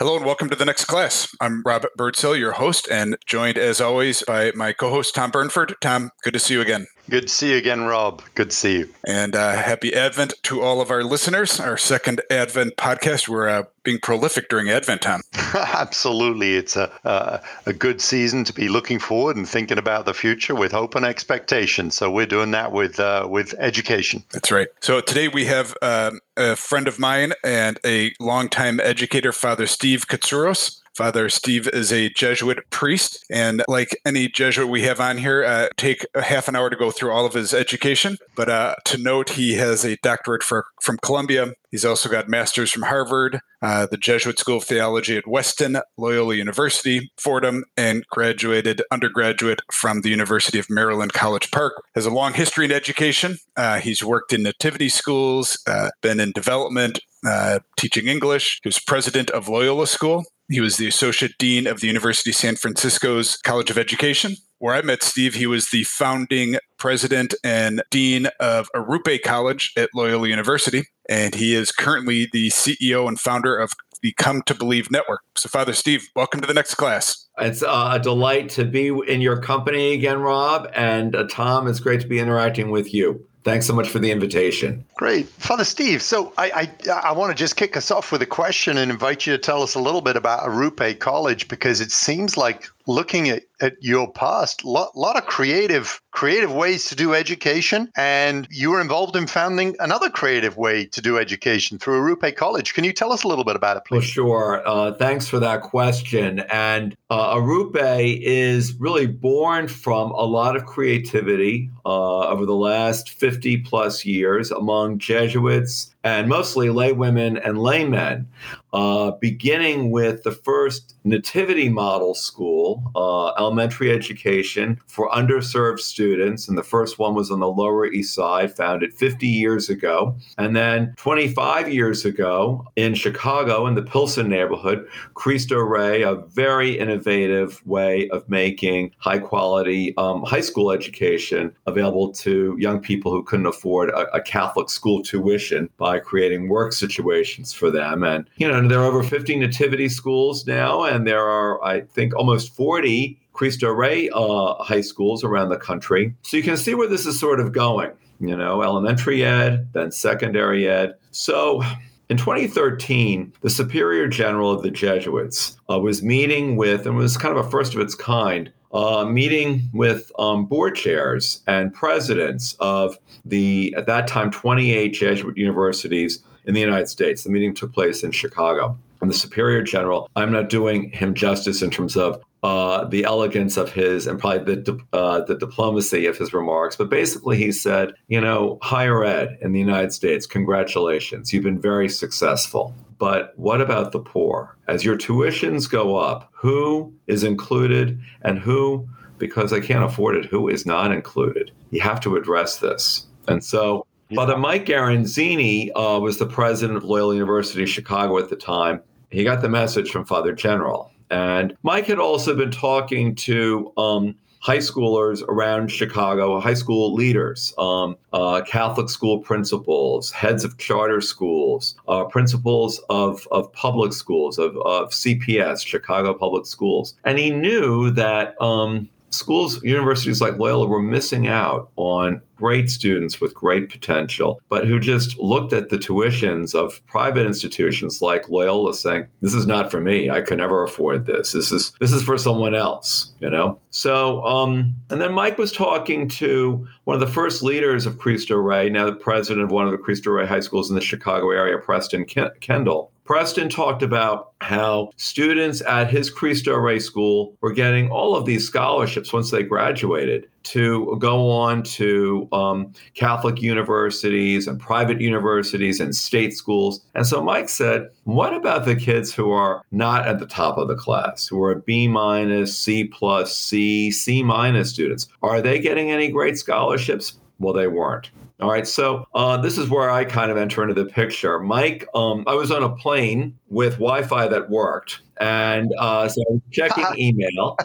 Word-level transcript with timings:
Hello 0.00 0.16
and 0.16 0.24
welcome 0.24 0.48
to 0.48 0.56
the 0.56 0.64
next 0.64 0.86
class. 0.86 1.28
I'm 1.42 1.62
Robert 1.62 1.94
Birdsell, 1.94 2.38
your 2.38 2.52
host, 2.52 2.88
and 2.90 3.18
joined 3.26 3.58
as 3.58 3.82
always 3.82 4.22
by 4.22 4.50
my 4.52 4.72
co 4.72 4.88
host, 4.88 5.14
Tom 5.14 5.30
Burnford. 5.30 5.74
Tom, 5.82 6.10
good 6.22 6.32
to 6.32 6.38
see 6.38 6.54
you 6.54 6.62
again. 6.62 6.86
Good 7.10 7.26
to 7.26 7.28
see 7.28 7.50
you 7.50 7.56
again, 7.56 7.82
Rob. 7.82 8.22
Good 8.36 8.50
to 8.50 8.56
see 8.56 8.78
you. 8.78 8.88
And 9.04 9.34
uh, 9.34 9.54
happy 9.54 9.92
Advent 9.92 10.34
to 10.44 10.62
all 10.62 10.80
of 10.80 10.92
our 10.92 11.02
listeners. 11.02 11.58
Our 11.58 11.76
second 11.76 12.20
Advent 12.30 12.76
podcast. 12.76 13.26
We're 13.26 13.48
uh, 13.48 13.64
being 13.82 13.98
prolific 13.98 14.48
during 14.48 14.70
Advent 14.70 15.02
time. 15.02 15.22
Absolutely. 15.54 16.54
It's 16.54 16.76
a, 16.76 16.88
a, 17.02 17.42
a, 17.66 17.72
good 17.72 18.00
season 18.00 18.44
to 18.44 18.52
be 18.52 18.68
looking 18.68 19.00
forward 19.00 19.36
and 19.36 19.48
thinking 19.48 19.76
about 19.76 20.04
the 20.04 20.14
future 20.14 20.54
with 20.54 20.70
hope 20.70 20.94
and 20.94 21.04
expectation. 21.04 21.90
So 21.90 22.12
we're 22.12 22.26
doing 22.26 22.52
that 22.52 22.70
with, 22.70 23.00
uh, 23.00 23.26
with 23.28 23.54
education. 23.58 24.22
That's 24.30 24.52
right. 24.52 24.68
So 24.80 25.00
today 25.00 25.26
we 25.26 25.46
have 25.46 25.76
um, 25.82 26.20
a 26.36 26.54
friend 26.54 26.86
of 26.86 27.00
mine 27.00 27.32
and 27.42 27.80
a 27.84 28.12
longtime 28.20 28.78
educator, 28.78 29.32
Father 29.32 29.66
Steve 29.66 30.06
Katsouros. 30.06 30.80
Father 30.96 31.28
Steve 31.28 31.68
is 31.68 31.92
a 31.92 32.10
Jesuit 32.10 32.58
priest, 32.70 33.24
and 33.30 33.62
like 33.68 33.98
any 34.04 34.28
Jesuit 34.28 34.68
we 34.68 34.82
have 34.82 35.00
on 35.00 35.18
here, 35.18 35.44
uh, 35.44 35.68
take 35.76 36.04
a 36.14 36.22
half 36.22 36.48
an 36.48 36.56
hour 36.56 36.68
to 36.68 36.76
go 36.76 36.90
through 36.90 37.12
all 37.12 37.24
of 37.24 37.34
his 37.34 37.54
education. 37.54 38.16
But 38.36 38.48
uh, 38.48 38.74
to 38.86 38.98
note, 38.98 39.30
he 39.30 39.54
has 39.54 39.84
a 39.84 39.96
doctorate 40.02 40.42
for, 40.42 40.66
from 40.82 40.98
Columbia. 40.98 41.52
He's 41.70 41.84
also 41.84 42.08
got 42.08 42.28
masters 42.28 42.72
from 42.72 42.82
Harvard, 42.82 43.40
uh, 43.62 43.86
the 43.86 43.96
Jesuit 43.96 44.38
School 44.38 44.56
of 44.56 44.64
Theology 44.64 45.16
at 45.16 45.28
Weston, 45.28 45.78
Loyola 45.96 46.34
University, 46.34 47.12
Fordham, 47.16 47.64
and 47.76 48.04
graduated 48.08 48.82
undergraduate 48.90 49.60
from 49.72 50.00
the 50.00 50.10
University 50.10 50.58
of 50.58 50.68
Maryland 50.68 51.12
College 51.12 51.50
Park. 51.52 51.74
Has 51.94 52.06
a 52.06 52.10
long 52.10 52.34
history 52.34 52.64
in 52.64 52.72
education. 52.72 53.38
Uh, 53.56 53.78
he's 53.78 54.02
worked 54.02 54.32
in 54.32 54.42
nativity 54.42 54.88
schools, 54.88 55.56
uh, 55.68 55.90
been 56.02 56.18
in 56.18 56.32
development, 56.32 56.98
uh, 57.24 57.60
teaching 57.76 58.08
English. 58.08 58.60
He 58.64 58.68
was 58.68 58.80
president 58.80 59.30
of 59.30 59.48
Loyola 59.48 59.86
School 59.86 60.24
he 60.50 60.60
was 60.60 60.76
the 60.76 60.88
associate 60.88 61.38
dean 61.38 61.66
of 61.66 61.80
the 61.80 61.86
University 61.86 62.30
of 62.30 62.36
San 62.36 62.56
Francisco's 62.56 63.36
College 63.36 63.70
of 63.70 63.78
Education. 63.78 64.34
Where 64.58 64.74
I 64.74 64.82
met 64.82 65.02
Steve, 65.02 65.34
he 65.34 65.46
was 65.46 65.70
the 65.70 65.84
founding 65.84 66.58
president 66.76 67.34
and 67.44 67.82
dean 67.90 68.26
of 68.40 68.68
Arrupe 68.74 69.22
College 69.22 69.72
at 69.76 69.90
Loyola 69.94 70.28
University. 70.28 70.84
And 71.08 71.34
he 71.34 71.54
is 71.54 71.70
currently 71.70 72.28
the 72.32 72.48
CEO 72.48 73.06
and 73.06 73.18
founder 73.18 73.56
of 73.56 73.72
the 74.02 74.12
Come 74.18 74.42
to 74.42 74.54
Believe 74.54 74.90
Network. 74.90 75.20
So, 75.36 75.48
Father 75.48 75.72
Steve, 75.72 76.08
welcome 76.16 76.40
to 76.40 76.46
the 76.46 76.54
next 76.54 76.74
class. 76.74 77.26
It's 77.38 77.62
uh, 77.62 77.90
a 77.92 78.00
delight 78.00 78.48
to 78.50 78.64
be 78.64 78.88
in 78.88 79.20
your 79.20 79.40
company 79.40 79.94
again, 79.94 80.20
Rob. 80.20 80.68
And 80.74 81.14
uh, 81.14 81.26
Tom, 81.30 81.68
it's 81.68 81.80
great 81.80 82.00
to 82.00 82.08
be 82.08 82.18
interacting 82.18 82.70
with 82.70 82.92
you. 82.92 83.26
Thanks 83.42 83.66
so 83.66 83.74
much 83.74 83.88
for 83.88 83.98
the 83.98 84.10
invitation. 84.10 84.84
Great. 84.96 85.26
Father 85.28 85.64
Steve, 85.64 86.02
so 86.02 86.32
I, 86.36 86.70
I, 86.86 86.90
I 87.04 87.12
want 87.12 87.30
to 87.30 87.34
just 87.34 87.56
kick 87.56 87.76
us 87.76 87.90
off 87.90 88.12
with 88.12 88.20
a 88.20 88.26
question 88.26 88.76
and 88.76 88.90
invite 88.90 89.26
you 89.26 89.32
to 89.32 89.38
tell 89.38 89.62
us 89.62 89.74
a 89.74 89.80
little 89.80 90.02
bit 90.02 90.16
about 90.16 90.40
Arrupe 90.40 90.98
College 90.98 91.48
because 91.48 91.80
it 91.80 91.90
seems 91.90 92.36
like 92.36 92.68
looking 92.86 93.28
at, 93.28 93.42
at 93.60 93.74
your 93.80 94.10
past, 94.12 94.64
a 94.64 94.68
lot, 94.68 94.96
lot 94.96 95.16
of 95.16 95.26
creative 95.26 96.00
creative 96.12 96.52
ways 96.52 96.86
to 96.86 96.96
do 96.96 97.14
education, 97.14 97.90
and 97.96 98.48
you 98.50 98.70
were 98.70 98.80
involved 98.80 99.14
in 99.14 99.26
founding 99.26 99.76
another 99.78 100.10
creative 100.10 100.56
way 100.56 100.84
to 100.84 101.00
do 101.00 101.18
education 101.18 101.78
through 101.78 102.00
Arrupe 102.00 102.34
College. 102.36 102.74
Can 102.74 102.84
you 102.84 102.92
tell 102.92 103.12
us 103.12 103.22
a 103.22 103.28
little 103.28 103.44
bit 103.44 103.56
about 103.56 103.76
it, 103.76 103.84
please? 103.86 103.98
Well, 103.98 104.06
sure. 104.06 104.62
Uh, 104.66 104.92
thanks 104.94 105.28
for 105.28 105.38
that 105.38 105.62
question. 105.62 106.40
And 106.50 106.96
uh, 107.10 107.36
Arrupe 107.36 108.20
is 108.22 108.74
really 108.74 109.06
born 109.06 109.68
from 109.68 110.10
a 110.12 110.24
lot 110.24 110.56
of 110.56 110.66
creativity 110.66 111.70
uh, 111.86 112.28
over 112.28 112.44
the 112.44 112.56
last 112.56 113.10
50 113.10 113.58
plus 113.58 114.04
years 114.04 114.50
among 114.50 114.98
Jesuits 114.98 115.94
and 116.02 116.28
mostly 116.28 116.68
laywomen 116.68 117.40
and 117.46 117.58
laymen, 117.58 118.26
uh, 118.72 119.12
beginning 119.12 119.90
with 119.90 120.22
the 120.22 120.32
first 120.32 120.96
nativity 121.04 121.68
model 121.68 122.14
school, 122.14 122.90
uh, 122.96 123.28
elementary 123.38 123.90
education 123.90 124.80
for 124.86 125.10
underserved 125.10 125.80
students. 125.80 126.48
And 126.48 126.56
the 126.56 126.62
first 126.62 126.98
one 126.98 127.14
was 127.14 127.30
on 127.30 127.40
the 127.40 127.48
Lower 127.48 127.86
East 127.86 128.14
Side, 128.14 128.56
founded 128.56 128.94
50 128.94 129.26
years 129.26 129.68
ago. 129.68 130.16
And 130.38 130.56
then 130.56 130.94
25 130.96 131.72
years 131.72 132.04
ago 132.04 132.66
in 132.76 132.94
Chicago, 132.94 133.66
in 133.66 133.74
the 133.74 133.82
Pilsen 133.82 134.28
neighborhood, 134.28 134.88
Cristo 135.14 135.58
Rey, 135.58 136.02
a 136.02 136.14
very 136.14 136.78
innovative 136.78 137.64
way 137.66 138.08
of 138.08 138.28
making 138.28 138.92
high 138.98 139.18
quality 139.18 139.94
um, 139.96 140.22
high 140.22 140.40
school 140.40 140.70
education 140.70 141.54
available 141.66 142.12
to 142.12 142.56
young 142.58 142.80
people 142.80 143.12
who 143.12 143.22
couldn't 143.22 143.46
afford 143.46 143.90
a, 143.90 144.14
a 144.14 144.22
Catholic 144.22 144.70
school 144.70 145.02
tuition 145.02 145.68
by 145.76 145.90
by 145.90 145.98
creating 145.98 146.48
work 146.48 146.72
situations 146.72 147.52
for 147.52 147.68
them. 147.68 148.04
And, 148.04 148.24
you 148.36 148.46
know, 148.46 148.59
there 148.68 148.80
are 148.80 148.84
over 148.84 149.02
50 149.02 149.36
nativity 149.36 149.88
schools 149.88 150.46
now, 150.46 150.82
and 150.82 151.06
there 151.06 151.24
are, 151.24 151.62
I 151.62 151.82
think, 151.82 152.16
almost 152.16 152.54
40 152.56 153.20
Cristo 153.32 153.70
Rey 153.70 154.10
uh, 154.12 154.54
high 154.62 154.80
schools 154.80 155.22
around 155.22 155.50
the 155.50 155.56
country. 155.56 156.14
So 156.22 156.36
you 156.36 156.42
can 156.42 156.56
see 156.56 156.74
where 156.74 156.88
this 156.88 157.06
is 157.06 157.18
sort 157.18 157.40
of 157.40 157.52
going, 157.52 157.92
you 158.18 158.36
know, 158.36 158.62
elementary 158.62 159.24
ed, 159.24 159.68
then 159.72 159.92
secondary 159.92 160.68
ed. 160.68 160.94
So 161.12 161.62
in 162.08 162.16
2013, 162.16 163.32
the 163.40 163.50
Superior 163.50 164.08
General 164.08 164.50
of 164.50 164.62
the 164.62 164.70
Jesuits 164.70 165.56
uh, 165.70 165.78
was 165.78 166.02
meeting 166.02 166.56
with, 166.56 166.86
and 166.86 166.96
was 166.96 167.16
kind 167.16 167.36
of 167.38 167.46
a 167.46 167.48
first 167.48 167.74
of 167.74 167.80
its 167.80 167.94
kind, 167.94 168.52
uh, 168.72 169.04
meeting 169.04 169.70
with 169.72 170.10
um, 170.18 170.46
board 170.46 170.74
chairs 170.74 171.42
and 171.46 171.72
presidents 171.72 172.56
of 172.60 172.98
the, 173.24 173.72
at 173.76 173.86
that 173.86 174.06
time, 174.06 174.30
28 174.30 174.88
Jesuit 174.88 175.36
universities 175.36 176.22
in 176.50 176.54
the 176.54 176.60
United 176.60 176.88
States. 176.88 177.22
The 177.22 177.30
meeting 177.30 177.54
took 177.54 177.72
place 177.72 178.02
in 178.02 178.10
Chicago. 178.10 178.76
And 179.00 179.08
the 179.08 179.14
Superior 179.14 179.62
General, 179.62 180.10
I'm 180.16 180.32
not 180.32 180.48
doing 180.48 180.90
him 180.90 181.14
justice 181.14 181.62
in 181.62 181.70
terms 181.70 181.96
of 181.96 182.20
uh, 182.42 182.84
the 182.86 183.04
elegance 183.04 183.56
of 183.56 183.72
his 183.72 184.06
and 184.08 184.18
probably 184.18 184.56
the 184.56 184.78
uh, 184.92 185.20
the 185.24 185.36
diplomacy 185.36 186.06
of 186.06 186.18
his 186.18 186.32
remarks, 186.32 186.74
but 186.74 186.90
basically 186.90 187.36
he 187.36 187.52
said, 187.52 187.92
you 188.08 188.20
know, 188.20 188.58
higher 188.62 189.04
ed 189.04 189.38
in 189.42 189.52
the 189.52 189.60
United 189.60 189.92
States, 189.92 190.26
congratulations, 190.26 191.32
you've 191.32 191.44
been 191.44 191.60
very 191.60 191.88
successful. 191.88 192.74
But 192.98 193.32
what 193.36 193.60
about 193.60 193.92
the 193.92 194.00
poor? 194.00 194.56
As 194.68 194.84
your 194.84 194.98
tuitions 194.98 195.70
go 195.70 195.96
up, 195.96 196.28
who 196.32 196.92
is 197.06 197.22
included 197.22 197.98
and 198.22 198.38
who, 198.38 198.88
because 199.18 199.52
I 199.52 199.60
can't 199.60 199.84
afford 199.84 200.16
it, 200.16 200.26
who 200.26 200.48
is 200.48 200.66
not 200.66 200.92
included? 200.92 201.52
You 201.70 201.80
have 201.80 202.00
to 202.00 202.16
address 202.16 202.58
this. 202.58 203.06
And 203.28 203.44
so 203.44 203.86
Father 204.14 204.36
Mike 204.36 204.66
Garanzini 204.66 205.70
uh, 205.76 206.00
was 206.00 206.18
the 206.18 206.26
president 206.26 206.76
of 206.76 206.84
Loyola 206.84 207.14
University 207.14 207.64
Chicago 207.64 208.18
at 208.18 208.28
the 208.28 208.36
time. 208.36 208.82
He 209.10 209.22
got 209.22 209.40
the 209.40 209.48
message 209.48 209.90
from 209.90 210.04
Father 210.04 210.32
General. 210.32 210.90
And 211.10 211.56
Mike 211.62 211.86
had 211.86 211.98
also 211.98 212.36
been 212.36 212.50
talking 212.50 213.14
to 213.16 213.72
um, 213.76 214.16
high 214.40 214.58
schoolers 214.58 215.22
around 215.28 215.70
Chicago, 215.70 216.40
high 216.40 216.54
school 216.54 216.92
leaders, 216.92 217.54
um, 217.58 217.96
uh, 218.12 218.42
Catholic 218.42 218.88
school 218.88 219.20
principals, 219.20 220.10
heads 220.10 220.44
of 220.44 220.58
charter 220.58 221.00
schools, 221.00 221.76
uh, 221.86 222.04
principals 222.04 222.80
of, 222.90 223.28
of 223.30 223.52
public 223.52 223.92
schools, 223.92 224.38
of, 224.38 224.56
of 224.58 224.90
CPS, 224.90 225.64
Chicago 225.64 226.14
Public 226.14 226.46
Schools. 226.46 226.94
And 227.04 227.18
he 227.18 227.30
knew 227.30 227.90
that 227.92 228.40
um, 228.40 228.88
schools, 229.10 229.62
universities 229.62 230.20
like 230.20 230.38
Loyola 230.38 230.66
were 230.66 230.82
missing 230.82 231.28
out 231.28 231.70
on 231.76 232.22
great 232.36 232.70
students 232.70 233.20
with 233.20 233.34
great 233.34 233.68
potential, 233.68 234.40
but 234.48 234.66
who 234.66 234.80
just 234.80 235.18
looked 235.18 235.52
at 235.52 235.68
the 235.68 235.76
tuitions 235.76 236.54
of 236.54 236.84
private 236.86 237.26
institutions 237.26 238.00
like 238.00 238.30
Loyola 238.30 238.72
saying, 238.72 239.06
this 239.20 239.34
is 239.34 239.46
not 239.46 239.70
for 239.70 239.80
me. 239.80 240.08
I 240.08 240.22
could 240.22 240.38
never 240.38 240.62
afford 240.64 241.04
this. 241.04 241.32
This 241.32 241.52
is 241.52 241.72
this 241.80 241.92
is 241.92 242.02
for 242.02 242.16
someone 242.16 242.54
else, 242.54 243.12
you 243.20 243.28
know? 243.28 243.58
So 243.70 244.24
um, 244.24 244.74
and 244.88 245.00
then 245.00 245.12
Mike 245.12 245.36
was 245.36 245.52
talking 245.52 246.08
to 246.08 246.66
one 246.84 246.94
of 246.94 247.00
the 247.00 247.12
first 247.12 247.42
leaders 247.42 247.84
of 247.84 247.98
Cristo 247.98 248.36
Rey, 248.36 248.70
now 248.70 248.86
the 248.86 248.92
president 248.92 249.44
of 249.44 249.50
one 249.50 249.66
of 249.66 249.72
the 249.72 249.78
Cristo 249.78 250.10
Rey 250.10 250.26
high 250.26 250.40
schools 250.40 250.70
in 250.70 250.76
the 250.76 250.80
Chicago 250.80 251.30
area, 251.30 251.58
Preston 251.58 252.06
Kendall. 252.40 252.90
Preston 253.10 253.48
talked 253.48 253.82
about 253.82 254.34
how 254.40 254.92
students 254.94 255.60
at 255.62 255.90
his 255.90 256.08
Cristo 256.08 256.54
Rey 256.54 256.78
school 256.78 257.36
were 257.40 257.52
getting 257.52 257.90
all 257.90 258.14
of 258.14 258.24
these 258.24 258.46
scholarships 258.46 259.12
once 259.12 259.32
they 259.32 259.42
graduated 259.42 260.28
to 260.44 260.96
go 261.00 261.28
on 261.28 261.64
to 261.64 262.28
um, 262.30 262.72
Catholic 262.94 263.42
universities 263.42 264.46
and 264.46 264.60
private 264.60 265.00
universities 265.00 265.80
and 265.80 265.96
state 265.96 266.34
schools. 266.36 266.82
And 266.94 267.04
so 267.04 267.20
Mike 267.20 267.48
said, 267.48 267.88
What 268.04 268.32
about 268.32 268.64
the 268.64 268.76
kids 268.76 269.12
who 269.12 269.32
are 269.32 269.64
not 269.72 270.06
at 270.06 270.20
the 270.20 270.26
top 270.26 270.56
of 270.56 270.68
the 270.68 270.76
class, 270.76 271.26
who 271.26 271.42
are 271.42 271.56
B 271.56 271.88
minus, 271.88 272.56
C 272.56 272.84
plus, 272.84 273.36
C, 273.36 273.90
C 273.90 274.22
minus 274.22 274.70
students? 274.70 275.08
Are 275.20 275.42
they 275.42 275.58
getting 275.58 275.90
any 275.90 276.12
great 276.12 276.38
scholarships? 276.38 277.14
Well, 277.40 277.54
they 277.54 277.66
weren't. 277.66 278.08
All 278.40 278.50
right, 278.50 278.66
so 278.66 279.06
uh, 279.14 279.36
this 279.36 279.58
is 279.58 279.68
where 279.68 279.90
I 279.90 280.04
kind 280.04 280.30
of 280.30 280.38
enter 280.38 280.62
into 280.62 280.72
the 280.72 280.86
picture. 280.86 281.38
Mike, 281.38 281.86
um, 281.94 282.24
I 282.26 282.34
was 282.34 282.50
on 282.50 282.62
a 282.62 282.70
plane 282.70 283.38
with 283.48 283.74
Wi-Fi 283.74 284.28
that 284.28 284.48
worked, 284.48 285.02
and 285.20 285.70
uh, 285.78 286.08
so 286.08 286.22
I 286.22 286.32
was 286.32 286.40
checking 286.50 286.86
email, 286.98 287.58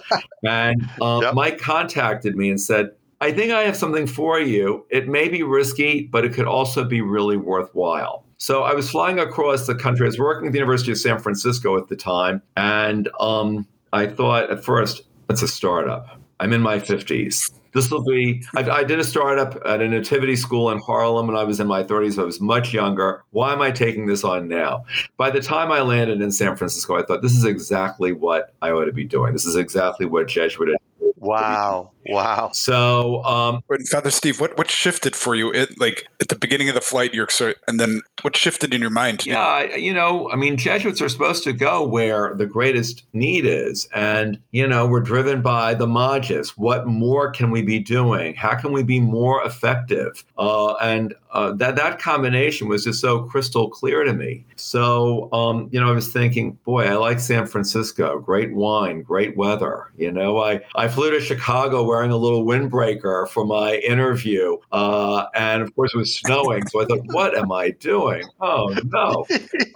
and 0.43 0.85
um, 1.01 1.21
yep. 1.21 1.33
Mike 1.33 1.59
contacted 1.59 2.35
me 2.35 2.49
and 2.49 2.59
said, 2.59 2.91
"I 3.21 3.31
think 3.31 3.53
I 3.53 3.61
have 3.61 3.77
something 3.77 4.05
for 4.05 4.37
you. 4.39 4.85
It 4.89 5.07
may 5.07 5.29
be 5.29 5.43
risky, 5.43 6.07
but 6.07 6.25
it 6.25 6.33
could 6.33 6.47
also 6.47 6.83
be 6.83 6.99
really 6.99 7.37
worthwhile." 7.37 8.25
So 8.37 8.63
I 8.63 8.73
was 8.73 8.89
flying 8.91 9.17
across 9.17 9.67
the 9.67 9.75
country. 9.75 10.05
I 10.05 10.09
was 10.09 10.19
working 10.19 10.47
at 10.47 10.51
the 10.51 10.59
University 10.59 10.91
of 10.91 10.97
San 10.97 11.19
Francisco 11.19 11.77
at 11.77 11.87
the 11.87 11.95
time, 11.95 12.41
and 12.57 13.07
um, 13.21 13.65
I 13.93 14.07
thought 14.07 14.51
at 14.51 14.61
first 14.61 15.03
it's 15.29 15.41
a 15.41 15.47
startup. 15.47 16.19
I'm 16.41 16.51
in 16.51 16.61
my 16.61 16.79
50s. 16.79 17.49
This 17.75 17.91
will 17.91 18.05
be, 18.05 18.41
I, 18.55 18.69
I, 18.69 18.83
did 18.85 18.99
a 18.99 19.03
startup 19.03 19.61
at 19.65 19.81
a 19.81 19.87
nativity 19.87 20.37
school 20.37 20.71
in 20.71 20.79
Harlem 20.79 21.27
when 21.27 21.35
I 21.35 21.43
was 21.43 21.59
in 21.59 21.67
my 21.67 21.83
30s. 21.83 22.17
I 22.17 22.23
was 22.23 22.39
much 22.39 22.73
younger. 22.73 23.25
Why 23.31 23.51
am 23.51 23.61
I 23.61 23.69
taking 23.69 24.05
this 24.05 24.23
on 24.23 24.47
now? 24.47 24.85
By 25.17 25.29
the 25.29 25.41
time 25.41 25.73
I 25.73 25.81
landed 25.81 26.21
in 26.21 26.31
San 26.31 26.55
Francisco, 26.55 26.95
I 26.95 27.03
thought 27.03 27.21
this 27.21 27.35
is 27.35 27.43
exactly 27.43 28.13
what 28.13 28.53
I 28.61 28.71
ought 28.71 28.85
to 28.85 28.93
be 28.93 29.03
doing. 29.03 29.33
This 29.33 29.45
is 29.45 29.57
exactly 29.57 30.05
what 30.05 30.27
Jesuit 30.29 30.69
Wow. 31.17 31.91
Wow. 32.07 32.51
So, 32.53 33.23
um, 33.23 33.63
Father 33.89 34.11
Steve, 34.11 34.39
what, 34.39 34.57
what 34.57 34.69
shifted 34.69 35.15
for 35.15 35.35
you? 35.35 35.51
It 35.51 35.79
like 35.79 36.07
at 36.21 36.27
the 36.27 36.35
beginning 36.35 36.69
of 36.69 36.75
the 36.75 36.81
flight, 36.81 37.13
you're 37.13 37.27
and 37.67 37.79
then 37.79 38.01
what 38.21 38.35
shifted 38.35 38.73
in 38.73 38.81
your 38.81 38.89
mind? 38.91 39.25
Yeah, 39.25 39.75
you 39.75 39.93
know, 39.93 40.29
I 40.31 40.35
mean, 40.35 40.57
Jesuits 40.57 41.01
are 41.01 41.09
supposed 41.09 41.43
to 41.43 41.53
go 41.53 41.85
where 41.85 42.33
the 42.35 42.45
greatest 42.45 43.03
need 43.13 43.45
is, 43.45 43.89
and 43.93 44.39
you 44.51 44.67
know, 44.67 44.87
we're 44.87 45.01
driven 45.01 45.41
by 45.41 45.73
the 45.73 45.87
Magis. 45.87 46.57
What 46.57 46.87
more 46.87 47.31
can 47.31 47.51
we 47.51 47.61
be 47.61 47.79
doing? 47.79 48.35
How 48.35 48.55
can 48.55 48.71
we 48.71 48.83
be 48.83 48.99
more 48.99 49.43
effective? 49.43 50.23
Uh, 50.37 50.73
and 50.75 51.15
uh, 51.31 51.51
that 51.53 51.75
that 51.75 51.99
combination 51.99 52.67
was 52.67 52.85
just 52.85 53.01
so 53.01 53.23
crystal 53.23 53.69
clear 53.69 54.03
to 54.03 54.13
me. 54.13 54.45
So, 54.55 55.29
um, 55.33 55.67
you 55.71 55.79
know, 55.79 55.89
I 55.89 55.91
was 55.91 56.13
thinking, 56.13 56.53
boy, 56.63 56.85
I 56.85 56.93
like 56.93 57.19
San 57.19 57.45
Francisco. 57.45 58.19
Great 58.19 58.53
wine, 58.53 59.01
great 59.01 59.35
weather. 59.35 59.91
You 59.97 60.11
know, 60.11 60.41
I 60.41 60.61
I 60.75 60.87
flew 60.87 61.11
to 61.11 61.19
Chicago 61.19 61.83
wearing 61.95 62.11
a 62.11 62.17
little 62.17 62.43
windbreaker 62.43 63.25
for 63.29 63.45
my 63.45 63.75
interview, 63.75 64.57
uh, 64.73 65.27
and 65.33 65.61
of 65.61 65.73
course 65.75 65.93
it 65.93 65.97
was 65.97 66.13
snowing. 66.13 66.67
So 66.67 66.81
I 66.81 66.85
thought, 66.85 66.99
what 67.05 67.37
am 67.37 67.53
I 67.53 67.69
doing? 67.69 68.23
Oh 68.41 68.75
no! 68.83 69.25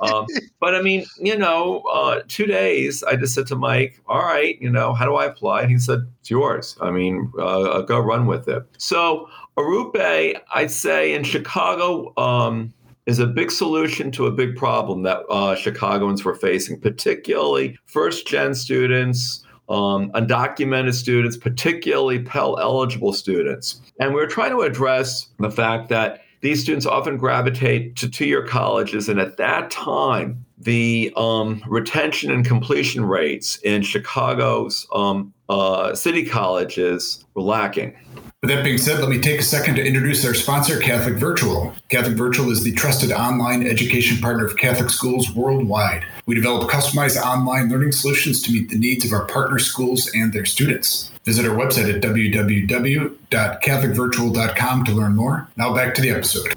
Um, 0.01 0.25
but 0.59 0.75
I 0.75 0.81
mean, 0.81 1.05
you 1.17 1.37
know, 1.37 1.79
uh, 1.91 2.21
two 2.27 2.45
days. 2.45 3.03
I 3.03 3.15
just 3.15 3.33
said 3.33 3.47
to 3.47 3.55
Mike, 3.55 4.01
all 4.07 4.19
right, 4.19 4.61
you 4.61 4.69
know, 4.69 4.93
how 4.93 5.05
do 5.05 5.15
I 5.15 5.25
apply? 5.25 5.61
And 5.61 5.71
he 5.71 5.79
said, 5.79 5.99
it's 6.19 6.29
yours. 6.29 6.77
I 6.81 6.91
mean, 6.91 7.31
uh, 7.39 7.81
go 7.81 7.99
run 7.99 8.25
with 8.25 8.49
it. 8.49 8.63
So 8.77 9.29
Arrupe, 9.57 10.39
I'd 10.53 10.71
say 10.71 11.13
in 11.13 11.23
Chicago, 11.23 12.13
um, 12.17 12.73
is 13.05 13.19
a 13.19 13.25
big 13.25 13.49
solution 13.49 14.11
to 14.11 14.27
a 14.27 14.31
big 14.31 14.55
problem 14.55 15.03
that 15.03 15.21
uh, 15.29 15.55
Chicagoans 15.55 16.23
were 16.23 16.35
facing, 16.35 16.79
particularly 16.79 17.77
first 17.85 18.27
gen 18.27 18.53
students, 18.53 19.43
um, 19.69 20.11
undocumented 20.11 20.93
students, 20.93 21.37
particularly 21.37 22.19
Pell 22.19 22.57
eligible 22.59 23.13
students. 23.13 23.81
And 23.99 24.09
we 24.09 24.15
we're 24.15 24.27
trying 24.27 24.51
to 24.51 24.61
address 24.61 25.29
the 25.39 25.51
fact 25.51 25.89
that 25.89 26.21
these 26.41 26.61
students 26.61 26.85
often 26.85 27.17
gravitate 27.17 27.95
to 27.97 28.09
two 28.09 28.25
year 28.25 28.45
colleges. 28.45 29.09
And 29.09 29.19
at 29.19 29.37
that 29.37 29.69
time, 29.71 30.45
the 30.57 31.13
um, 31.15 31.63
retention 31.67 32.31
and 32.31 32.45
completion 32.45 33.05
rates 33.05 33.57
in 33.63 33.81
Chicago's 33.81 34.87
um, 34.93 35.33
uh, 35.49 35.95
city 35.95 36.25
colleges 36.25 37.25
were 37.33 37.41
lacking. 37.41 37.95
With 38.41 38.51
that 38.51 38.63
being 38.63 38.77
said, 38.77 39.01
let 39.01 39.09
me 39.09 39.19
take 39.19 39.41
a 39.41 39.43
second 39.43 39.75
to 39.75 39.85
introduce 39.85 40.23
our 40.23 40.33
sponsor, 40.33 40.79
Catholic 40.79 41.15
Virtual. 41.15 41.73
Catholic 41.89 42.15
Virtual 42.15 42.51
is 42.51 42.63
the 42.63 42.71
trusted 42.71 43.11
online 43.11 43.67
education 43.67 44.17
partner 44.19 44.45
of 44.45 44.55
Catholic 44.55 44.89
schools 44.89 45.35
worldwide. 45.35 46.05
We 46.25 46.35
develop 46.35 46.69
customized 46.69 47.21
online 47.21 47.67
learning 47.67 47.91
solutions 47.91 48.41
to 48.43 48.53
meet 48.53 48.69
the 48.69 48.79
needs 48.79 49.03
of 49.03 49.11
our 49.11 49.25
partner 49.25 49.59
schools 49.59 50.09
and 50.15 50.31
their 50.31 50.45
students. 50.45 51.11
Visit 51.25 51.45
our 51.45 51.57
website 51.57 51.93
at 51.93 52.01
www.catholicvirtual.com 52.01 54.85
to 54.85 54.91
learn 54.93 55.17
more. 55.17 55.49
Now 55.57 55.75
back 55.75 55.93
to 55.95 56.01
the 56.01 56.11
episode. 56.11 56.55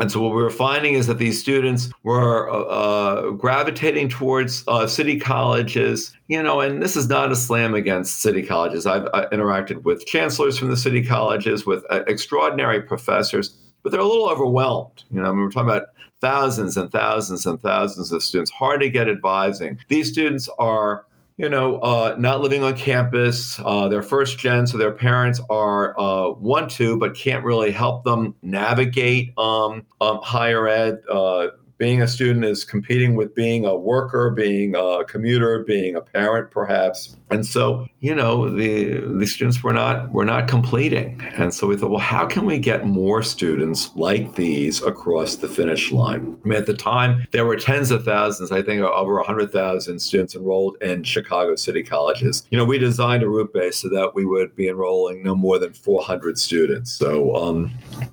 And 0.00 0.10
so 0.10 0.20
what 0.20 0.34
we 0.34 0.42
were 0.42 0.50
finding 0.50 0.94
is 0.94 1.06
that 1.08 1.18
these 1.18 1.38
students 1.38 1.90
were 2.04 2.48
uh, 2.50 2.54
uh, 2.54 3.30
gravitating 3.32 4.08
towards 4.08 4.64
uh, 4.66 4.86
city 4.86 5.20
colleges, 5.20 6.16
you 6.28 6.42
know, 6.42 6.60
and 6.60 6.82
this 6.82 6.96
is 6.96 7.06
not 7.08 7.30
a 7.30 7.36
slam 7.36 7.74
against 7.74 8.22
city 8.22 8.42
colleges. 8.42 8.86
I've 8.86 9.04
interacted 9.30 9.82
with 9.82 10.06
chancellors 10.06 10.56
from 10.56 10.70
the 10.70 10.76
city 10.76 11.04
colleges, 11.04 11.66
with 11.66 11.84
uh, 11.90 12.02
extraordinary 12.06 12.80
professors, 12.80 13.50
but 13.82 13.92
they're 13.92 14.00
a 14.00 14.06
little 14.06 14.30
overwhelmed. 14.30 15.04
You 15.10 15.20
know, 15.20 15.28
I 15.28 15.32
mean, 15.32 15.42
we're 15.42 15.50
talking 15.50 15.68
about 15.68 15.88
thousands 16.22 16.78
and 16.78 16.90
thousands 16.90 17.44
and 17.44 17.60
thousands 17.60 18.10
of 18.10 18.22
students, 18.22 18.50
hard 18.50 18.80
to 18.80 18.88
get 18.88 19.06
advising. 19.06 19.78
These 19.88 20.08
students 20.08 20.48
are 20.58 21.04
you 21.40 21.48
know, 21.48 21.78
uh, 21.78 22.14
not 22.18 22.42
living 22.42 22.62
on 22.62 22.76
campus. 22.76 23.58
Uh, 23.64 23.88
they're 23.88 24.02
first 24.02 24.38
gen, 24.38 24.66
so 24.66 24.76
their 24.76 24.92
parents 24.92 25.40
are 25.48 25.98
uh, 25.98 26.32
want 26.32 26.70
to, 26.72 26.98
but 26.98 27.14
can't 27.14 27.42
really 27.42 27.70
help 27.70 28.04
them 28.04 28.34
navigate 28.42 29.32
um, 29.38 29.86
um, 30.02 30.20
higher 30.22 30.68
ed. 30.68 30.98
Uh, 31.10 31.46
being 31.78 32.02
a 32.02 32.08
student 32.08 32.44
is 32.44 32.62
competing 32.62 33.14
with 33.14 33.34
being 33.34 33.64
a 33.64 33.74
worker, 33.74 34.28
being 34.28 34.74
a 34.76 35.02
commuter, 35.08 35.64
being 35.66 35.96
a 35.96 36.02
parent, 36.02 36.50
perhaps. 36.50 37.16
And 37.30 37.46
so, 37.46 37.86
you 38.00 38.14
know, 38.14 38.48
the 38.48 39.00
the 39.18 39.26
students 39.26 39.62
were 39.62 39.74
not 39.74 40.10
were 40.10 40.24
not 40.24 40.48
completing. 40.48 41.20
And 41.36 41.52
so 41.52 41.66
we 41.66 41.76
thought, 41.76 41.90
well, 41.90 42.00
how 42.00 42.26
can 42.26 42.46
we 42.46 42.58
get 42.58 42.86
more 42.86 43.22
students 43.22 43.90
like 43.94 44.36
these 44.36 44.82
across 44.82 45.36
the 45.36 45.48
finish 45.48 45.92
line? 45.92 46.38
I 46.42 46.48
mean, 46.48 46.58
at 46.58 46.64
the 46.64 46.74
time, 46.74 47.26
there 47.32 47.44
were 47.44 47.56
tens 47.56 47.90
of 47.90 48.04
thousands, 48.04 48.52
I 48.52 48.62
think 48.62 48.80
over 48.80 49.16
100,000 49.16 49.98
students 49.98 50.34
enrolled 50.34 50.76
in 50.82 51.02
Chicago 51.04 51.54
City 51.56 51.82
colleges. 51.82 52.46
You 52.50 52.56
know, 52.56 52.64
we 52.64 52.78
designed 52.78 53.22
a 53.22 53.28
route 53.28 53.52
base 53.52 53.76
so 53.76 53.90
that 53.90 54.14
we 54.14 54.24
would 54.24 54.56
be 54.56 54.68
enrolling 54.68 55.22
no 55.22 55.34
more 55.34 55.58
than 55.58 55.74
400 55.74 56.38
students. 56.38 56.92
So 56.92 57.36
um, 57.36 57.70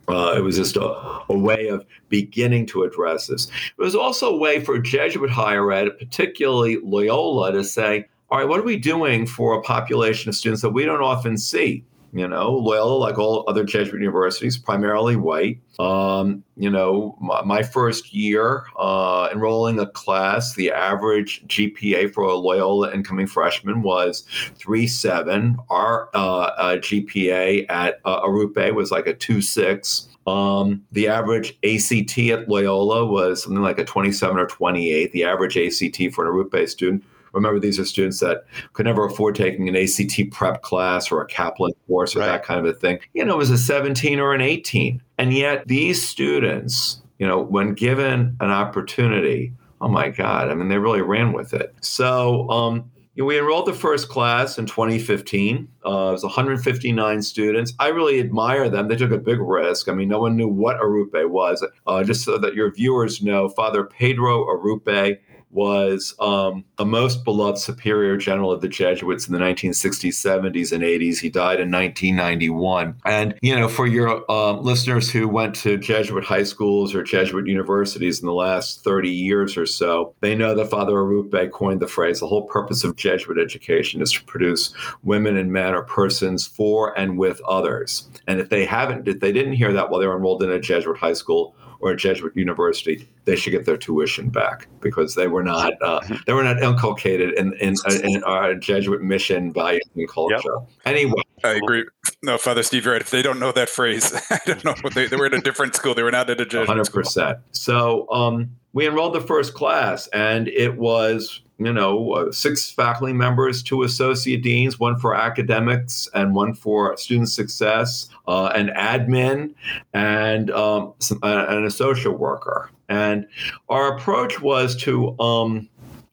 uh, 0.10 0.36
it 0.38 0.42
was 0.42 0.57
just 0.57 0.75
a, 0.75 1.22
a 1.30 1.38
way 1.38 1.68
of 1.68 1.86
beginning 2.10 2.66
to 2.68 2.83
address 2.83 3.28
this. 3.28 3.48
It 3.48 3.81
was 3.81 3.95
also 3.95 4.33
a 4.33 4.38
way 4.38 4.60
for 4.60 4.80
Jesuit 4.80 5.30
higher 5.30 5.72
ed, 5.72 5.98
particularly 5.98 6.78
Loyola, 6.83 7.54
to 7.54 7.63
say, 7.63 8.07
all 8.30 8.40
right, 8.40 8.48
what 8.48 8.60
are 8.60 8.64
we 8.64 8.78
doing 8.78 9.26
for 9.26 9.58
a 9.58 9.62
population 9.62 10.30
of 10.30 10.36
students 10.36 10.62
that 10.62 10.72
we 10.72 10.84
don't 10.84 11.02
often 11.02 11.38
see? 11.38 11.84
You 12.14 12.28
know, 12.28 12.52
Loyola, 12.52 12.98
like 12.98 13.18
all 13.18 13.44
other 13.48 13.64
Jesuit 13.64 14.02
universities, 14.02 14.58
primarily 14.58 15.16
white. 15.16 15.60
Um, 15.78 16.44
you 16.56 16.70
know, 16.70 17.18
my, 17.22 17.44
my 17.44 17.64
first 17.64 18.14
year 18.14 18.64
uh, 18.78 19.30
enrolling 19.32 19.80
a 19.80 19.88
class, 19.88 20.56
the 20.56 20.72
average 20.72 21.46
GPA 21.48 22.14
for 22.14 22.24
a 22.24 22.36
Loyola 22.36 22.94
incoming 22.94 23.28
freshman 23.28 23.82
was 23.82 24.26
3.7. 24.57 25.57
Our 25.69 26.10
uh, 26.14 26.18
uh, 26.57 26.78
GPA 26.78 27.66
at 27.69 28.00
uh, 28.04 28.22
Arrupe 28.22 28.74
was 28.74 28.90
like 28.90 29.07
a 29.07 29.14
2.6. 29.14 30.07
Um, 30.28 30.84
the 30.92 31.07
average 31.07 31.57
ACT 31.64 32.18
at 32.18 32.50
Loyola 32.50 33.06
was 33.06 33.44
something 33.44 33.62
like 33.62 33.80
a 33.80 33.86
27 33.86 34.38
or 34.38 34.48
28. 34.48 35.12
The 35.12 35.24
average 35.24 35.57
ACT 35.57 36.14
for 36.14 36.26
an 36.26 36.31
Arrupe 36.31 36.68
student 36.68 37.04
Remember, 37.38 37.60
these 37.60 37.80
are 37.80 37.86
students 37.86 38.20
that 38.20 38.46
could 38.74 38.86
never 38.86 39.06
afford 39.06 39.36
taking 39.36 39.70
an 39.70 39.76
ACT 39.76 40.32
prep 40.32 40.62
class 40.62 41.12
or 41.12 41.22
a 41.22 41.28
Kaplan 41.28 41.74
course 41.88 42.16
or 42.16 42.20
right. 42.20 42.28
that 42.28 42.44
kind 42.44 42.60
of 42.60 42.66
a 42.66 42.74
thing. 42.74 43.00
You 43.14 43.26
know, 43.26 43.36
it 43.36 43.38
was 43.38 43.52
a 43.52 43.58
17 43.58 44.20
or 44.20 44.34
an 44.34 44.42
18. 44.42 45.02
And 45.18 45.34
yet, 45.34 45.68
these 45.68 46.06
students, 46.06 47.02
you 47.20 47.28
know, 47.28 47.42
when 47.42 47.74
given 47.74 48.36
an 48.40 48.52
opportunity, 48.52 49.54
oh 49.82 49.88
my 49.88 50.10
God, 50.10 50.50
I 50.50 50.56
mean, 50.56 50.70
they 50.70 50.78
really 50.78 51.02
ran 51.02 51.34
with 51.34 51.54
it. 51.54 51.74
So, 51.82 52.50
um, 52.50 52.92
we 53.26 53.40
enrolled 53.40 53.66
the 53.66 53.74
first 53.74 54.10
class 54.10 54.60
in 54.60 54.68
2015. 54.68 55.68
Uh, 55.84 55.90
it 55.90 56.12
was 56.12 56.24
159 56.24 57.22
students. 57.24 57.74
I 57.80 57.88
really 57.88 58.20
admire 58.20 58.70
them. 58.70 58.88
They 58.88 58.96
took 58.96 59.12
a 59.12 59.18
big 59.18 59.40
risk. 59.40 59.90
I 59.90 59.94
mean, 59.94 60.08
no 60.08 60.20
one 60.20 60.36
knew 60.36 60.48
what 60.48 60.80
Arrupe 60.80 61.28
was. 61.30 61.66
Uh, 61.88 62.04
just 62.04 62.24
so 62.24 62.38
that 62.38 62.54
your 62.54 62.72
viewers 62.72 63.24
know, 63.24 63.50
Father 63.50 63.84
Pedro 63.84 64.46
Arrupe 64.46 65.18
was 65.49 66.13
um, 66.19 66.66
most 66.80 67.23
beloved 67.23 67.57
superior 67.57 68.18
general 68.18 68.51
of 68.51 68.61
the 68.61 68.68
Jesuits 68.68 69.27
in 69.27 69.33
the 69.33 69.39
1960s, 69.39 70.13
70s, 70.13 70.71
and 70.71 70.83
80s. 70.83 71.19
He 71.19 71.30
died 71.30 71.59
in 71.59 71.71
1991. 71.71 72.95
And, 73.06 73.35
you 73.42 73.56
know, 73.56 73.68
for 73.68 73.85
your 73.85 74.30
um, 74.31 74.63
listeners 74.63 75.11
who 75.11 75.27
went 75.27 75.56
to 75.56 75.77
Jesuit 75.77 76.23
high 76.23 76.44
schools 76.44 76.95
or 76.95 77.04
Jesuit 77.04 77.47
universities 77.47 78.19
in 78.19 78.25
the 78.25 78.33
last 78.33 78.83
30 78.83 79.09
years 79.09 79.57
or 79.57 79.66
so, 79.66 80.13
they 80.21 80.35
know 80.35 80.56
that 80.56 80.69
Father 80.69 80.94
Arrupe 80.94 81.51
coined 81.51 81.81
the 81.81 81.87
phrase 81.87 82.19
the 82.19 82.27
whole 82.27 82.47
purpose 82.47 82.83
of 82.83 82.95
Jesuit 82.95 83.37
education 83.37 84.01
is 84.01 84.11
to 84.13 84.23
produce 84.23 84.73
women 85.04 85.37
and 85.37 85.51
men 85.51 85.73
or 85.73 85.83
persons 85.83 86.47
for 86.47 86.97
and 86.97 87.18
with 87.18 87.42
others. 87.47 88.09
And 88.27 88.39
if 88.39 88.49
they 88.49 88.66
haven't, 88.66 89.07
if 89.07 89.19
they 89.19 89.31
didn't 89.31 89.54
hear 89.54 89.73
that 89.73 89.89
while 89.89 89.99
they 89.99 90.07
were 90.07 90.16
enrolled 90.16 90.44
in 90.44 90.49
a 90.49 90.59
Jesuit 90.59 90.97
high 90.97 91.13
school, 91.13 91.56
or 91.80 91.92
a 91.92 91.98
Jesuit 91.98 92.36
university, 92.36 93.07
they 93.26 93.36
should 93.36 93.52
get 93.52 93.66
their 93.66 93.78
tuition 93.78 94.30
back 94.30 94.68
because 94.81 95.16
they 95.16 95.28
were 95.28 95.44
not 95.44 95.74
uh, 95.81 96.00
they 96.26 96.34
were 96.34 96.44
not 96.44 96.62
inculcated 96.62 97.34
in 97.34 97.54
in, 97.54 97.76
in 98.04 98.24
our 98.24 98.56
Jesuit 98.56 99.02
mission, 99.02 99.52
by 99.52 99.80
and 99.96 100.10
culture. 100.10 100.36
Yep. 100.36 100.69
Anyway, 100.86 101.22
I 101.44 101.54
agree. 101.54 101.86
No, 102.24 102.38
Father 102.38 102.64
Steve, 102.64 102.86
you're 102.86 102.94
right. 102.94 103.02
If 103.02 103.12
they 103.12 103.22
don't 103.22 103.40
know 103.40 103.52
that 103.52 103.69
phrase, 103.69 104.14
I 104.30 104.40
don't 104.46 104.66
know. 104.66 104.90
They, 104.90 105.07
they 105.07 105.18
were 105.18 105.28
in 105.28 105.34
a 105.34 105.42
different 105.42 105.76
school. 105.76 105.94
They 105.94 106.04
were 106.04 106.12
not 106.12 106.30
at 106.30 106.42
a 106.42 106.46
Jesuit 106.46 106.68
100%. 106.68 106.86
School. 107.06 107.36
So 107.52 108.10
um, 108.12 108.56
we 108.74 108.88
enrolled 108.88 109.14
the 109.14 109.22
first 109.22 109.54
class, 109.54 110.07
and 110.07 110.48
it 110.48 110.78
was 110.78 111.42
you 111.59 111.73
know, 111.73 112.11
uh, 112.14 112.31
six 112.31 112.69
faculty 112.69 113.14
members, 113.14 113.64
two 113.64 113.83
associate 113.83 114.44
deans, 114.44 114.80
one 114.80 114.97
for 114.97 115.16
academics 115.16 116.07
and 116.14 116.35
one 116.35 116.54
for 116.54 116.95
student 116.97 117.30
success, 117.30 118.09
uh, 118.28 118.52
an 118.54 118.69
admin, 118.78 119.54
and 119.94 120.52
um, 120.52 120.94
some, 120.99 121.19
uh, 121.23 121.45
and 121.49 121.66
a 121.66 121.71
social 121.71 122.14
worker. 122.14 122.69
And 122.90 123.28
our 123.69 123.95
approach 123.95 124.40
was 124.40 124.76
to 124.83 125.19
um, 125.19 125.68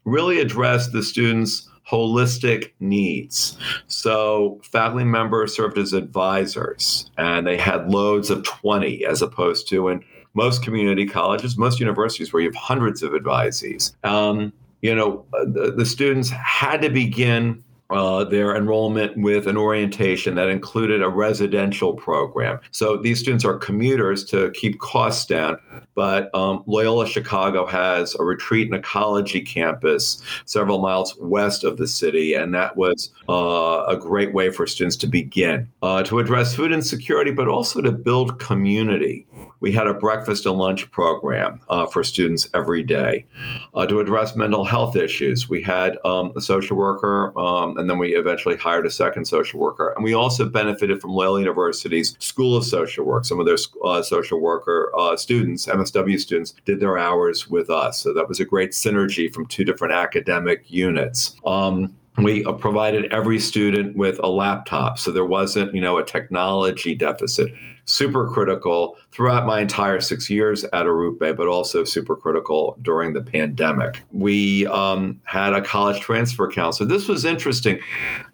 really 0.05 0.41
address 0.41 0.89
the 0.89 1.03
students' 1.03 1.69
holistic 1.89 2.73
needs. 2.81 3.59
So, 3.87 4.61
faculty 4.63 5.05
members 5.05 5.55
served 5.55 5.77
as 5.77 5.93
advisors, 5.93 7.11
and 7.19 7.47
they 7.47 7.59
had 7.59 7.91
loads 7.91 8.31
of 8.31 8.43
20 8.45 9.05
as 9.05 9.21
opposed 9.21 9.69
to 9.69 9.89
in 9.89 10.03
most 10.33 10.63
community 10.63 11.07
colleges, 11.07 11.57
most 11.57 11.79
universities 11.79 12.33
where 12.33 12.43
you 12.43 12.49
have 12.49 12.57
hundreds 12.57 13.03
of 13.03 13.13
advisees. 13.13 13.95
Um, 14.05 14.53
you 14.85 14.95
know, 14.95 15.25
uh, 15.33 15.47
the, 15.47 15.73
the 15.75 15.87
students 15.87 16.29
had 16.29 16.83
to 16.83 16.91
begin 16.91 17.64
uh, 17.91 18.25
their 18.25 18.57
enrollment 18.57 19.17
with 19.17 19.47
an 19.47 19.57
orientation 19.57 20.35
that 20.35 20.49
included 20.49 21.03
a 21.03 21.09
residential 21.09 21.95
program. 21.95 22.59
So 22.71 22.97
these 22.97 23.21
students 23.21 23.45
are 23.45 23.59
commuters 23.59 24.25
to 24.27 24.51
keep 24.53 24.79
costs 24.79 25.27
down, 25.27 25.59
but 25.95 26.35
um, 26.35 26.65
Loyola 26.67 27.07
Chicago 27.07 27.67
has 27.67 28.15
a 28.15 28.25
retreat 28.25 28.69
and 28.69 28.77
ecology 28.77 29.41
campus 29.41 30.23
several 30.47 30.79
miles 30.79 31.15
west 31.21 31.65
of 31.65 31.77
the 31.77 31.87
city, 31.87 32.35
and 32.35 32.55
that 32.55 32.77
was 32.77 33.11
uh, 33.29 33.85
a 33.87 33.97
great 33.97 34.33
way 34.33 34.51
for 34.51 34.67
students 34.67 34.97
to 34.97 35.07
begin 35.07 35.69
uh, 35.83 36.03
to 36.05 36.19
address 36.19 36.55
food 36.55 36.73
insecurity, 36.73 37.31
but 37.31 37.49
also 37.49 37.81
to 37.81 37.93
build 37.93 38.39
community 38.39 39.27
we 39.65 39.73
had 39.73 39.87
a 39.87 39.95
breakfast 39.95 40.45
and 40.45 40.59
lunch 40.59 40.91
program 40.91 41.59
uh, 41.71 41.87
for 41.87 42.05
students 42.05 42.51
every 42.53 42.83
day 42.83 43.25
uh, 43.73 43.87
to 43.87 43.99
address 43.99 44.37
mental 44.37 44.63
health 44.63 44.95
issues. 44.95 45.49
We 45.49 45.63
had 45.63 45.97
um, 46.05 46.35
a 46.37 46.43
social 46.43 46.77
worker, 46.77 47.33
um, 47.39 47.74
and 47.77 47.89
then 47.89 47.99
we 47.99 48.15
eventually 48.15 48.57
hired 48.57 48.87
a 48.87 48.91
second 48.91 49.27
social 49.27 49.61
worker. 49.61 49.93
And 49.95 50.05
we 50.05 50.15
also 50.15 50.49
benefited 50.49 51.01
from 51.01 51.11
Loyola 51.11 51.41
University's 51.41 52.17
School 52.19 52.57
of 52.57 52.65
Social 52.65 53.05
Work. 53.05 53.25
Some 53.25 53.41
of 53.41 53.47
their 53.47 53.59
uh, 53.85 54.03
social 54.03 54.41
worker 54.41 54.93
uh, 54.97 55.17
students, 55.17 55.67
MSW 55.67 56.19
students, 56.21 56.55
did 56.65 56.81
their 56.81 56.99
hours 56.99 57.49
with 57.49 57.71
us. 57.71 58.01
So 58.01 58.13
that 58.13 58.29
was 58.29 58.41
a 58.41 58.45
great 58.45 58.73
synergy 58.73 59.33
from 59.33 59.47
two 59.47 59.65
different 59.65 59.95
academic 59.95 60.65
units. 60.71 61.37
Um, 61.47 61.95
we 62.19 62.45
uh, 62.45 62.53
provided 62.53 63.13
every 63.13 63.41
student 63.41 63.97
with 63.97 64.21
a 64.23 64.29
laptop 64.29 64.99
so 64.99 65.11
there 65.11 65.25
wasn't 65.25 65.75
you 65.75 65.81
know 65.81 65.99
a 65.99 66.05
technology 66.05 66.95
deficit 66.95 67.53
super 67.87 68.29
critical 68.29 68.97
throughout 69.15 69.47
my 69.47 69.61
entire 69.61 70.01
six 70.01 70.29
years 70.29 70.65
at 70.65 70.87
Arrupe, 70.87 71.37
but 71.37 71.47
also 71.47 71.85
super 71.85 72.17
critical 72.17 72.77
during 72.83 73.13
the 73.13 73.23
pandemic. 73.23 74.03
We 74.11 74.67
um, 74.67 75.21
had 75.23 75.53
a 75.53 75.63
college 75.63 76.01
transfer 76.01 76.51
counselor. 76.51 76.89
This 76.89 77.07
was 77.07 77.25
interesting. 77.25 77.79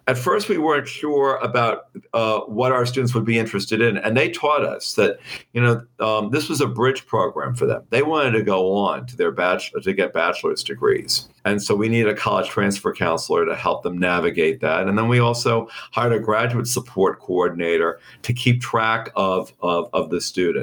At 0.07 0.17
first, 0.17 0.49
we 0.49 0.57
weren't 0.57 0.87
sure 0.87 1.35
about 1.37 1.85
uh, 2.13 2.39
what 2.41 2.71
our 2.71 2.87
students 2.87 3.13
would 3.13 3.23
be 3.23 3.37
interested 3.37 3.79
in, 3.79 3.97
and 3.99 4.17
they 4.17 4.29
taught 4.29 4.65
us 4.65 4.95
that, 4.95 5.19
you 5.53 5.61
know, 5.61 5.85
um, 5.99 6.31
this 6.31 6.49
was 6.49 6.59
a 6.59 6.67
bridge 6.67 7.05
program 7.05 7.53
for 7.53 7.67
them. 7.67 7.83
They 7.91 8.01
wanted 8.01 8.31
to 8.31 8.41
go 8.41 8.73
on 8.73 9.05
to 9.05 9.15
their 9.15 9.31
bachelor 9.31 9.79
to 9.81 9.93
get 9.93 10.11
bachelor's 10.11 10.63
degrees, 10.63 11.29
and 11.45 11.61
so 11.61 11.75
we 11.75 11.87
need 11.87 12.07
a 12.07 12.15
college 12.15 12.49
transfer 12.49 12.91
counselor 12.91 13.45
to 13.45 13.55
help 13.55 13.83
them 13.83 13.97
navigate 13.99 14.59
that. 14.61 14.87
And 14.87 14.97
then 14.97 15.07
we 15.07 15.19
also 15.19 15.69
hired 15.91 16.13
a 16.13 16.19
graduate 16.19 16.67
support 16.67 17.19
coordinator 17.19 17.99
to 18.23 18.33
keep 18.33 18.59
track 18.59 19.11
of 19.15 19.53
of, 19.61 19.87
of 19.93 20.09
the 20.09 20.19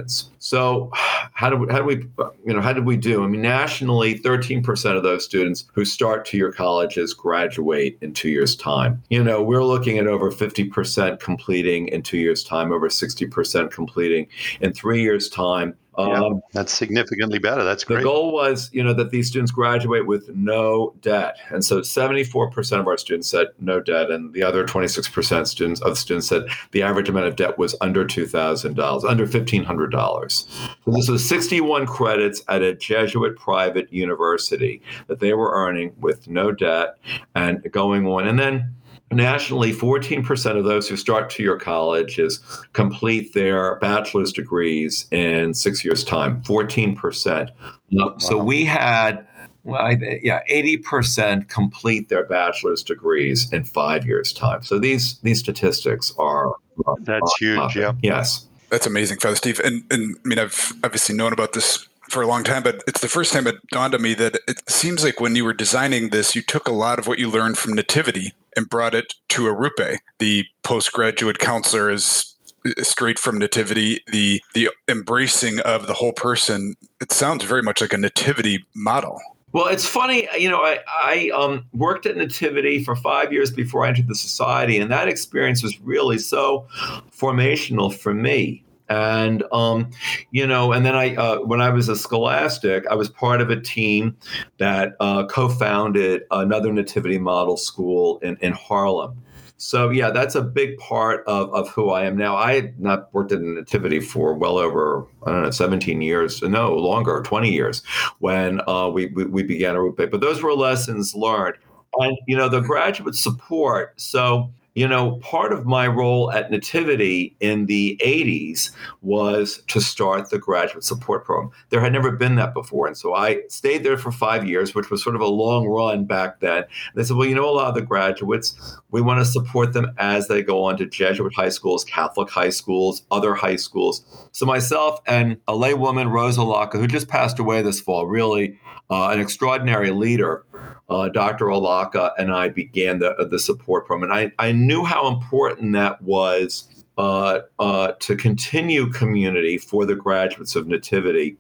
students. 0.09 0.37
So, 0.39 0.91
how 0.93 1.51
do 1.51 1.57
we, 1.57 1.73
how 1.73 1.79
do 1.79 1.85
we 1.85 1.97
you 2.45 2.55
know 2.55 2.61
how 2.61 2.73
did 2.73 2.85
we 2.85 2.97
do? 2.97 3.23
I 3.23 3.27
mean, 3.27 3.43
nationally, 3.43 4.19
13% 4.19 4.97
of 4.97 5.03
those 5.03 5.25
students 5.25 5.65
who 5.73 5.85
start 5.85 6.25
two-year 6.25 6.53
colleges 6.53 7.15
graduate 7.15 7.99
in 8.01 8.13
two 8.13 8.31
years' 8.31 8.57
time. 8.57 9.03
You 9.11 9.23
know, 9.23 9.43
we're 9.43 9.65
looking 9.65 9.99
at 9.99 10.07
over 10.07 10.31
50% 10.31 11.21
completing 11.21 11.89
in 11.89 12.03
two 12.03 12.19
years' 12.19 12.43
time, 12.43 12.73
over 12.73 12.89
60% 12.89 13.71
completing 13.71 14.27
in 14.61 14.73
three 14.73 15.03
years' 15.03 15.29
time. 15.29 15.75
Yeah, 15.99 16.21
um, 16.21 16.43
that's 16.53 16.73
significantly 16.73 17.41
better. 17.41 17.65
That's 17.65 17.83
great. 17.83 17.99
The 17.99 18.05
goal 18.05 18.33
was, 18.33 18.71
you 18.73 18.85
know, 18.85 18.95
that 18.95 19.11
these 19.11 19.27
students 19.27 19.51
graduate 19.51 20.07
with 20.07 20.29
no 20.29 20.95
debt, 21.01 21.39
and 21.49 21.65
so 21.65 21.81
74% 21.81 22.79
of 22.79 22.87
our 22.87 22.97
students 22.97 23.29
said 23.29 23.49
no 23.59 23.81
debt, 23.81 24.11
and 24.11 24.33
the 24.33 24.45
other 24.45 24.65
26% 24.65 25.47
students 25.49 25.81
of 25.81 25.99
students 25.99 26.29
said 26.29 26.45
the 26.71 26.83
average 26.83 27.09
amount 27.09 27.27
of 27.27 27.35
debt 27.35 27.59
was 27.59 27.75
under 27.81 28.05
$2,000, 28.05 29.09
under 29.09 29.27
$1,500. 29.27 30.31
So 30.31 30.47
this 30.87 31.09
was 31.09 31.29
61 31.29 31.87
credits 31.87 32.43
at 32.49 32.63
a 32.63 32.75
Jesuit 32.75 33.37
private 33.37 33.93
university 33.93 34.81
that 35.09 35.19
they 35.19 35.33
were 35.33 35.51
earning 35.53 35.95
with 35.99 36.29
no 36.29 36.53
debt 36.53 36.97
and 37.35 37.61
going 37.73 38.07
on, 38.07 38.29
and 38.29 38.39
then 38.39 38.73
Nationally, 39.11 39.73
14% 39.73 40.59
of 40.59 40.65
those 40.65 40.87
who 40.89 40.97
start 40.97 41.31
two 41.31 41.43
year 41.43 41.57
colleges 41.57 42.41
complete 42.75 43.33
their 43.33 43.77
bachelor's 43.77 44.33
degrees 44.33 45.07
in 45.11 45.55
six 45.55 45.83
years' 45.85 46.05
time. 46.05 46.43
14%. 46.43 47.51
Wow. 47.91 48.15
So 48.19 48.37
we 48.37 48.65
had 48.67 49.27
well, 49.65 49.83
I, 49.83 50.21
yeah, 50.23 50.41
eighty 50.49 50.79
percent 50.79 51.49
complete 51.49 52.09
their 52.09 52.25
bachelor's 52.25 52.83
degrees 52.83 53.53
in 53.53 53.65
five 53.65 54.07
years' 54.07 54.33
time. 54.33 54.63
So 54.63 54.79
these 54.79 55.19
these 55.19 55.41
statistics 55.41 56.15
are 56.19 56.53
that's 57.01 57.37
huge. 57.39 57.77
Yeah. 57.77 57.93
Yes. 58.03 58.47
That's 58.71 58.87
amazing, 58.87 59.19
Father 59.19 59.37
Steve. 59.37 59.61
And 59.61 59.85
and 59.91 60.17
I 60.25 60.29
mean, 60.29 60.39
I've 60.39 60.73
obviously 60.85 61.15
known 61.15 61.33
about 61.33 61.53
this 61.53 61.87
for 62.11 62.23
a 62.23 62.27
long 62.27 62.45
time, 62.45 62.63
but 62.63 62.83
it's 62.87 63.01
the 63.01 63.09
first 63.09 63.33
time 63.33 63.47
it 63.47 63.57
dawned 63.71 63.95
on 63.95 64.03
me 64.03 64.15
that 64.15 64.41
it 64.49 64.69
seems 64.69 65.05
like 65.05 65.21
when 65.21 65.37
you 65.37 65.45
were 65.45 65.53
designing 65.53 66.11
this, 66.11 66.35
you 66.35 66.43
took 66.43 66.69
a 66.69 66.73
lot 66.73 66.99
of 66.99 67.07
what 67.07 67.19
you 67.19 67.31
learned 67.31 67.59
from 67.59 67.75
Nativity 67.75 68.33
and 68.57 68.69
brought 68.69 68.95
it 68.95 69.15
to 69.31 69.43
Arrupe. 69.43 69.99
The 70.19 70.47
postgraduate 70.63 71.39
counselor 71.39 71.91
is 71.91 72.35
straight 72.83 73.19
from 73.19 73.39
Nativity. 73.39 74.01
The 74.11 74.43
the 74.55 74.71
embracing 74.89 75.61
of 75.61 75.87
the 75.87 75.95
whole 75.95 76.13
person. 76.13 76.75
It 77.01 77.13
sounds 77.13 77.45
very 77.45 77.63
much 77.63 77.81
like 77.81 77.93
a 77.93 77.99
Nativity 77.99 78.65
model. 78.75 79.21
Well, 79.53 79.69
it's 79.69 79.87
funny, 79.87 80.29
you 80.39 80.51
know, 80.51 80.59
I, 80.59 80.81
I 80.87 81.31
um, 81.35 81.65
worked 81.73 82.05
at 82.05 82.19
Nativity 82.19 82.85
for 82.85 82.95
five 82.95 83.33
years 83.33 83.51
before 83.51 83.87
I 83.87 83.89
entered 83.89 84.07
the 84.07 84.15
society, 84.15 84.77
and 84.77 84.91
that 84.91 85.09
experience 85.09 85.63
was 85.63 85.81
really 85.81 86.19
so 86.19 86.67
formational 87.11 87.95
for 87.95 88.13
me 88.13 88.63
and 88.89 89.43
um, 89.53 89.91
you 90.31 90.47
know 90.47 90.73
and 90.73 90.85
then 90.85 90.95
i 90.95 91.15
uh, 91.17 91.39
when 91.41 91.61
i 91.61 91.69
was 91.69 91.89
a 91.89 91.97
scholastic 91.97 92.87
i 92.89 92.95
was 92.95 93.09
part 93.09 93.41
of 93.41 93.51
a 93.51 93.61
team 93.61 94.17
that 94.59 94.95
uh, 95.01 95.25
co-founded 95.27 96.23
another 96.31 96.73
nativity 96.73 97.19
model 97.19 97.57
school 97.57 98.19
in, 98.21 98.37
in 98.41 98.53
harlem. 98.53 99.23
So 99.61 99.91
yeah 99.91 100.11
that's 100.11 100.35
a 100.35 100.43
big 100.43 100.79
part 100.79 101.25
of, 101.27 101.53
of 101.53 101.69
who 101.69 101.91
i 101.91 102.05
am. 102.05 102.17
Now 102.17 102.37
i 102.37 102.55
had 102.55 102.79
not 102.81 103.13
worked 103.13 103.33
in 103.33 103.55
nativity 103.55 104.01
for 104.01 104.35
well 104.35 104.59
over 104.59 105.07
i 105.27 105.33
don't 105.33 105.43
know 105.43 105.51
17 105.51 106.01
years 106.01 106.43
no 106.43 106.75
longer 106.75 107.23
20 107.25 107.51
years 107.51 107.83
when 108.21 108.61
uh, 108.69 108.89
we, 108.89 109.07
we, 109.07 109.25
we 109.25 109.43
began 109.43 109.75
Arrupe. 109.75 110.11
but 110.11 110.21
those 110.21 110.43
were 110.43 110.55
lessons 110.55 111.15
learned. 111.15 111.57
And 111.95 112.17
you 112.27 112.37
know 112.37 112.49
the 112.49 112.61
graduate 112.61 113.15
support 113.15 114.01
so 114.01 114.53
you 114.75 114.87
know, 114.87 115.17
part 115.17 115.53
of 115.53 115.67
my 115.67 115.87
role 115.87 116.31
at 116.31 116.51
Nativity 116.51 117.37
in 117.41 117.67
the 117.67 118.01
80s 118.05 118.71
was 119.03 119.63
to 119.69 119.81
start 119.81 120.31
the 120.31 120.39
graduate 120.39 120.85
support 120.85 121.25
program. 121.25 121.51
There 121.71 121.81
had 121.81 121.93
never 121.93 122.13
been 122.13 122.37
that 122.37 122.55
before. 122.55 122.87
And 122.87 122.97
so 122.97 123.15
I 123.15 123.43
stayed 123.49 123.83
there 123.83 123.97
for 123.97 124.13
five 124.13 124.47
years, 124.47 124.75
which 124.75 124.91
was 124.91 125.03
sort 125.03 125.17
of 125.17 125.21
a 125.21 125.27
long 125.27 125.67
run 125.67 126.05
back 126.05 126.41
then. 126.41 126.59
And 126.59 126.67
they 126.95 127.03
said, 127.03 127.17
well, 127.17 127.29
you 127.29 127.35
know, 127.35 127.49
a 127.49 127.51
lot 127.51 127.69
of 127.69 127.75
the 127.75 127.83
graduates, 127.83 128.79
we 128.91 129.01
want 129.01 129.21
to 129.21 129.25
support 129.25 129.73
them 129.73 129.93
as 129.99 130.29
they 130.29 130.43
go 130.43 130.63
on 130.65 130.77
to 130.77 130.87
Jesuit 130.87 131.35
high 131.35 131.49
schools, 131.49 131.85
Catholic 131.85 132.31
high 132.31 132.51
schools, 132.51 133.03
other 133.11 133.35
high 133.35 133.57
schools. 133.57 134.05
So 134.33 134.47
myself 134.47 135.01
and 135.07 135.39
a 135.49 135.55
laywoman, 135.55 136.11
Rosa 136.11 136.43
Laka, 136.43 136.75
who 136.75 136.87
just 136.87 137.09
passed 137.09 137.39
away 137.39 137.63
this 137.63 137.81
fall, 137.81 138.07
really 138.07 138.59
uh, 138.91 139.09
an 139.09 139.21
extraordinary 139.21 139.91
leader, 139.91 140.45
uh, 140.89 141.09
Dr. 141.09 141.47
Olaka 141.47 142.13
and 142.19 142.33
I 142.33 142.49
began 142.49 142.99
the, 142.99 143.29
the 143.31 143.39
support 143.39 143.87
program. 143.87 144.11
And 144.11 144.33
I, 144.39 144.47
I 144.49 144.53
knew 144.53 144.85
how 144.85 145.09
important 145.09 145.73
that 145.73 146.01
was 146.03 146.69
uh, 146.99 147.43
uh, 147.61 147.93
to 148.01 148.17
continue 148.17 148.91
community 148.91 149.57
for 149.57 149.87
the 149.87 149.95
graduates 149.95 150.57
of 150.57 150.67
Nativity. 150.67 151.37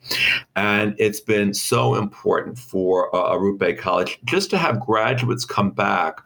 And 0.55 0.95
it's 0.99 1.19
been 1.21 1.53
so 1.53 1.97
important 1.97 2.59
for 2.59 3.15
uh, 3.15 3.35
Arrupe 3.35 3.77
College 3.77 4.21
just 4.25 4.51
to 4.51 4.59
have 4.59 4.79
graduates 4.79 5.45
come 5.45 5.73
back 5.73 6.21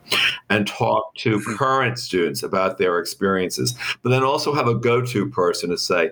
and 0.50 0.66
talk 0.66 1.14
to 1.16 1.38
mm-hmm. 1.38 1.54
current 1.56 1.98
students 1.98 2.42
about 2.42 2.76
their 2.76 2.98
experiences, 2.98 3.74
but 4.02 4.10
then 4.10 4.22
also 4.22 4.52
have 4.52 4.68
a 4.68 4.74
go 4.74 5.00
to 5.00 5.30
person 5.30 5.70
to 5.70 5.78
say, 5.78 6.10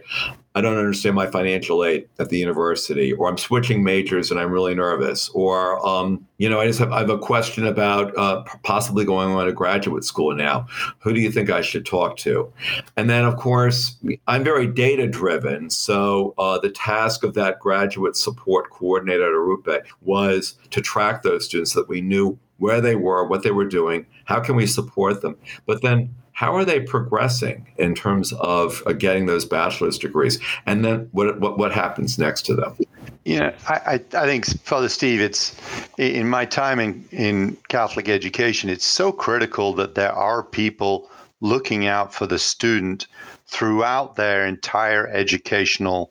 I 0.55 0.61
don't 0.61 0.77
understand 0.77 1.15
my 1.15 1.29
financial 1.29 1.85
aid 1.85 2.09
at 2.19 2.29
the 2.29 2.39
university, 2.39 3.13
or 3.13 3.29
I'm 3.29 3.39
switching 3.39 3.85
majors 3.85 4.33
and 4.33 4.41
I'm 4.41 4.51
really 4.51 4.75
nervous, 4.75 5.29
or 5.29 5.85
um, 5.87 6.27
you 6.39 6.49
know, 6.49 6.61
I 6.61 6.67
just 6.67 6.81
have 6.81 6.93
I 6.93 6.99
have 6.99 7.11
a 7.11 7.19
question 7.19 7.67
about 7.67 8.17
uh, 8.19 8.43
possibly 8.65 9.05
going 9.05 9.31
on 9.31 9.47
to 9.47 9.53
graduate 9.53 10.03
school 10.03 10.35
now. 10.35 10.67
Who 10.99 11.13
do 11.13 11.21
you 11.21 11.31
think 11.31 11.51
I 11.51 11.61
should 11.61 11.87
talk 11.87 12.17
to? 12.19 12.53
And 12.97 13.09
then, 13.09 13.25
of 13.25 13.37
course, 13.37 13.97
I'm 14.27 14.43
very 14.43 14.67
data 14.67 15.07
driven, 15.07 15.71
so 15.71 16.35
uh, 16.37 16.59
the 16.59 16.71
task 16.71 17.23
of 17.23 17.35
that 17.35 17.61
graduate 17.61 18.17
support 18.17 18.71
coordinator 18.71 19.27
at 19.27 19.33
Arrupe 19.33 19.85
was 20.01 20.57
to 20.71 20.81
track 20.81 21.23
those 21.23 21.45
students 21.45 21.75
that 21.75 21.89
we 21.89 22.01
knew 22.01 22.37
where 22.61 22.81
they 22.81 22.95
were, 22.95 23.27
what 23.27 23.43
they 23.43 23.51
were 23.51 23.65
doing, 23.65 24.05
how 24.27 24.39
can 24.39 24.55
we 24.55 24.67
support 24.67 25.23
them? 25.23 25.37
But 25.67 25.81
then 25.83 26.15
how 26.41 26.57
are 26.57 26.65
they 26.65 26.81
progressing 26.81 27.67
in 27.77 27.95
terms 27.95 28.33
of 28.33 28.83
uh, 28.87 28.93
getting 28.93 29.27
those 29.27 29.45
bachelor's 29.45 29.99
degrees? 29.99 30.39
And 30.65 30.83
then 30.83 31.07
what, 31.13 31.39
what, 31.39 31.59
what 31.59 31.71
happens 31.71 32.19
next 32.19 32.47
to 32.47 32.55
them? 32.55 32.79
Yeah, 33.27 33.55
I, 33.69 33.75
I, 33.75 33.93
I, 34.23 34.25
think, 34.25 34.47
Father 34.63 34.89
Steve, 34.89 35.21
it's 35.21 35.55
in 35.99 36.31
my 36.31 36.47
time 36.47 36.81
in, 36.81 37.07
in 37.11 37.59
Catholic 37.69 38.09
education, 38.09 38.71
it's 38.71 38.87
so 38.87 39.13
critical 39.13 39.75
that 39.75 39.97
there 39.97 40.15
are 40.15 40.43
people 40.43 41.11
looking 41.43 41.87
out 41.87 42.15
for 42.15 42.27
the 42.27 42.39
student 42.39 43.07
throughout 43.47 44.17
their 44.17 44.47
entire 44.47 45.09
educational 45.09 46.11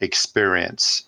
experience. 0.00 1.02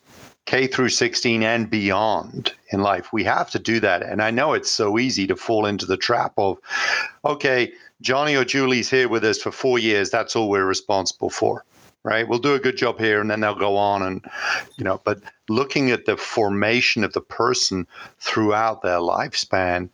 K 0.44 0.66
through 0.66 0.90
16 0.90 1.42
and 1.42 1.70
beyond 1.70 2.52
in 2.70 2.80
life. 2.80 3.12
We 3.12 3.24
have 3.24 3.50
to 3.50 3.58
do 3.58 3.80
that. 3.80 4.02
And 4.02 4.22
I 4.22 4.30
know 4.30 4.52
it's 4.52 4.70
so 4.70 4.98
easy 4.98 5.26
to 5.26 5.36
fall 5.36 5.66
into 5.66 5.84
the 5.84 5.98
trap 5.98 6.32
of, 6.36 6.58
okay, 7.24 7.72
Johnny 8.00 8.36
or 8.36 8.44
Julie's 8.44 8.90
here 8.90 9.08
with 9.08 9.24
us 9.24 9.40
for 9.40 9.50
four 9.50 9.78
years. 9.78 10.10
That's 10.10 10.36
all 10.36 10.48
we're 10.48 10.64
responsible 10.64 11.30
for, 11.30 11.64
right? 12.04 12.28
We'll 12.28 12.38
do 12.38 12.54
a 12.54 12.60
good 12.60 12.76
job 12.76 12.98
here 12.98 13.20
and 13.20 13.30
then 13.30 13.40
they'll 13.40 13.54
go 13.54 13.76
on. 13.76 14.02
And, 14.02 14.24
you 14.76 14.84
know, 14.84 15.00
but 15.04 15.20
looking 15.48 15.90
at 15.90 16.04
the 16.06 16.16
formation 16.16 17.02
of 17.02 17.12
the 17.12 17.20
person 17.20 17.86
throughout 18.20 18.82
their 18.82 18.98
lifespan, 18.98 19.88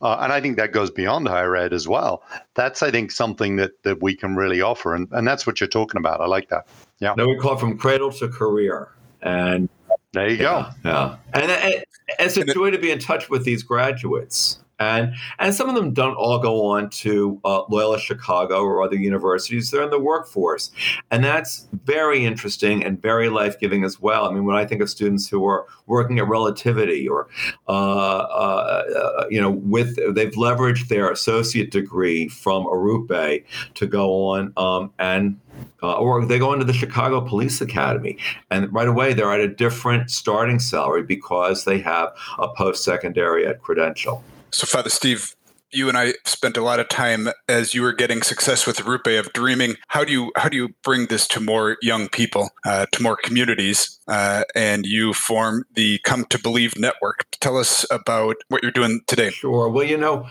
uh, 0.00 0.18
and 0.20 0.32
I 0.32 0.40
think 0.40 0.56
that 0.56 0.72
goes 0.72 0.90
beyond 0.90 1.28
higher 1.28 1.54
ed 1.56 1.72
as 1.72 1.86
well. 1.86 2.22
That's, 2.54 2.82
I 2.82 2.90
think, 2.90 3.10
something 3.10 3.56
that, 3.56 3.82
that 3.82 4.02
we 4.02 4.14
can 4.14 4.36
really 4.36 4.62
offer. 4.62 4.94
And, 4.94 5.08
and 5.12 5.26
that's 5.26 5.46
what 5.46 5.60
you're 5.60 5.68
talking 5.68 5.98
about. 5.98 6.20
I 6.20 6.26
like 6.26 6.48
that. 6.48 6.66
Yeah. 6.98 7.14
No, 7.16 7.26
we 7.26 7.36
call 7.36 7.54
it 7.54 7.60
from 7.60 7.76
cradle 7.76 8.10
to 8.12 8.28
career. 8.28 8.88
And 9.22 9.68
there 10.12 10.28
you 10.28 10.36
yeah, 10.36 10.72
go. 10.82 10.88
Yeah. 10.88 11.16
And, 11.34 11.50
and 11.50 11.84
it's 12.18 12.36
a 12.36 12.44
joy 12.44 12.70
to 12.70 12.78
be 12.78 12.90
in 12.90 12.98
touch 12.98 13.28
with 13.28 13.44
these 13.44 13.62
graduates 13.62 14.58
and 14.80 15.14
and 15.38 15.54
some 15.54 15.68
of 15.68 15.74
them 15.74 15.92
don't 15.92 16.14
all 16.14 16.38
go 16.38 16.66
on 16.66 16.90
to 16.90 17.38
uh, 17.44 17.62
Loyola 17.68 18.00
Chicago 18.00 18.62
or 18.62 18.82
other 18.82 18.96
universities. 18.96 19.70
They're 19.70 19.82
in 19.82 19.90
the 19.90 20.00
workforce, 20.00 20.72
and 21.10 21.22
that's 21.22 21.68
very 21.84 22.24
interesting 22.24 22.82
and 22.82 23.00
very 23.00 23.28
life 23.28 23.60
giving 23.60 23.84
as 23.84 24.00
well. 24.00 24.26
I 24.26 24.32
mean, 24.32 24.44
when 24.44 24.56
I 24.56 24.64
think 24.64 24.80
of 24.80 24.90
students 24.90 25.28
who 25.28 25.46
are 25.46 25.66
working 25.86 26.18
at 26.18 26.26
Relativity 26.26 27.06
or 27.06 27.28
uh, 27.68 27.72
uh, 27.72 29.26
you 29.30 29.40
know, 29.40 29.50
with 29.50 29.96
they've 30.14 30.32
leveraged 30.32 30.88
their 30.88 31.10
associate 31.10 31.70
degree 31.70 32.28
from 32.28 32.64
Arrupe 32.64 33.44
to 33.74 33.86
go 33.86 34.28
on 34.28 34.52
um, 34.56 34.92
and 34.98 35.38
uh, 35.82 35.94
or 35.94 36.24
they 36.24 36.38
go 36.38 36.52
into 36.52 36.64
the 36.64 36.72
Chicago 36.72 37.20
Police 37.20 37.60
Academy, 37.60 38.16
and 38.50 38.72
right 38.72 38.88
away 38.88 39.12
they're 39.12 39.32
at 39.32 39.40
a 39.40 39.48
different 39.48 40.10
starting 40.10 40.58
salary 40.58 41.02
because 41.02 41.64
they 41.64 41.78
have 41.78 42.14
a 42.38 42.48
post 42.48 42.82
secondary 42.82 43.52
credential. 43.60 44.24
So, 44.52 44.66
Father 44.66 44.90
Steve, 44.90 45.34
you 45.72 45.88
and 45.88 45.96
I 45.96 46.14
spent 46.24 46.56
a 46.56 46.62
lot 46.62 46.80
of 46.80 46.88
time 46.88 47.28
as 47.48 47.74
you 47.74 47.82
were 47.82 47.92
getting 47.92 48.22
success 48.22 48.66
with 48.66 48.78
Arrupe 48.78 49.18
of 49.18 49.32
dreaming. 49.32 49.76
How 49.88 50.04
do 50.04 50.12
you 50.12 50.32
how 50.36 50.48
do 50.48 50.56
you 50.56 50.70
bring 50.82 51.06
this 51.06 51.28
to 51.28 51.40
more 51.40 51.76
young 51.82 52.08
people, 52.08 52.50
uh, 52.64 52.86
to 52.92 53.02
more 53.02 53.16
communities? 53.16 53.98
Uh, 54.08 54.42
and 54.54 54.84
you 54.84 55.12
form 55.12 55.64
the 55.74 56.00
Come 56.02 56.24
to 56.26 56.38
Believe 56.38 56.76
network. 56.76 57.26
Tell 57.40 57.56
us 57.56 57.86
about 57.90 58.36
what 58.48 58.62
you're 58.62 58.72
doing 58.72 59.00
today. 59.06 59.30
Sure. 59.30 59.68
Well, 59.68 59.84
you 59.84 59.96
know, 59.96 60.26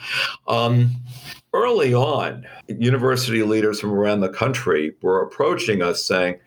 um, 0.47 0.97
early 1.53 1.93
on, 1.93 2.45
university 2.67 3.43
leaders 3.43 3.79
from 3.79 3.91
around 3.91 4.21
the 4.21 4.29
country 4.29 4.95
were 5.01 5.21
approaching 5.21 5.81
us 5.81 6.03
saying, 6.03 6.39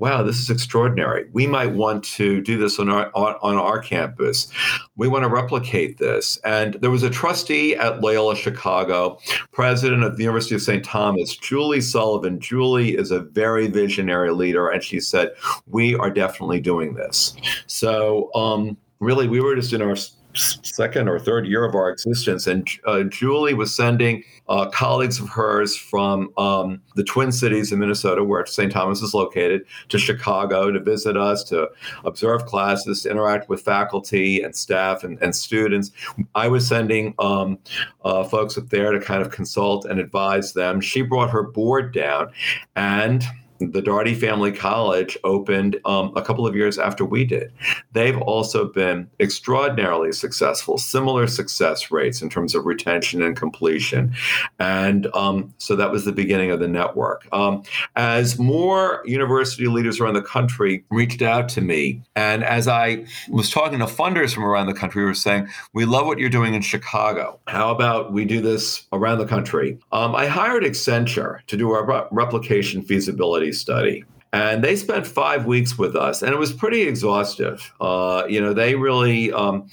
wow, 0.00 0.22
this 0.22 0.40
is 0.40 0.48
extraordinary. 0.48 1.26
We 1.32 1.46
might 1.46 1.72
want 1.74 2.02
to 2.04 2.40
do 2.40 2.56
this 2.56 2.78
on 2.78 2.88
our 2.88 3.10
on, 3.14 3.36
on, 3.42 3.56
our 3.56 3.78
campus. 3.78 4.50
We 4.96 5.08
want 5.08 5.24
to 5.24 5.28
replicate 5.28 5.98
this. 5.98 6.38
And 6.38 6.74
there 6.74 6.90
was 6.90 7.02
a 7.02 7.10
trustee 7.10 7.76
at 7.76 8.00
Loyola 8.00 8.34
Chicago, 8.34 9.18
president 9.52 10.02
of 10.02 10.16
the 10.16 10.22
University 10.22 10.54
of 10.54 10.62
St. 10.62 10.82
Thomas, 10.82 11.36
Julie 11.36 11.82
Sullivan. 11.82 12.40
Julie 12.40 12.96
is 12.96 13.10
a 13.10 13.20
very 13.20 13.68
visionary 13.68 14.32
leader, 14.32 14.68
and 14.68 14.82
she 14.82 15.00
said, 15.00 15.32
"We 15.66 15.94
are 15.96 16.10
definitely 16.10 16.60
doing 16.60 16.94
this." 16.94 17.36
So, 17.66 18.30
um, 18.34 18.78
really, 19.00 19.28
we 19.28 19.40
were 19.40 19.54
just 19.54 19.74
in 19.74 19.82
our 19.82 19.96
second 20.34 21.08
or 21.08 21.18
third 21.18 21.46
year 21.46 21.64
of 21.64 21.74
our 21.74 21.90
existence. 21.90 22.46
And 22.46 22.68
uh, 22.86 23.04
Julie 23.04 23.54
was 23.54 23.74
sending 23.74 24.22
uh, 24.48 24.68
colleagues 24.70 25.20
of 25.20 25.28
hers 25.28 25.76
from 25.76 26.32
um, 26.36 26.80
the 26.96 27.04
Twin 27.04 27.32
Cities 27.32 27.72
in 27.72 27.78
Minnesota, 27.78 28.24
where 28.24 28.44
St. 28.46 28.72
Thomas 28.72 29.02
is 29.02 29.14
located, 29.14 29.62
to 29.88 29.98
Chicago 29.98 30.70
to 30.70 30.80
visit 30.80 31.16
us, 31.16 31.44
to 31.44 31.68
observe 32.04 32.46
classes, 32.46 33.02
to 33.02 33.10
interact 33.10 33.48
with 33.48 33.62
faculty 33.62 34.42
and 34.42 34.54
staff 34.54 35.04
and, 35.04 35.20
and 35.22 35.34
students. 35.34 35.90
I 36.34 36.48
was 36.48 36.66
sending 36.66 37.14
um, 37.18 37.58
uh, 38.04 38.24
folks 38.24 38.56
up 38.58 38.68
there 38.68 38.92
to 38.92 39.00
kind 39.00 39.22
of 39.22 39.30
consult 39.30 39.84
and 39.84 40.00
advise 40.00 40.52
them. 40.52 40.80
She 40.80 41.02
brought 41.02 41.30
her 41.30 41.42
board 41.42 41.92
down 41.92 42.32
and 42.76 43.24
the 43.60 43.82
Dougherty 43.82 44.14
Family 44.14 44.52
College 44.52 45.18
opened 45.22 45.78
um, 45.84 46.12
a 46.16 46.22
couple 46.22 46.46
of 46.46 46.56
years 46.56 46.78
after 46.78 47.04
we 47.04 47.24
did. 47.24 47.52
They've 47.92 48.18
also 48.18 48.66
been 48.66 49.08
extraordinarily 49.20 50.12
successful, 50.12 50.78
similar 50.78 51.26
success 51.26 51.90
rates 51.90 52.22
in 52.22 52.30
terms 52.30 52.54
of 52.54 52.64
retention 52.64 53.22
and 53.22 53.36
completion. 53.36 54.14
And 54.58 55.08
um, 55.14 55.52
so 55.58 55.76
that 55.76 55.90
was 55.90 56.04
the 56.04 56.12
beginning 56.12 56.50
of 56.50 56.60
the 56.60 56.68
network. 56.68 57.28
Um, 57.32 57.62
as 57.96 58.38
more 58.38 59.02
university 59.04 59.66
leaders 59.66 60.00
around 60.00 60.14
the 60.14 60.22
country 60.22 60.84
reached 60.90 61.22
out 61.22 61.48
to 61.50 61.60
me, 61.60 62.02
and 62.16 62.42
as 62.42 62.66
I 62.66 63.04
was 63.28 63.50
talking 63.50 63.80
to 63.80 63.86
funders 63.86 64.34
from 64.34 64.44
around 64.44 64.66
the 64.66 64.74
country, 64.74 65.02
we 65.02 65.06
were 65.06 65.14
saying, 65.14 65.48
We 65.74 65.84
love 65.84 66.06
what 66.06 66.18
you're 66.18 66.30
doing 66.30 66.54
in 66.54 66.62
Chicago. 66.62 67.38
How 67.46 67.70
about 67.70 68.12
we 68.12 68.24
do 68.24 68.40
this 68.40 68.86
around 68.92 69.18
the 69.18 69.26
country? 69.26 69.78
Um, 69.92 70.14
I 70.14 70.26
hired 70.26 70.62
Accenture 70.62 71.44
to 71.46 71.56
do 71.56 71.72
our 71.72 72.08
replication 72.10 72.82
feasibility 72.82 73.49
study. 73.52 74.04
And 74.32 74.62
they 74.62 74.76
spent 74.76 75.08
five 75.08 75.44
weeks 75.44 75.76
with 75.76 75.96
us, 75.96 76.22
and 76.22 76.32
it 76.32 76.38
was 76.38 76.52
pretty 76.52 76.82
exhaustive. 76.82 77.74
Uh, 77.80 78.24
you 78.28 78.40
know, 78.40 78.54
they 78.54 78.76
really 78.76 79.32
um, 79.32 79.68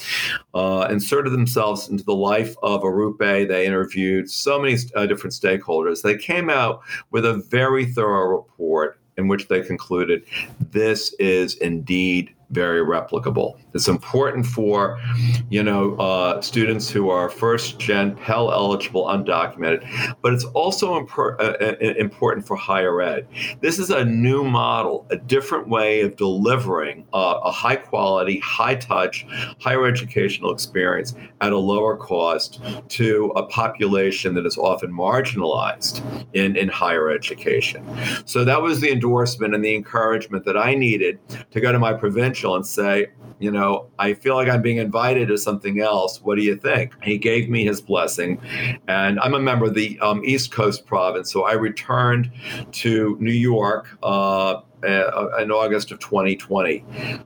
uh, 0.56 0.88
inserted 0.90 1.32
themselves 1.32 1.90
into 1.90 2.04
the 2.04 2.16
life 2.16 2.56
of 2.64 2.82
Arrupe. 2.82 3.48
They 3.48 3.68
interviewed 3.68 4.32
so 4.32 4.60
many 4.60 4.78
uh, 4.96 5.06
different 5.06 5.36
stakeholders. 5.36 6.02
They 6.02 6.18
came 6.18 6.50
out 6.50 6.82
with 7.12 7.24
a 7.24 7.36
very 7.36 7.86
thorough 7.86 8.36
report 8.36 9.00
in 9.16 9.28
which 9.28 9.48
they 9.48 9.62
concluded 9.62 10.24
this 10.60 11.14
is 11.20 11.56
indeed 11.58 12.34
very 12.52 12.80
replicable. 12.80 13.58
It's 13.74 13.88
important 13.88 14.46
for, 14.46 15.00
you 15.50 15.62
know, 15.62 15.96
uh, 15.96 16.42
students 16.42 16.90
who 16.90 17.10
are 17.10 17.30
first 17.30 17.78
gen 17.80 18.16
Pell 18.16 18.52
eligible, 18.52 19.06
undocumented, 19.06 20.16
but 20.22 20.34
it's 20.34 20.46
also 20.46 21.00
impor- 21.00 21.40
uh, 21.40 21.58
uh, 21.62 21.94
important 21.98 22.48
for 22.48 22.56
higher 22.56 23.02
ed. 23.02 23.28
This 23.60 23.80
is 23.80 23.90
a 23.90 24.06
new 24.06 24.44
model, 24.44 25.06
a 25.12 25.18
different 25.18 25.68
way 25.68 26.02
of 26.02 26.16
delivering 26.16 27.06
uh, 27.14 27.40
a 27.44 27.52
high 27.52 27.76
quality, 27.76 28.40
high 28.40 28.76
touch, 28.76 29.26
higher 29.60 29.86
educational 29.86 30.52
experience 30.52 31.16
at 31.42 31.52
a 31.52 31.58
lower 31.58 31.98
cost 31.98 32.62
to 32.90 33.32
a 33.36 33.44
population 33.48 34.34
that 34.36 34.46
is 34.46 34.58
often 34.58 34.92
marginalized 34.92 36.02
in, 36.34 36.56
in 36.56 36.70
higher 36.70 37.10
education. 37.10 37.86
So 38.26 38.46
that 38.46 38.62
was 38.62 38.80
the 38.80 38.92
endorsement 38.92 39.54
and 39.54 39.64
the 39.64 39.76
encouragement 39.76 40.46
that 40.46 40.58
I 40.58 40.76
needed 40.76 41.20
to 41.52 41.60
go 41.60 41.72
to 41.72 41.80
my 41.80 41.94
provincial 41.94 42.37
and 42.44 42.66
say, 42.66 43.08
you 43.40 43.52
know, 43.52 43.88
I 44.00 44.14
feel 44.14 44.36
like 44.36 44.50
I'm 44.50 44.62
being 44.62 44.78
invited 44.78 45.28
to 45.28 45.38
something 45.38 45.80
else. 45.80 46.22
What 46.22 46.36
do 46.36 46.44
you 46.44 46.56
think? 46.56 46.94
He 47.04 47.18
gave 47.18 47.50
me 47.50 47.64
his 47.66 47.82
blessing. 47.82 48.42
And 48.88 49.20
I'm 49.20 49.34
a 49.34 49.40
member 49.40 49.66
of 49.66 49.76
the 49.76 50.00
um, 50.00 50.24
East 50.26 50.52
Coast 50.52 50.86
province. 50.86 51.32
So 51.32 51.44
I 51.44 51.54
returned 51.54 52.32
to 52.72 53.18
New 53.20 53.32
York 53.32 53.98
uh, 54.02 54.62
uh, 54.84 55.30
in 55.40 55.52
August 55.52 55.92
of 55.92 56.00
2020. 56.00 56.84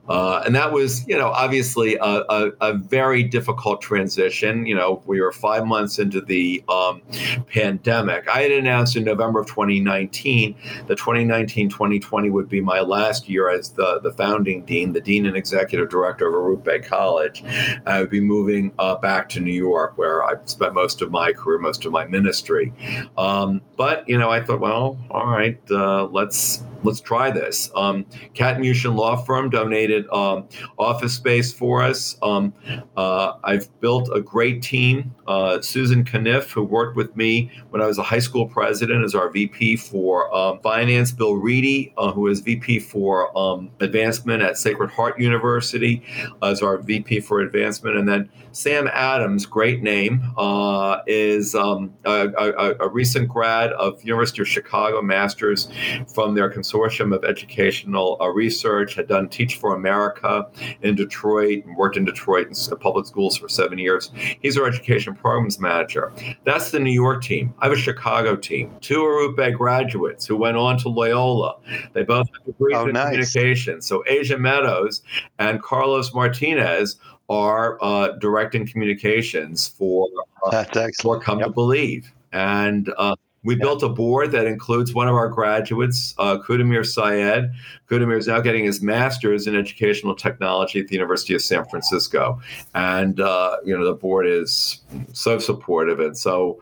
Uh, 0.08 0.42
and 0.44 0.54
that 0.54 0.72
was, 0.72 1.06
you 1.06 1.16
know, 1.16 1.28
obviously 1.28 1.96
a, 1.96 2.24
a, 2.28 2.50
a, 2.60 2.74
very 2.74 3.22
difficult 3.22 3.82
transition. 3.82 4.64
You 4.64 4.74
know, 4.74 5.02
we 5.06 5.20
were 5.20 5.32
five 5.32 5.66
months 5.66 5.98
into 5.98 6.20
the 6.20 6.64
um, 6.68 7.02
pandemic. 7.48 8.26
I 8.28 8.42
had 8.42 8.52
announced 8.52 8.96
in 8.96 9.04
November 9.04 9.40
of 9.40 9.46
2019 9.46 10.56
that 10.86 10.96
2019 10.96 11.68
2020 11.68 12.30
would 12.30 12.48
be 12.48 12.60
my 12.60 12.80
last 12.80 13.28
year 13.28 13.50
as 13.50 13.70
the, 13.70 14.00
the 14.00 14.12
founding 14.12 14.64
dean, 14.64 14.92
the 14.92 15.00
dean 15.00 15.26
and 15.26 15.36
executive 15.36 15.90
director 15.90 16.28
of 16.28 16.34
Arrupe 16.34 16.84
College. 16.86 17.44
I 17.86 18.00
would 18.00 18.10
be 18.10 18.20
moving 18.20 18.72
uh, 18.78 18.96
back 18.96 19.28
to 19.30 19.40
New 19.40 19.52
York, 19.52 19.98
where 19.98 20.24
I 20.24 20.34
spent 20.46 20.74
most 20.74 21.02
of 21.02 21.10
my 21.10 21.32
career, 21.32 21.58
most 21.58 21.84
of 21.84 21.92
my 21.92 22.06
ministry. 22.06 22.72
Um, 23.18 23.60
but, 23.76 24.08
you 24.08 24.18
know, 24.18 24.30
I 24.30 24.42
thought, 24.42 24.60
well, 24.60 24.98
all 25.10 25.26
right, 25.26 25.58
uh, 25.70 26.06
let's 26.06 26.64
let's 26.82 27.00
try 27.00 27.30
this. 27.30 27.70
Um, 27.74 28.04
Katten 28.34 28.62
Muchin 28.62 28.94
Law 28.94 29.16
Firm 29.16 29.50
donated 29.50 30.08
um, 30.10 30.48
office 30.78 31.14
space 31.14 31.52
for 31.52 31.82
us. 31.82 32.16
Um, 32.22 32.52
uh, 32.96 33.34
I've 33.44 33.68
built 33.80 34.10
a 34.14 34.20
great 34.20 34.62
team. 34.62 35.14
Uh, 35.26 35.60
Susan 35.60 36.04
Caniff, 36.04 36.50
who 36.50 36.62
worked 36.62 36.96
with 36.96 37.16
me 37.16 37.50
when 37.70 37.80
I 37.82 37.86
was 37.86 37.98
a 37.98 38.02
high 38.02 38.18
school 38.18 38.46
president, 38.46 39.04
is 39.04 39.14
our 39.14 39.30
VP 39.30 39.76
for 39.76 40.34
um, 40.34 40.60
finance. 40.60 41.12
Bill 41.12 41.34
Reedy, 41.34 41.92
uh, 41.96 42.12
who 42.12 42.28
is 42.28 42.40
VP 42.40 42.80
for 42.80 43.36
um, 43.36 43.70
advancement 43.80 44.42
at 44.42 44.58
Sacred 44.58 44.90
Heart 44.90 45.18
University, 45.18 46.02
uh, 46.42 46.46
is 46.46 46.62
our 46.62 46.78
VP 46.78 47.20
for 47.20 47.40
advancement. 47.40 47.96
And 47.96 48.08
then 48.08 48.28
Sam 48.52 48.88
Adams, 48.92 49.46
great 49.46 49.82
name, 49.82 50.22
uh, 50.36 50.98
is 51.06 51.54
um, 51.54 51.94
a, 52.04 52.28
a, 52.28 52.74
a, 52.80 52.88
recent 52.88 53.28
grad 53.28 53.72
of 53.72 54.02
University 54.04 54.42
of 54.42 54.48
Chicago, 54.48 55.00
masters 55.00 55.68
from 56.14 56.34
their 56.34 56.50
consortium 56.72 57.14
of 57.14 57.24
educational 57.24 58.16
uh, 58.20 58.28
research. 58.28 58.94
Had 58.94 59.08
done 59.08 59.28
Teach 59.28 59.56
for 59.56 59.74
America 59.74 60.46
in 60.82 60.94
Detroit, 60.94 61.64
and 61.64 61.76
worked 61.76 61.96
in 61.96 62.04
Detroit 62.04 62.48
in 62.48 62.76
public 62.78 63.06
schools 63.06 63.36
for 63.36 63.48
seven 63.48 63.78
years. 63.78 64.10
He's 64.40 64.56
our 64.56 64.66
education 64.66 65.14
programs 65.14 65.58
manager. 65.58 66.12
That's 66.44 66.70
the 66.70 66.80
New 66.80 66.92
York 66.92 67.22
team. 67.22 67.54
I 67.58 67.66
have 67.66 67.76
a 67.76 67.80
Chicago 67.80 68.36
team. 68.36 68.74
Two 68.80 69.00
Arrupe 69.00 69.56
graduates 69.56 70.26
who 70.26 70.36
went 70.36 70.56
on 70.56 70.78
to 70.78 70.88
Loyola. 70.88 71.56
They 71.92 72.02
both 72.02 72.28
have 72.34 72.44
degrees 72.46 72.76
oh, 72.76 72.86
in 72.86 72.94
nice. 72.94 73.06
communication. 73.06 73.80
So 73.82 74.02
Asia 74.06 74.38
Meadows 74.38 75.02
and 75.38 75.62
Carlos 75.62 76.12
Martinez 76.14 76.96
are 77.28 77.78
uh, 77.82 78.08
directing 78.18 78.66
communications 78.66 79.68
for 79.68 80.08
uh, 80.44 80.64
for 81.00 81.20
Come 81.20 81.38
yep. 81.38 81.48
to 81.48 81.52
Believe, 81.52 82.12
and 82.32 82.92
uh, 82.98 83.14
we 83.44 83.54
yep. 83.54 83.62
built 83.62 83.82
a 83.82 83.88
board 83.88 84.32
that 84.32 84.46
includes 84.46 84.94
one 84.94 85.08
of 85.08 85.14
our 85.14 85.28
graduates, 85.28 86.14
uh, 86.18 86.38
Kudamir 86.38 86.86
Syed. 86.86 87.50
Kudamir 87.90 88.18
is 88.18 88.26
now 88.26 88.40
getting 88.40 88.64
his 88.64 88.82
master's 88.82 89.46
in 89.46 89.56
educational 89.56 90.14
technology 90.14 90.80
at 90.80 90.88
the 90.88 90.94
University 90.94 91.34
of 91.34 91.42
San 91.42 91.64
Francisco, 91.66 92.40
and 92.74 93.20
uh, 93.20 93.56
you 93.64 93.76
know 93.76 93.84
the 93.84 93.94
board 93.94 94.26
is 94.26 94.80
so 95.12 95.38
supportive, 95.38 96.00
and 96.00 96.16
so 96.16 96.60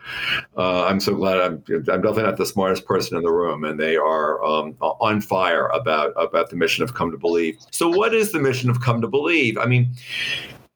uh, 0.57 0.87
I'm 0.87 1.01
so 1.01 1.14
glad. 1.14 1.38
I'm, 1.38 1.62
I'm 1.69 1.83
definitely 1.85 2.23
not 2.25 2.37
the 2.37 2.47
smartest 2.47 2.87
person 2.87 3.16
in 3.16 3.23
the 3.23 3.33
room, 3.33 3.64
and 3.64 3.79
they 3.79 3.97
are 3.97 4.43
um, 4.43 4.77
on 4.81 5.21
fire 5.21 5.69
about 5.69 6.12
about 6.16 6.51
the 6.51 6.57
mission 6.57 6.83
of 6.83 6.95
Come 6.95 7.11
to 7.11 7.19
Believe. 7.19 7.59
So, 7.71 7.88
what 7.88 8.14
is 8.14 8.33
the 8.33 8.40
mission 8.40 8.71
of 8.71 8.81
Come 8.81 9.01
to 9.03 9.09
Believe? 9.09 9.59
I 9.59 9.66
mean 9.66 9.90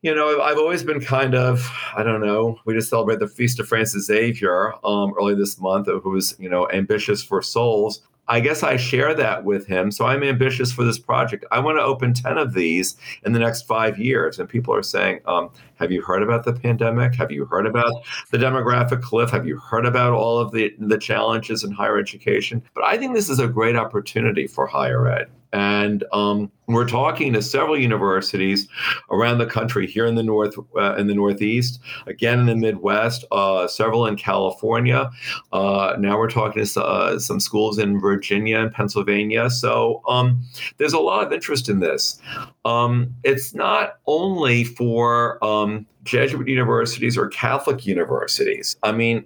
you 0.04 0.14
know, 0.14 0.42
I've 0.42 0.58
always 0.58 0.84
been 0.84 1.00
kind 1.00 1.34
of, 1.34 1.66
I 1.96 2.02
don't 2.02 2.20
know, 2.20 2.60
we 2.66 2.74
just 2.74 2.90
celebrated 2.90 3.20
the 3.20 3.26
Feast 3.26 3.58
of 3.58 3.66
Francis 3.66 4.04
Xavier 4.04 4.74
um, 4.84 5.14
early 5.18 5.34
this 5.34 5.58
month, 5.58 5.86
who 5.86 6.10
was, 6.10 6.36
you 6.38 6.50
know, 6.50 6.68
ambitious 6.70 7.22
for 7.22 7.40
souls. 7.40 8.02
I 8.28 8.40
guess 8.40 8.62
I 8.62 8.76
share 8.76 9.14
that 9.14 9.44
with 9.44 9.66
him. 9.66 9.90
So 9.90 10.04
I'm 10.04 10.22
ambitious 10.22 10.70
for 10.70 10.84
this 10.84 10.98
project. 10.98 11.46
I 11.50 11.58
want 11.58 11.78
to 11.78 11.82
open 11.82 12.12
10 12.12 12.36
of 12.36 12.52
these 12.52 12.96
in 13.24 13.32
the 13.32 13.38
next 13.38 13.62
five 13.62 13.98
years. 13.98 14.38
And 14.38 14.46
people 14.46 14.74
are 14.74 14.82
saying, 14.82 15.20
um, 15.24 15.48
Have 15.76 15.90
you 15.90 16.02
heard 16.02 16.22
about 16.22 16.44
the 16.44 16.52
pandemic? 16.52 17.14
Have 17.14 17.30
you 17.30 17.46
heard 17.46 17.64
about 17.64 17.92
the 18.30 18.36
demographic 18.36 19.00
cliff? 19.00 19.30
Have 19.30 19.46
you 19.46 19.58
heard 19.58 19.86
about 19.86 20.12
all 20.12 20.38
of 20.38 20.52
the, 20.52 20.74
the 20.78 20.98
challenges 20.98 21.64
in 21.64 21.72
higher 21.72 21.98
education? 21.98 22.62
But 22.74 22.84
I 22.84 22.98
think 22.98 23.14
this 23.14 23.30
is 23.30 23.38
a 23.38 23.48
great 23.48 23.76
opportunity 23.76 24.46
for 24.46 24.66
higher 24.66 25.08
ed. 25.08 25.28
And 25.54 26.04
um, 26.12 26.50
we're 26.66 26.88
talking 26.88 27.32
to 27.32 27.42
several 27.42 27.78
universities 27.78 28.68
around 29.10 29.38
the 29.38 29.46
country 29.46 29.86
here 29.86 30.06
in 30.06 30.14
the 30.14 30.22
north, 30.22 30.54
uh, 30.76 30.94
in 30.96 31.06
the 31.06 31.14
Northeast, 31.14 31.80
again 32.06 32.40
in 32.40 32.46
the 32.46 32.56
Midwest, 32.56 33.24
uh, 33.32 33.66
several 33.66 34.06
in 34.06 34.16
California. 34.16 35.10
Uh, 35.52 35.96
now 35.98 36.18
we're 36.18 36.30
talking 36.30 36.64
to 36.64 36.84
uh, 36.84 37.18
some 37.18 37.40
schools 37.40 37.78
in 37.78 38.00
Virginia 38.00 38.58
and 38.60 38.72
Pennsylvania. 38.72 39.50
So 39.50 40.02
um, 40.08 40.42
there's 40.78 40.92
a 40.92 40.98
lot 40.98 41.26
of 41.26 41.32
interest 41.32 41.68
in 41.68 41.80
this. 41.80 42.20
Um, 42.64 43.14
it's 43.24 43.54
not 43.54 43.98
only 44.06 44.64
for 44.64 45.42
um, 45.44 45.86
Jesuit 46.04 46.46
universities 46.46 47.16
or 47.16 47.28
Catholic 47.28 47.86
universities. 47.86 48.76
I 48.82 48.92
mean, 48.92 49.24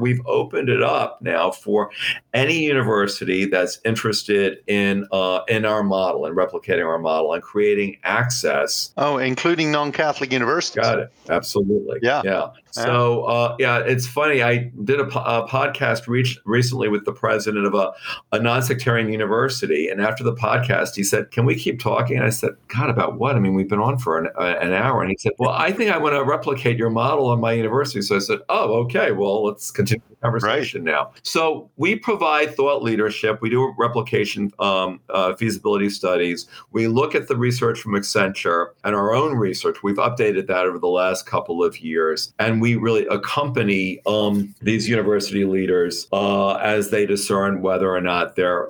we 0.00 0.10
have 0.10 0.26
opened 0.26 0.68
it 0.68 0.82
up 0.82 1.20
now 1.22 1.50
for 1.50 1.90
any 2.34 2.58
university 2.58 3.46
that's 3.46 3.80
interested 3.84 4.58
in 4.66 5.06
uh, 5.12 5.40
in 5.48 5.64
our 5.64 5.82
model 5.82 6.26
and 6.26 6.36
replicating 6.36 6.69
our 6.78 6.98
model 6.98 7.32
and 7.32 7.42
creating 7.42 7.96
access. 8.04 8.92
Oh, 8.96 9.18
including 9.18 9.70
non-Catholic 9.72 10.32
universities. 10.32 10.82
Got 10.82 11.00
it. 11.00 11.12
Absolutely. 11.28 11.98
Yeah. 12.02 12.22
Yeah. 12.24 12.50
So 12.72 13.24
uh, 13.24 13.56
yeah, 13.58 13.78
it's 13.78 14.06
funny. 14.06 14.42
I 14.42 14.70
did 14.84 15.00
a, 15.00 15.04
po- 15.04 15.24
a 15.24 15.48
podcast 15.48 16.06
recently 16.44 16.88
with 16.88 17.04
the 17.04 17.12
president 17.12 17.66
of 17.66 17.74
a, 17.74 17.92
a 18.32 18.38
non-sectarian 18.38 19.10
university, 19.10 19.88
and 19.88 20.00
after 20.00 20.22
the 20.22 20.34
podcast, 20.34 20.94
he 20.94 21.02
said, 21.02 21.30
"Can 21.32 21.44
we 21.46 21.56
keep 21.56 21.80
talking?" 21.80 22.16
And 22.16 22.24
I 22.24 22.30
said, 22.30 22.50
"God, 22.68 22.88
about 22.88 23.18
what? 23.18 23.34
I 23.34 23.40
mean, 23.40 23.54
we've 23.54 23.68
been 23.68 23.80
on 23.80 23.98
for 23.98 24.18
an, 24.18 24.28
uh, 24.38 24.56
an 24.60 24.72
hour." 24.72 25.02
And 25.02 25.10
he 25.10 25.16
said, 25.18 25.32
"Well, 25.38 25.50
I 25.50 25.72
think 25.72 25.90
I 25.90 25.98
want 25.98 26.14
to 26.14 26.22
replicate 26.22 26.78
your 26.78 26.90
model 26.90 27.26
on 27.28 27.40
my 27.40 27.52
university." 27.52 28.02
So 28.02 28.14
I 28.14 28.20
said, 28.20 28.38
"Oh, 28.48 28.74
okay. 28.84 29.10
Well, 29.12 29.44
let's 29.44 29.70
continue 29.70 30.02
conversation 30.22 30.84
right. 30.84 30.92
now." 30.92 31.12
So 31.22 31.70
we 31.76 31.96
provide 31.96 32.54
thought 32.54 32.82
leadership. 32.82 33.40
We 33.40 33.50
do 33.50 33.74
replication 33.78 34.52
um, 34.58 35.00
uh, 35.10 35.34
feasibility 35.34 35.90
studies. 35.90 36.46
We 36.72 36.86
look 36.88 37.14
at 37.14 37.28
the 37.28 37.36
research 37.36 37.80
from 37.80 37.92
Accenture 37.92 38.68
and 38.84 38.94
our 38.94 39.14
own 39.14 39.34
research. 39.36 39.82
We've 39.82 39.96
updated 39.96 40.46
that 40.48 40.66
over 40.66 40.78
the 40.78 40.88
last 40.88 41.26
couple 41.26 41.62
of 41.62 41.80
years, 41.80 42.32
and 42.38 42.60
we 42.60 42.76
really 42.76 43.06
accompany 43.06 44.00
um, 44.06 44.54
these 44.60 44.88
university 44.88 45.44
leaders 45.44 46.06
uh, 46.12 46.54
as 46.54 46.90
they 46.90 47.06
discern 47.06 47.62
whether 47.62 47.94
or 47.94 48.00
not 48.00 48.36
they're 48.36 48.68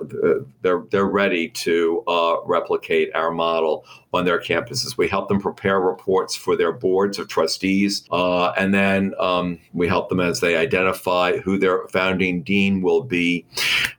they're 0.61 0.83
they're 0.91 1.05
ready 1.05 1.49
to 1.49 2.03
uh, 2.07 2.37
replicate 2.45 3.13
our 3.15 3.31
model 3.31 3.85
on 4.13 4.25
their 4.25 4.39
campuses. 4.39 4.97
We 4.97 5.07
help 5.07 5.29
them 5.29 5.39
prepare 5.39 5.79
reports 5.79 6.35
for 6.35 6.55
their 6.55 6.71
boards 6.71 7.17
of 7.17 7.27
trustees, 7.27 8.03
uh, 8.11 8.51
and 8.51 8.73
then 8.73 9.13
um, 9.19 9.59
we 9.73 9.87
help 9.87 10.09
them 10.09 10.19
as 10.19 10.39
they 10.39 10.55
identify 10.57 11.39
who 11.41 11.57
their 11.57 11.87
founding 11.89 12.43
dean 12.43 12.81
will 12.81 13.03
be. 13.03 13.45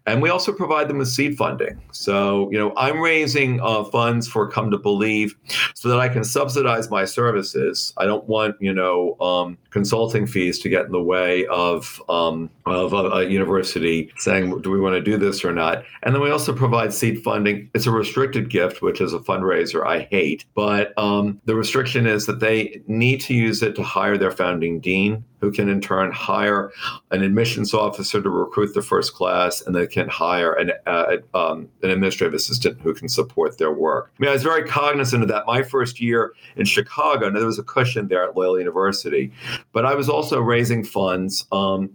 And 0.06 0.20
we 0.20 0.30
also 0.30 0.52
provide 0.52 0.88
them 0.88 0.98
with 0.98 1.08
seed 1.08 1.36
funding. 1.36 1.80
So, 1.92 2.50
you 2.50 2.58
know, 2.58 2.72
I'm 2.76 3.00
raising 3.00 3.60
uh, 3.60 3.84
funds 3.84 4.26
for 4.26 4.50
Come 4.50 4.70
to 4.72 4.78
Believe 4.78 5.36
so 5.74 5.88
that 5.88 6.00
I 6.00 6.08
can 6.08 6.24
subsidize 6.24 6.90
my 6.90 7.04
services. 7.04 7.92
I 7.98 8.06
don't 8.06 8.26
want, 8.26 8.56
you 8.60 8.72
know, 8.72 9.16
um, 9.20 9.58
consulting 9.70 10.26
fees 10.26 10.58
to 10.60 10.68
get 10.68 10.86
in 10.86 10.92
the 10.92 11.02
way 11.02 11.46
of 11.46 12.02
um, 12.08 12.50
of 12.66 12.92
a, 12.92 12.96
a, 12.96 13.28
university 13.28 14.12
saying, 14.18 14.60
do 14.62 14.70
we 14.70 14.80
want 14.80 14.94
to 14.94 15.00
do 15.00 15.16
this 15.16 15.44
or 15.44 15.52
not? 15.52 15.84
And 16.02 16.14
then 16.14 16.22
we 16.22 16.30
also 16.30 16.52
provide 16.52 16.92
seed 16.92 17.22
funding. 17.22 17.70
It's 17.74 17.86
a 17.86 17.90
restricted 17.90 18.50
gift, 18.50 18.82
which 18.82 19.00
is 19.00 19.12
a 19.12 19.18
fundraiser 19.18 19.86
I 19.86 20.08
hate, 20.10 20.44
but 20.54 20.96
um, 20.98 21.40
the 21.44 21.54
restriction 21.54 22.06
is 22.06 22.26
that 22.26 22.40
they 22.40 22.82
need 22.86 23.20
to 23.22 23.34
use 23.34 23.62
it 23.62 23.74
to 23.76 23.82
hire 23.82 24.18
their 24.18 24.30
founding 24.30 24.80
dean 24.80 25.24
who 25.42 25.50
can 25.50 25.68
in 25.68 25.80
turn 25.80 26.12
hire 26.12 26.70
an 27.10 27.22
admissions 27.22 27.74
officer 27.74 28.22
to 28.22 28.30
recruit 28.30 28.72
the 28.74 28.80
first 28.80 29.12
class, 29.12 29.60
and 29.60 29.74
they 29.74 29.88
can 29.88 30.08
hire 30.08 30.52
an, 30.52 30.70
uh, 30.86 31.16
um, 31.34 31.68
an 31.82 31.90
administrative 31.90 32.32
assistant 32.32 32.80
who 32.80 32.94
can 32.94 33.08
support 33.08 33.58
their 33.58 33.72
work. 33.72 34.12
I 34.16 34.22
mean, 34.22 34.30
I 34.30 34.34
was 34.34 34.44
very 34.44 34.62
cognizant 34.62 35.24
of 35.24 35.28
that. 35.30 35.44
My 35.46 35.64
first 35.64 36.00
year 36.00 36.32
in 36.56 36.64
Chicago, 36.64 37.26
and 37.26 37.36
there 37.36 37.44
was 37.44 37.58
a 37.58 37.64
cushion 37.64 38.06
there 38.06 38.22
at 38.22 38.36
Loyola 38.36 38.60
University, 38.60 39.32
but 39.72 39.84
I 39.84 39.96
was 39.96 40.08
also 40.08 40.40
raising 40.40 40.84
funds, 40.84 41.44
um, 41.50 41.90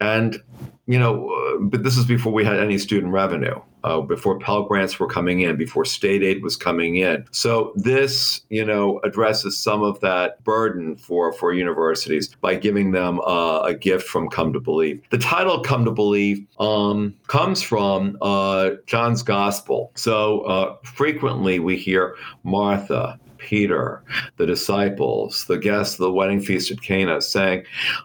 and 0.00 0.42
you 0.88 0.98
know, 0.98 1.28
uh, 1.28 1.58
but 1.60 1.82
this 1.82 1.98
is 1.98 2.06
before 2.06 2.32
we 2.32 2.46
had 2.46 2.58
any 2.58 2.78
student 2.78 3.12
revenue, 3.12 3.60
uh, 3.84 4.00
before 4.00 4.38
Pell 4.38 4.62
Grants 4.62 4.98
were 4.98 5.06
coming 5.06 5.40
in, 5.40 5.56
before 5.56 5.84
state 5.84 6.22
aid 6.22 6.42
was 6.42 6.56
coming 6.56 6.96
in. 6.96 7.26
So 7.30 7.72
this, 7.76 8.40
you 8.48 8.64
know, 8.64 8.98
addresses 9.04 9.58
some 9.58 9.82
of 9.82 10.00
that 10.00 10.42
burden 10.44 10.96
for 10.96 11.30
for 11.34 11.52
universities 11.52 12.34
by 12.40 12.54
giving 12.54 12.92
them 12.92 13.20
uh, 13.20 13.60
a 13.60 13.74
gift 13.74 14.08
from 14.08 14.30
Come 14.30 14.54
to 14.54 14.60
Believe. 14.60 15.02
The 15.10 15.18
title 15.18 15.60
Come 15.60 15.84
to 15.84 15.90
Believe 15.90 16.46
um, 16.58 17.14
comes 17.26 17.60
from 17.62 18.16
uh, 18.22 18.70
John's 18.86 19.22
Gospel. 19.22 19.92
So 19.94 20.40
uh, 20.40 20.76
frequently 20.84 21.58
we 21.58 21.76
hear 21.76 22.16
Martha, 22.44 23.20
Peter, 23.36 24.02
the 24.38 24.46
disciples, 24.46 25.44
the 25.44 25.58
guests 25.58 25.94
of 25.96 26.00
the 26.00 26.12
wedding 26.12 26.40
feast 26.40 26.70
at 26.70 26.80
Cana, 26.80 27.20
saying, 27.20 27.64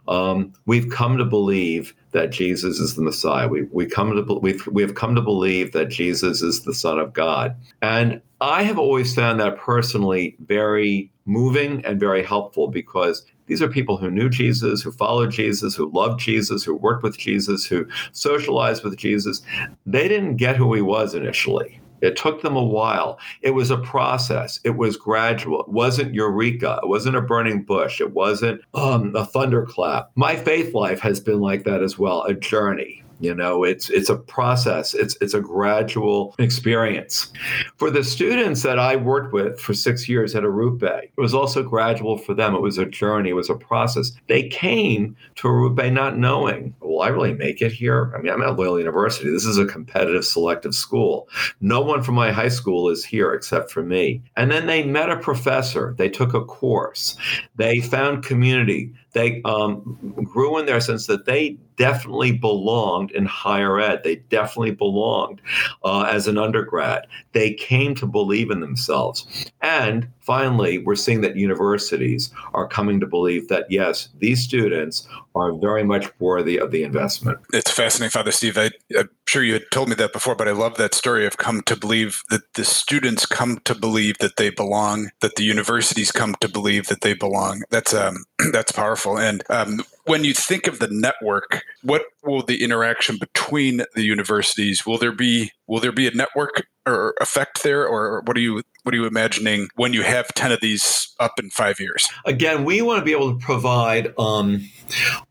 um, 0.10 0.52
"We've 0.66 0.90
come 0.90 1.18
to 1.18 1.26
believe 1.26 1.96
that 2.14 2.32
Jesus 2.32 2.80
is 2.80 2.96
the 2.96 3.02
Messiah. 3.02 3.48
We 3.48 3.64
we 3.72 3.86
come 3.86 4.16
to 4.16 4.34
we've 4.40 4.66
we 4.68 4.82
have 4.82 4.96
come 4.96 5.16
to 5.16 5.22
believe 5.22 5.74
that 5.74 5.90
Jesus 5.90 6.42
is 6.42 6.64
the 6.64 6.74
Son 6.74 6.98
of 6.98 7.14
God." 7.14 7.56
And 7.82 8.22
I 8.42 8.64
have 8.64 8.80
always 8.80 9.14
found 9.14 9.40
that 9.40 9.58
personally 9.58 10.36
very 10.46 11.12
moving 11.26 11.84
and 11.86 12.00
very 12.00 12.24
helpful 12.24 12.68
because 12.68 13.26
these 13.46 13.62
are 13.62 13.68
people 13.68 13.98
who 13.98 14.10
knew 14.10 14.30
Jesus, 14.30 14.82
who 14.82 14.92
followed 14.92 15.32
Jesus, 15.32 15.76
who 15.76 15.92
loved 15.92 16.20
Jesus, 16.20 16.64
who 16.64 16.76
worked 16.76 17.04
with 17.04 17.18
Jesus, 17.18 17.66
who 17.66 17.86
socialized 18.14 18.84
with 18.84 18.98
Jesus. 18.98 19.42
They 19.86 20.08
didn't 20.08 20.38
get 20.38 20.56
who 20.56 20.74
he 20.74 20.82
was 20.82 21.14
initially. 21.14 21.80
It 22.04 22.18
took 22.18 22.42
them 22.42 22.56
a 22.56 22.64
while. 22.64 23.20
It 23.42 23.52
was 23.52 23.72
a 23.72 23.78
process. 23.78 24.60
It 24.64 24.78
was 24.78 24.98
gradual. 24.98 25.62
It 25.62 25.70
wasn't 25.70 26.14
eureka. 26.14 26.80
It 26.84 26.90
wasn't 26.90 27.16
a 27.16 27.22
burning 27.22 27.64
bush. 27.64 28.02
It 28.02 28.12
wasn't 28.14 28.62
um, 28.74 29.16
a 29.16 29.26
thunderclap. 29.26 30.12
My 30.16 30.36
faith 30.36 30.74
life 30.74 31.00
has 31.00 31.20
been 31.20 31.40
like 31.40 31.64
that 31.64 31.82
as 31.82 31.98
well, 31.98 32.24
a 32.24 32.34
journey 32.34 33.03
You 33.24 33.34
know, 33.34 33.64
it's 33.64 33.90
it's 33.90 34.10
a 34.10 34.18
process. 34.18 34.94
It's 34.94 35.16
it's 35.22 35.34
a 35.34 35.40
gradual 35.40 36.36
experience. 36.40 37.32
For 37.78 37.90
the 37.90 38.04
students 38.04 38.64
that 38.64 38.78
I 38.78 38.98
worked 38.98 39.32
with 39.32 39.62
for 39.62 39.74
six 39.74 40.10
years 40.10 40.36
at 40.36 40.44
Arrupe, 40.44 40.84
it 40.84 41.12
was 41.16 41.34
also 41.34 41.64
gradual 41.64 42.18
for 42.18 42.34
them. 42.34 42.54
It 42.54 42.62
was 42.62 42.78
a 42.78 42.86
journey. 42.86 43.30
It 43.30 43.36
was 43.36 43.50
a 43.50 43.56
process. 43.56 44.12
They 44.28 44.50
came 44.50 45.16
to 45.36 45.48
Arrupe 45.48 45.94
not 45.94 46.18
knowing, 46.18 46.76
will 46.82 47.02
I 47.02 47.08
really 47.08 47.34
make 47.34 47.62
it 47.62 47.72
here? 47.72 48.12
I 48.14 48.22
mean, 48.22 48.34
I'm 48.34 48.42
at 48.42 48.58
Loyola 48.58 48.80
University. 48.80 49.32
This 49.32 49.46
is 49.46 49.58
a 49.58 49.66
competitive 49.66 50.26
selective 50.26 50.76
school. 50.76 51.30
No 51.62 51.80
one 51.80 52.04
from 52.04 52.16
my 52.16 52.30
high 52.30 52.50
school 52.50 52.90
is 52.90 53.06
here 53.06 53.34
except 53.34 53.72
for 53.72 53.84
me. 53.84 54.22
And 54.36 54.52
then 54.52 54.68
they 54.68 54.84
met 54.84 55.10
a 55.10 55.16
professor. 55.16 55.96
They 55.98 56.10
took 56.10 56.34
a 56.34 56.44
course. 56.44 57.16
They 57.56 57.80
found 57.80 58.26
community 58.26 58.92
they 59.14 59.42
um, 59.44 59.98
grew 60.24 60.58
in 60.58 60.66
their 60.66 60.82
sense 60.82 61.08
that 61.08 61.26
they 61.26 61.58
definitely 61.78 62.32
belonged 62.32 63.12
in 63.12 63.26
higher 63.26 63.80
ed. 63.80 64.02
They 64.04 64.18
definitely 64.18 64.72
belonged 64.72 65.42
uh, 65.84 66.02
as 66.02 66.28
an 66.28 66.38
undergrad. 66.38 67.08
They 67.32 67.54
came 67.54 67.96
to 67.96 68.06
believe 68.06 68.52
in 68.52 68.60
themselves. 68.60 69.52
And 69.62 70.08
finally, 70.24 70.80
we're 70.80 70.96
seeing 70.96 71.22
that 71.22 71.36
universities 71.36 72.32
are 72.54 72.68
coming 72.68 73.00
to 73.00 73.08
believe 73.08 73.48
that, 73.50 73.70
yes, 73.70 74.10
these 74.20 74.42
students 74.42 75.08
are 75.36 75.54
very 75.54 75.84
much 75.84 76.08
worthy 76.20 76.58
of 76.58 76.72
the 76.72 76.84
investment. 76.84 77.38
It's 77.54 77.72
fascinating, 77.72 78.12
Father 78.12 78.32
Steve. 78.32 78.58
I, 78.58 78.72
am 78.96 79.10
sure 79.28 79.44
you 79.44 79.54
had 79.54 79.70
told 79.72 79.90
me 79.90 79.96
that 79.96 80.14
before, 80.14 80.36
but 80.36 80.48
I 80.48 80.52
love 80.52 80.78
that 80.78 80.94
story 80.94 81.26
of 81.26 81.38
come 81.38 81.62
to 81.64 81.76
believe 81.76 82.24
that 82.30 82.54
the 82.54 82.64
students 82.64 83.26
come 83.26 83.60
to 83.66 83.76
believe 83.76 84.18
that 84.20 84.38
they 84.38 84.50
belong, 84.50 85.12
that 85.22 85.36
the 85.36 85.44
universities 85.44 86.12
come 86.12 86.36
to 86.42 86.48
believe 86.48 86.88
that 86.88 87.02
they 87.02 87.14
belong. 87.14 87.64
That's 87.70 87.94
um, 87.94 88.26
that's 88.52 88.72
powerful. 88.72 89.18
And 89.18 89.44
um, 89.50 89.82
when 90.06 90.24
you 90.24 90.34
think 90.34 90.68
of 90.68 90.80
the 90.80 90.90
network, 90.90 91.64
what 91.82 92.04
will 92.24 92.44
the 92.44 92.64
interaction 92.64 93.18
between 93.18 93.84
the 93.96 94.04
universities? 94.04 94.86
Will 94.86 94.98
there 94.98 95.12
be 95.12 95.52
will 95.68 95.80
there 95.80 95.92
be 95.92 96.08
a 96.08 96.12
network 96.12 96.66
or 96.86 97.14
effect 97.22 97.64
there, 97.64 97.88
or 97.88 98.22
what 98.26 98.36
are 98.36 98.42
you 98.42 98.62
what 98.84 98.94
are 98.94 98.98
you 98.98 99.06
imagining 99.06 99.70
when 99.76 99.94
you 99.94 100.04
have 100.04 100.28
ten 100.34 100.52
of 100.52 100.60
these 100.60 101.14
up 101.20 101.40
in 101.40 101.50
five 101.50 101.80
years? 101.80 102.08
Again, 102.26 102.66
we 102.66 102.82
want 102.82 103.00
to 103.00 103.06
be 103.06 103.14
able 103.14 103.38
to 103.38 103.46
provide 103.46 104.14
um, 104.18 104.70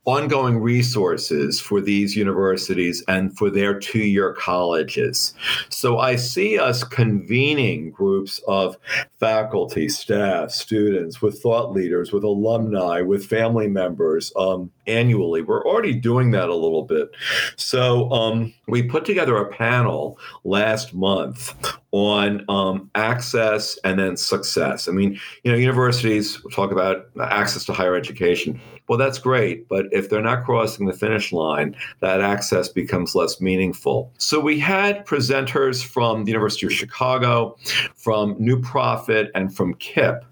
ongoing 0.06 0.58
resources 0.58 1.60
for 1.60 1.80
these 1.80 2.16
universities 2.16 3.04
and 3.08 3.36
for 3.36 3.50
their 3.50 3.78
two-year 3.78 4.32
colleges. 4.32 5.34
So 5.68 5.98
I 5.98 6.16
see 6.16 6.58
us 6.58 6.82
convening 6.82 7.90
groups 7.90 8.40
of 8.48 8.78
faculty, 9.20 9.88
staff, 9.90 10.50
students, 10.50 11.20
with 11.20 11.42
thought 11.42 11.72
leaders, 11.72 12.12
with 12.12 12.24
alumni, 12.24 13.02
with 13.02 13.26
family 13.26 13.68
members 13.68 14.32
um, 14.36 14.70
annually. 14.86 15.42
We're 15.42 15.64
already 15.64 15.94
doing 15.94 16.30
that 16.32 16.48
a 16.48 16.54
little 16.54 16.82
bit. 16.82 17.10
So 17.56 18.10
um, 18.10 18.52
we 18.66 18.82
put 18.82 19.04
together 19.04 19.36
a 19.36 19.50
panel 19.52 20.18
last 20.44 20.94
month 20.94 21.54
on 21.92 22.44
um, 22.48 22.90
access 22.94 23.78
and 23.84 23.98
then 23.98 24.16
success. 24.16 24.88
I 24.88 24.92
mean, 24.92 25.20
you 25.44 25.52
know, 25.52 25.58
universities 25.58 26.40
talk 26.52 26.72
about 26.72 27.06
access 27.20 27.64
to 27.66 27.72
higher 27.72 27.94
education. 27.94 28.60
Well, 28.88 28.98
that's 28.98 29.18
great, 29.18 29.68
but 29.68 29.86
if 29.92 30.08
they're 30.08 30.22
not 30.22 30.44
crossing 30.44 30.86
the 30.86 30.92
finish 30.92 31.32
line, 31.32 31.76
that 32.00 32.20
access 32.20 32.68
becomes 32.68 33.14
less 33.14 33.40
meaningful. 33.40 34.12
So 34.18 34.40
we 34.40 34.58
had 34.58 35.06
presenters 35.06 35.84
from 35.84 36.24
the 36.24 36.30
University 36.30 36.66
of 36.66 36.72
Chicago, 36.72 37.56
from 37.94 38.36
New 38.38 38.60
Profit, 38.60 39.30
and 39.34 39.54
from 39.54 39.74
KIPP 39.74 40.22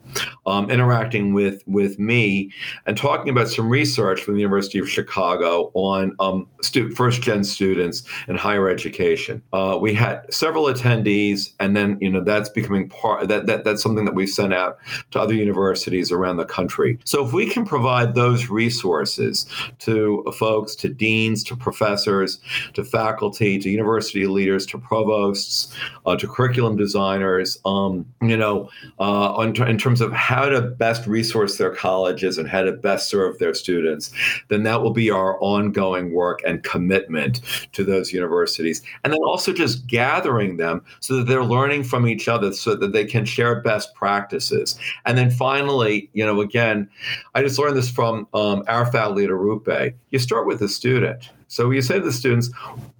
um, 0.46 0.70
interacting 0.70 1.32
with 1.32 1.62
with 1.66 1.98
me 1.98 2.50
and 2.86 2.96
talking 2.96 3.28
about 3.28 3.48
some 3.48 3.68
research 3.68 4.22
from 4.22 4.34
the 4.34 4.40
University 4.40 4.78
of 4.78 4.88
Chicago 4.88 5.70
on 5.74 6.14
um, 6.20 6.46
stu- 6.62 6.94
first 6.94 7.22
gen 7.22 7.44
students 7.44 8.02
in 8.28 8.36
higher 8.36 8.68
education. 8.68 9.42
Uh, 9.52 9.78
we 9.80 9.94
had 9.94 10.32
several 10.32 10.64
attendees, 10.64 11.52
and 11.60 11.76
then 11.76 11.98
you 12.00 12.10
know 12.10 12.22
that's 12.22 12.48
becoming 12.48 12.88
part 12.88 13.28
that, 13.28 13.46
that 13.46 13.64
that's 13.64 13.82
something 13.82 14.04
that 14.04 14.14
we've 14.14 14.28
sent 14.28 14.52
out 14.54 14.78
to 15.10 15.20
other 15.20 15.34
universities 15.34 16.10
around 16.10 16.36
the 16.36 16.44
country. 16.44 16.98
So 17.04 17.24
if 17.24 17.32
we 17.32 17.46
can 17.46 17.64
provide 17.64 18.14
those 18.14 18.48
resources 18.48 19.46
to 19.80 20.24
folks, 20.38 20.74
to 20.76 20.88
deans, 20.88 21.44
to 21.44 21.56
professors, 21.56 22.40
to 22.74 22.84
faculty, 22.84 23.58
to 23.58 23.70
university 23.70 24.26
leaders, 24.26 24.66
to 24.66 24.78
provosts, 24.78 25.74
uh, 26.06 26.16
to 26.16 26.26
curriculum 26.26 26.76
designers, 26.76 27.58
um, 27.64 28.06
you 28.22 28.36
know, 28.36 28.70
uh, 28.98 29.34
in, 29.40 29.62
in 29.68 29.78
terms 29.78 29.99
terms 30.00 30.12
of 30.12 30.16
how 30.16 30.48
to 30.48 30.62
best 30.62 31.06
resource 31.06 31.58
their 31.58 31.74
colleges 31.74 32.38
and 32.38 32.48
how 32.48 32.62
to 32.62 32.72
best 32.72 33.08
serve 33.08 33.38
their 33.38 33.54
students, 33.54 34.10
then 34.48 34.62
that 34.62 34.82
will 34.82 34.92
be 34.92 35.10
our 35.10 35.40
ongoing 35.40 36.12
work 36.12 36.40
and 36.46 36.62
commitment 36.62 37.40
to 37.72 37.84
those 37.84 38.12
universities. 38.12 38.82
And 39.04 39.12
then 39.12 39.20
also 39.24 39.52
just 39.52 39.86
gathering 39.86 40.56
them 40.56 40.82
so 41.00 41.16
that 41.16 41.26
they're 41.26 41.44
learning 41.44 41.84
from 41.84 42.06
each 42.06 42.28
other 42.28 42.52
so 42.52 42.74
that 42.74 42.92
they 42.92 43.04
can 43.04 43.24
share 43.24 43.60
best 43.60 43.94
practices. 43.94 44.78
And 45.04 45.16
then 45.18 45.30
finally, 45.30 46.10
you 46.12 46.24
know, 46.24 46.40
again, 46.40 46.88
I 47.34 47.42
just 47.42 47.58
learned 47.58 47.76
this 47.76 47.90
from 47.90 48.26
um, 48.34 48.64
our 48.68 48.90
faculty 48.90 49.24
at 49.24 49.30
Arrupe. 49.30 49.94
You 50.10 50.18
start 50.18 50.46
with 50.46 50.60
the 50.60 50.68
student 50.68 51.30
so 51.50 51.72
you 51.72 51.82
say 51.82 51.98
to 51.98 52.04
the 52.04 52.12
students, 52.12 52.48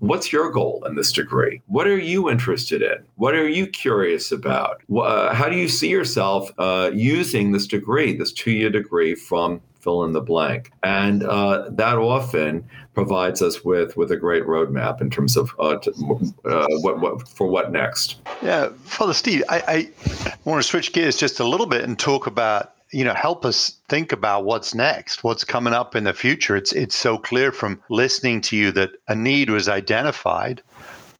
what's 0.01 0.33
your 0.33 0.51
goal 0.51 0.83
in 0.85 0.97
this 0.97 1.13
degree? 1.13 1.63
What 1.69 1.87
are 1.87 1.97
you 1.97 2.29
interested 2.29 2.83
in? 2.83 2.97
What 3.15 3.33
are 3.35 3.49
you 3.49 3.69
curious 3.69 4.33
about? 4.33 4.83
Uh, 4.93 5.33
how 5.33 5.49
do 5.49 5.57
you 5.57 5.69
see 5.69 5.89
yourself 5.89 6.51
uh, 6.59 6.91
using 6.93 7.53
this 7.53 7.69
degree, 7.69 8.17
this 8.17 8.33
two 8.33 8.51
year 8.51 8.69
degree 8.69 9.15
from 9.15 9.61
fill 9.79 10.03
in 10.03 10.15
the 10.15 10.21
blank? 10.21 10.73
And 10.83 11.23
uh, 11.23 11.71
that 11.71 11.97
often 11.97 12.69
provides 12.93 13.41
us 13.41 13.65
with 13.65 13.97
with 13.97 14.11
a 14.11 14.17
great 14.17 14.45
roadmap 14.47 15.01
in 15.01 15.11
terms 15.11 15.37
of 15.37 15.55
uh, 15.61 15.77
to, 15.77 15.91
uh, 16.45 16.67
what, 16.81 17.01
what 17.01 17.29
for 17.29 17.47
what 17.47 17.71
next. 17.71 18.17
Yeah, 18.43 18.71
Father 18.83 19.15
Steve, 19.15 19.45
I, 19.49 19.63
I 19.69 20.35
want 20.45 20.61
to 20.61 20.69
switch 20.69 20.93
gears 20.93 21.17
just 21.17 21.39
a 21.39 21.45
little 21.45 21.67
bit 21.67 21.85
and 21.85 21.97
talk 21.97 22.27
about 22.27 22.75
you 22.93 23.05
know 23.05 23.15
help 23.15 23.45
us 23.45 23.79
think 23.89 24.13
about 24.13 24.45
what's 24.45 24.75
next 24.75 25.23
what's 25.25 25.45
coming 25.45 25.73
up 25.73 25.95
in 25.97 26.05
the 26.05 26.13
future 26.13 26.57
it's 26.57 26.73
it's 26.73 26.97
so 26.97 27.17
clear 27.19 27.53
from 27.53 27.81
listening 27.89 28.41
to 28.41 28.57
you 28.57 28.73
that 28.73 28.91
a 29.09 29.15
need 29.15 29.51
was 29.51 29.69
identified 29.69 30.63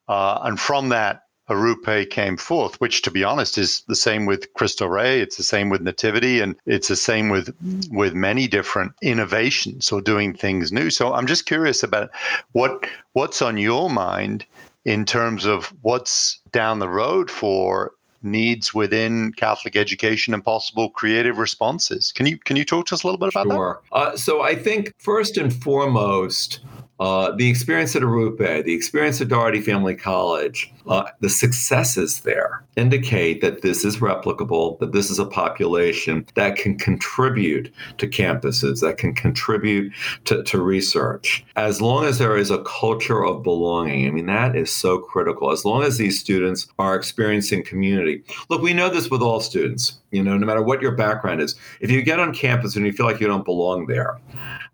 uh, 0.09 0.41
and 0.43 0.59
from 0.59 0.89
that 0.89 1.23
Arrupe 1.51 2.09
came 2.11 2.37
forth, 2.37 2.81
which, 2.81 3.03
to 3.03 3.11
be 3.11 3.25
honest, 3.25 3.59
is 3.59 3.83
the 3.89 3.97
same 3.97 4.25
with 4.25 4.55
Cristo 4.55 4.87
Rey, 4.87 5.21
It's 5.21 5.37
the 5.37 5.43
same 5.43 5.69
with 5.69 5.81
Nativity, 5.83 6.41
and 6.41 6.55
it's 6.65 6.87
the 6.87 6.97
same 6.97 7.29
with 7.29 7.53
with 7.91 8.15
many 8.15 8.47
different 8.47 8.93
innovations 9.03 9.91
or 9.91 10.01
doing 10.01 10.33
things 10.33 10.71
new. 10.71 10.91
So 10.91 11.13
I'm 11.13 11.27
just 11.27 11.47
curious 11.47 11.83
about 11.83 12.11
what 12.53 12.87
what's 13.15 13.43
on 13.43 13.57
your 13.57 13.91
mind 13.91 14.47
in 14.85 15.05
terms 15.05 15.45
of 15.45 15.75
what's 15.83 16.39
down 16.53 16.79
the 16.79 16.89
road 16.89 17.31
for 17.31 17.93
needs 18.23 18.75
within 18.75 19.33
Catholic 19.33 19.77
education 19.77 20.35
and 20.35 20.45
possible 20.45 20.91
creative 20.91 21.39
responses. 21.39 22.13
Can 22.13 22.27
you 22.27 22.39
can 22.39 22.57
you 22.57 22.65
talk 22.65 22.87
to 22.87 22.95
us 22.95 23.03
a 23.03 23.07
little 23.07 23.19
bit 23.19 23.31
about 23.31 23.47
sure. 23.47 23.81
that? 23.93 23.97
Uh, 23.97 24.17
so 24.17 24.43
I 24.43 24.55
think 24.55 24.95
first 24.99 25.37
and 25.37 25.53
foremost, 25.53 26.61
uh, 27.01 27.35
the 27.37 27.49
experience 27.49 27.97
at 27.97 28.03
Arrupe, 28.03 28.65
the 28.65 28.75
experience 28.75 29.21
at 29.23 29.29
Dougherty 29.29 29.63
Family 29.63 29.95
College, 29.95 30.71
uh, 30.87 31.05
the 31.21 31.31
successes 31.31 32.21
there 32.21 32.63
indicate 32.77 33.41
that 33.41 33.63
this 33.63 33.87
is 33.87 33.99
replicable, 33.99 34.79
that 34.81 34.93
this 34.93 35.11
is 35.11 35.19
a 35.19 35.25
population 35.25 36.27
that 36.35 36.57
can 36.57 36.77
contribute 36.77 37.73
to 37.97 38.07
campuses, 38.07 38.81
that 38.81 38.99
can 38.99 39.15
contribute 39.15 39.93
to, 40.27 40.43
to 40.43 40.61
research. 40.61 41.45
As 41.57 41.81
long 41.81 42.05
as 42.05 42.19
there 42.19 42.37
is 42.37 42.51
a 42.51 42.63
culture 42.65 43.25
of 43.25 43.43
belonging, 43.43 44.07
I 44.07 44.11
mean, 44.11 44.27
that 44.27 44.55
is 44.55 44.71
so 44.73 44.99
critical. 44.99 45.51
As 45.51 45.65
long 45.65 45.83
as 45.83 45.97
these 45.97 46.21
students 46.21 46.69
are 46.79 46.95
experiencing 46.95 47.65
community. 47.65 48.23
Look, 48.51 48.61
we 48.61 48.75
know 48.75 48.91
this 48.91 49.11
with 49.11 49.23
all 49.23 49.41
students, 49.41 49.99
you 50.11 50.23
know, 50.23 50.37
no 50.37 50.47
matter 50.47 50.63
what 50.63 50.83
your 50.83 50.93
background 50.93 51.41
is. 51.41 51.55
If 51.81 51.91
you 51.91 52.03
get 52.03 52.21
on 52.21 52.35
campus 52.35 52.77
and 52.77 52.85
you 52.85 52.93
feel 52.93 53.07
like 53.07 53.21
you 53.21 53.27
don't 53.27 53.45
belong 53.45 53.87
there, 53.87 54.19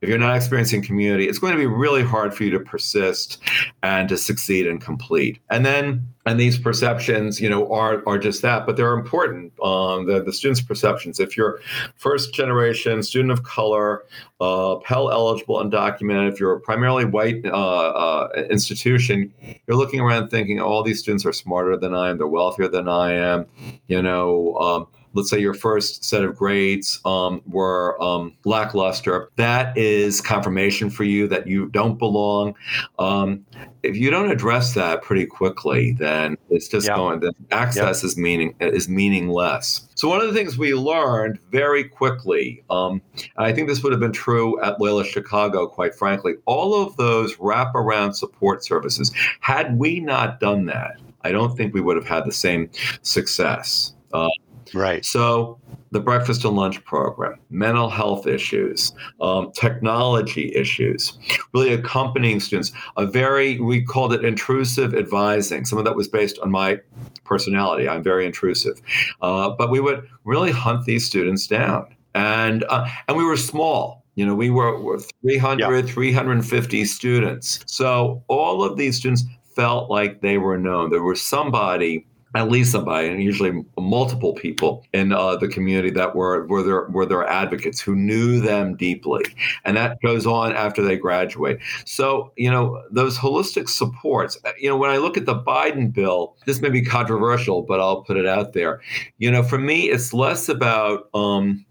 if 0.07 0.11
you're 0.11 0.19
not 0.19 0.37
experiencing 0.37 0.83
community, 0.83 1.29
it's 1.29 1.41
going 1.41 1.53
to 1.53 1.59
be 1.59 1.67
really 1.67 2.05
hard 2.05 2.33
for 2.33 2.45
you 2.45 2.51
to 2.51 2.61
persist 2.61 3.39
and 3.83 4.09
to 4.09 4.17
succeed 4.17 4.69
and 4.69 4.81
complete. 4.81 5.41
And 5.51 5.67
then, 5.67 6.07
and 6.27 6.39
these 6.39 6.61
perceptions, 6.61 7.41
you 7.41 7.51
know, 7.51 7.69
are 7.73 8.05
are 8.07 8.17
just 8.17 8.41
that, 8.43 8.67
but 8.67 8.77
they're 8.77 8.93
important. 8.93 9.53
Um, 9.61 10.07
the 10.07 10.23
the 10.23 10.33
students' 10.33 10.61
perceptions. 10.61 11.19
If 11.19 11.37
you're 11.37 11.59
first 11.97 12.33
generation 12.33 13.03
student 13.03 13.33
of 13.33 13.43
color, 13.43 14.05
uh, 14.41 14.77
Pell 14.77 15.11
eligible, 15.11 15.57
undocumented, 15.57 16.33
if 16.33 16.39
you're 16.39 16.53
a 16.53 16.61
primarily 16.61 17.05
white 17.05 17.45
uh, 17.45 17.51
uh, 17.51 18.29
institution, 18.49 19.35
you're 19.67 19.77
looking 19.77 19.99
around 19.99 20.29
thinking, 20.29 20.61
oh, 20.61 20.67
all 20.67 20.83
these 20.85 21.01
students 21.01 21.27
are 21.27 21.33
smarter 21.33 21.77
than 21.77 21.95
I 21.95 22.11
am, 22.11 22.19
they're 22.19 22.29
wealthier 22.29 22.69
than 22.69 22.89
I 22.89 23.13
am, 23.13 23.47
you 23.89 24.01
know. 24.01 24.55
Um, 24.59 24.87
let's 25.17 25.31
say 25.31 25.39
your 25.39 25.55
first 25.55 26.05
set 26.05 26.23
of 26.23 26.37
grades 26.37 27.01
um, 27.05 27.43
were 27.47 28.01
um, 28.03 28.35
lackluster, 28.45 29.31
that 29.37 29.77
is 29.77 30.21
confirmation 30.21 30.91
for 30.91 31.05
you 31.05 31.27
that 31.29 31.47
you 31.47 31.69
don't 31.69 31.99
belong. 31.99 32.55
Um, 32.99 33.45
if 33.83 33.97
you 33.97 34.11
don't 34.11 34.31
address 34.31 34.75
that 34.75 35.03
pretty 35.03 35.27
quickly, 35.27 35.93
then 35.93 36.37
it's 36.51 36.69
just 36.69 36.87
yep. 36.87 36.97
going. 36.97 37.21
The 37.21 37.33
access 37.51 38.03
yep. 38.03 38.05
is 38.05 38.17
meaning 38.17 38.55
is 38.61 38.89
meaningless. 38.89 39.89
So 39.95 40.09
one 40.09 40.21
of 40.21 40.27
the 40.27 40.35
things 40.35 40.59
we 40.59 40.75
learned 40.75 41.39
very 41.51 41.85
quickly, 41.85 42.63
um, 42.69 43.01
and 43.15 43.47
I 43.47 43.53
think 43.53 43.69
this 43.69 43.83
would 43.83 43.93
have 43.93 44.01
been 44.01 44.13
true 44.13 44.61
at 44.63 44.79
Loyola 44.81 45.05
Chicago, 45.05 45.67
quite 45.67 45.95
frankly, 45.95 46.35
all 46.45 46.75
of 46.83 46.97
those 46.97 47.37
wraparound 47.37 48.15
support 48.15 48.65
services. 48.65 49.11
Had 49.41 49.79
we 49.79 50.01
not 50.01 50.41
done 50.41 50.67
that, 50.67 51.01
I 51.23 51.33
don't 51.33 51.57
think 51.57 51.73
we 51.73 51.81
would 51.81 51.97
have 51.97 52.07
had 52.07 52.25
the 52.25 52.33
same 52.33 52.71
success. 53.03 53.95
Uh, 54.13 54.29
right. 54.75 55.05
So 55.05 55.59
the 55.91 56.01
breakfast 56.01 56.45
and 56.45 56.57
lunch 56.57 56.85
program, 56.85 57.39
mental 57.51 57.89
health 57.89 58.27
issues, 58.27 58.93
um, 59.21 59.53
technology 59.53 60.53
issues, 60.55 61.19
really 61.55 61.73
accompanying 61.73 62.41
students. 62.41 62.73
A 62.97 63.07
very, 63.07 63.59
we 63.61 63.83
called 63.83 64.13
it 64.13 64.25
intrusive 64.25 64.95
advising. 64.95 65.65
Some 65.65 65.79
of 65.79 65.85
that 65.85 65.97
was 65.97 66.09
based 66.09 66.39
on 66.41 66.51
my 66.51 66.81
personality. 67.25 67.89
I'm 67.89 68.03
very 68.03 68.27
intrusive. 68.27 68.81
Uh, 69.23 69.51
but 69.51 69.71
we 69.71 69.81
would 69.81 70.07
really 70.25 70.51
hunt 70.51 70.85
these 70.85 71.07
students 71.07 71.47
down. 71.47 71.87
And, 72.15 72.65
uh, 72.69 72.89
and 73.09 73.17
we 73.17 73.25
were 73.25 73.37
small. 73.37 74.05
You 74.15 74.27
know, 74.27 74.35
we 74.35 74.51
were, 74.51 74.81
were 74.81 74.99
300, 75.23 75.87
yeah. 75.87 75.93
350 75.93 76.85
students. 76.87 77.61
So 77.67 78.23
all 78.29 78.65
of 78.65 78.77
these 78.77 78.97
students 78.97 79.25
felt 79.55 79.91
like 79.91 80.21
they 80.21 80.39
were 80.39 80.59
known. 80.59 80.91
There 80.91 81.03
was 81.03 81.23
somebody 81.23 82.07
at 82.37 82.51
least 82.51 82.73
somebody, 82.73 83.09
and 83.09 83.23
usually 83.23 83.65
multiple 83.79 84.35
people 84.35 84.85
in 84.93 85.13
uh, 85.13 85.37
the 85.37 85.49
community 85.49 85.91
that 85.91 86.15
were 86.15 86.47
were 86.47 86.63
their 86.63 86.89
were 86.89 87.07
their 87.07 87.27
advocates 87.27 87.81
who 87.81 87.95
knew 87.95 88.41
them 88.41 88.77
deeply, 88.77 89.25
and 89.65 89.77
that 89.77 90.01
goes 90.03 90.27
on 90.27 90.55
after 90.55 90.83
they 90.83 90.97
graduate. 90.97 91.59
So 91.85 92.33
you 92.37 92.51
know 92.51 92.83
those 92.91 93.19
holistic 93.19 93.69
supports. 93.69 94.39
You 94.59 94.69
know 94.69 94.77
when 94.77 94.91
I 94.91 94.99
look 94.99 95.17
at 95.17 95.27
the 95.27 95.37
Biden 95.37 95.93
bill, 95.93 96.37
this 96.47 96.61
may 96.61 96.71
be 96.71 96.83
controversial, 96.83 97.63
but 97.63 97.81
I'll 97.81 98.03
put 98.03 98.17
it 98.17 98.27
out 98.27 98.53
there. 98.53 98.81
You 99.19 99.31
know, 99.31 99.43
for 99.43 99.59
me, 99.59 99.91
it's 99.91 100.13
less 100.13 100.49
about 100.49 101.09
um, 101.15 101.65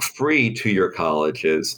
free 0.00 0.52
to 0.54 0.70
your 0.70 0.90
colleges. 0.90 1.76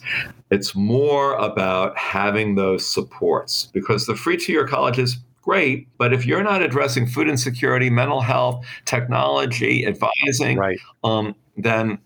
It's 0.51 0.75
more 0.75 1.35
about 1.35 1.97
having 1.99 2.55
those 2.55 2.87
supports 2.87 3.69
because 3.73 4.07
the 4.07 4.17
free 4.17 4.37
to 4.39 4.53
your 4.53 4.67
colleges 4.67 5.19
great. 5.45 5.89
But 5.99 6.13
if 6.13 6.27
you're 6.27 6.43
not 6.43 6.63
addressing 6.63 7.07
food 7.07 7.29
insecurity, 7.29 7.91
mental 7.91 8.21
health, 8.21 8.65
technology, 8.87 9.87
advising, 9.87 10.59
right. 10.59 10.79
um, 11.05 11.35
then 11.57 11.99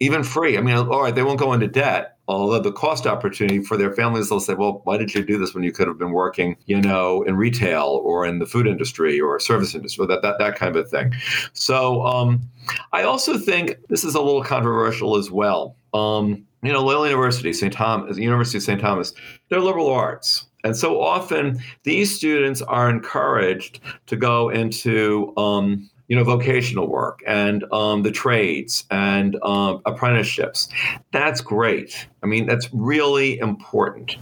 even 0.00 0.24
free, 0.24 0.58
I 0.58 0.60
mean, 0.62 0.76
all 0.76 1.02
right, 1.02 1.14
they 1.14 1.22
won't 1.22 1.38
go 1.38 1.52
into 1.52 1.68
debt. 1.68 2.14
Although 2.28 2.58
the 2.58 2.72
cost 2.72 3.06
opportunity 3.06 3.62
for 3.62 3.76
their 3.76 3.92
families, 3.92 4.28
they'll 4.28 4.40
say, 4.40 4.54
well, 4.54 4.80
why 4.82 4.96
did 4.96 5.14
you 5.14 5.24
do 5.24 5.38
this 5.38 5.54
when 5.54 5.62
you 5.62 5.70
could 5.70 5.86
have 5.86 5.96
been 5.96 6.10
working, 6.10 6.56
you 6.66 6.80
know, 6.80 7.22
in 7.22 7.36
retail 7.36 8.00
or 8.02 8.26
in 8.26 8.40
the 8.40 8.46
food 8.46 8.66
industry 8.66 9.20
or 9.20 9.38
service 9.38 9.76
industry, 9.76 10.06
that, 10.06 10.22
that, 10.22 10.38
that 10.38 10.56
kind 10.56 10.74
of 10.74 10.90
thing. 10.90 11.14
So 11.52 12.02
um, 12.04 12.42
I 12.92 13.04
also 13.04 13.38
think 13.38 13.76
this 13.88 14.02
is 14.02 14.16
a 14.16 14.20
little 14.20 14.42
controversial 14.42 15.16
as 15.16 15.30
well. 15.30 15.76
Um, 15.94 16.44
you 16.62 16.72
know, 16.72 16.82
Loyola 16.82 17.10
University, 17.10 17.52
St. 17.52 17.72
Thomas, 17.72 18.18
University 18.18 18.58
of 18.58 18.64
St. 18.64 18.80
Thomas, 18.80 19.12
they're 19.48 19.60
liberal 19.60 19.88
arts. 19.88 20.46
And 20.64 20.76
so 20.76 21.00
often 21.00 21.60
these 21.84 22.14
students 22.14 22.62
are 22.62 22.90
encouraged 22.90 23.80
to 24.06 24.16
go 24.16 24.48
into 24.48 25.32
um, 25.36 25.88
you 26.08 26.16
know 26.16 26.24
vocational 26.24 26.88
work 26.88 27.20
and 27.26 27.64
um, 27.72 28.02
the 28.02 28.10
trades 28.10 28.84
and 28.90 29.36
um, 29.42 29.82
apprenticeships. 29.86 30.68
That's 31.12 31.40
great. 31.40 32.08
I 32.22 32.26
mean, 32.26 32.46
that's 32.46 32.68
really 32.72 33.38
important. 33.38 34.16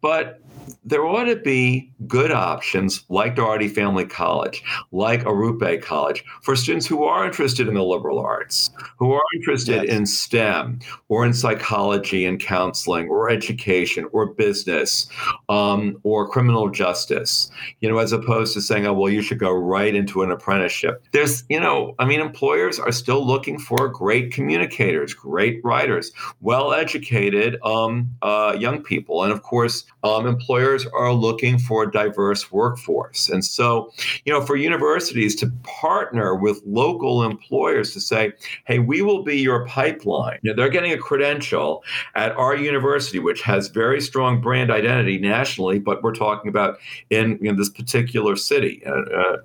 But 0.00 0.40
there 0.84 1.04
ought 1.04 1.24
to 1.24 1.36
be 1.36 1.92
good 2.06 2.30
options 2.30 3.04
like 3.08 3.36
Dougherty 3.36 3.68
Family 3.68 4.04
College, 4.04 4.62
like 4.92 5.24
Arrupe 5.24 5.82
College, 5.82 6.24
for 6.42 6.56
students 6.56 6.86
who 6.86 7.04
are 7.04 7.26
interested 7.26 7.68
in 7.68 7.74
the 7.74 7.82
liberal 7.82 8.18
arts, 8.18 8.70
who 8.98 9.12
are 9.12 9.22
interested 9.34 9.84
yes. 9.84 9.96
in 9.96 10.06
STEM 10.06 10.80
or 11.08 11.24
in 11.24 11.32
psychology 11.32 12.26
and 12.26 12.40
counseling 12.40 13.08
or 13.08 13.30
education 13.30 14.06
or 14.12 14.26
business 14.26 15.08
um, 15.48 15.98
or 16.02 16.28
criminal 16.28 16.68
justice, 16.70 17.50
you 17.80 17.88
know, 17.88 17.98
as 17.98 18.12
opposed 18.12 18.54
to 18.54 18.60
saying, 18.60 18.86
oh, 18.86 18.92
well, 18.92 19.12
you 19.12 19.22
should 19.22 19.38
go 19.38 19.52
right 19.52 19.94
into 19.94 20.22
an 20.22 20.30
apprenticeship. 20.30 21.04
There's, 21.12 21.44
you 21.48 21.60
know, 21.60 21.94
I 21.98 22.04
mean, 22.04 22.20
employers 22.20 22.78
are 22.78 22.92
still 22.92 23.26
looking 23.26 23.58
for 23.58 23.88
great 23.88 24.32
communicators, 24.32 25.14
great 25.14 25.60
writers, 25.64 26.12
well 26.40 26.72
educated 26.72 27.58
um, 27.62 28.10
uh, 28.22 28.56
young 28.58 28.82
people. 28.82 29.22
And 29.22 29.32
of 29.32 29.42
course, 29.42 29.84
um, 30.04 30.26
employers 30.26 30.55
are 30.58 31.12
looking 31.12 31.58
for 31.58 31.84
a 31.84 31.90
diverse 31.90 32.50
workforce. 32.50 33.28
And 33.28 33.44
so, 33.44 33.92
you 34.24 34.32
know, 34.32 34.40
for 34.40 34.56
universities 34.56 35.34
to 35.36 35.50
partner 35.62 36.34
with 36.34 36.62
local 36.66 37.22
employers 37.22 37.92
to 37.92 38.00
say, 38.00 38.32
hey, 38.66 38.78
we 38.78 39.02
will 39.02 39.22
be 39.22 39.36
your 39.36 39.66
pipeline. 39.66 40.38
You 40.42 40.50
know, 40.50 40.56
they're 40.56 40.70
getting 40.70 40.92
a 40.92 40.98
credential 40.98 41.84
at 42.14 42.32
our 42.32 42.56
university, 42.56 43.18
which 43.18 43.42
has 43.42 43.68
very 43.68 44.00
strong 44.00 44.40
brand 44.40 44.70
identity 44.70 45.18
nationally, 45.18 45.78
but 45.78 46.02
we're 46.02 46.14
talking 46.14 46.48
about 46.48 46.78
in, 47.10 47.38
in 47.44 47.56
this 47.56 47.68
particular 47.68 48.36
city. 48.36 48.82
Uh, 48.86 48.92
uh 48.92 49.36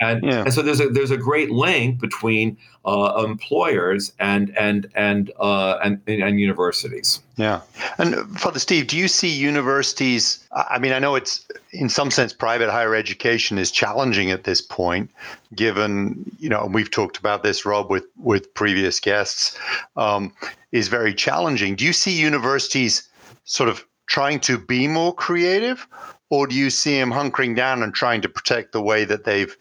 and, 0.00 0.22
yeah. 0.24 0.44
and 0.44 0.52
so 0.52 0.62
there's 0.62 0.80
a, 0.80 0.88
there's 0.88 1.10
a 1.10 1.16
great 1.16 1.50
link 1.50 2.00
between 2.00 2.56
uh, 2.84 3.24
employers 3.24 4.12
and 4.18 4.56
and 4.58 4.88
and, 4.94 5.30
uh, 5.38 5.78
and 5.84 6.00
and 6.06 6.40
universities. 6.40 7.22
Yeah, 7.36 7.62
and 7.96 8.38
Father 8.38 8.58
Steve, 8.58 8.88
do 8.88 8.96
you 8.96 9.08
see 9.08 9.28
universities? 9.28 10.46
I 10.52 10.78
mean, 10.78 10.92
I 10.92 10.98
know 10.98 11.14
it's 11.14 11.46
in 11.72 11.88
some 11.88 12.10
sense 12.10 12.32
private 12.34 12.70
higher 12.70 12.94
education 12.94 13.56
is 13.56 13.70
challenging 13.70 14.30
at 14.30 14.44
this 14.44 14.60
point, 14.60 15.10
given 15.54 16.30
you 16.38 16.50
know 16.50 16.64
and 16.64 16.74
we've 16.74 16.90
talked 16.90 17.16
about 17.16 17.42
this, 17.42 17.64
Rob, 17.64 17.90
with 17.90 18.04
with 18.18 18.52
previous 18.52 19.00
guests, 19.00 19.58
um, 19.96 20.32
is 20.72 20.88
very 20.88 21.14
challenging. 21.14 21.74
Do 21.74 21.86
you 21.86 21.94
see 21.94 22.12
universities 22.12 23.08
sort 23.44 23.70
of 23.70 23.86
trying 24.06 24.40
to 24.40 24.58
be 24.58 24.86
more 24.86 25.14
creative, 25.14 25.86
or 26.28 26.46
do 26.46 26.54
you 26.54 26.68
see 26.68 26.98
them 26.98 27.10
hunkering 27.10 27.56
down 27.56 27.82
and 27.82 27.94
trying 27.94 28.20
to 28.20 28.28
protect 28.28 28.72
the 28.72 28.82
way 28.82 29.06
that 29.06 29.24
they've 29.24 29.56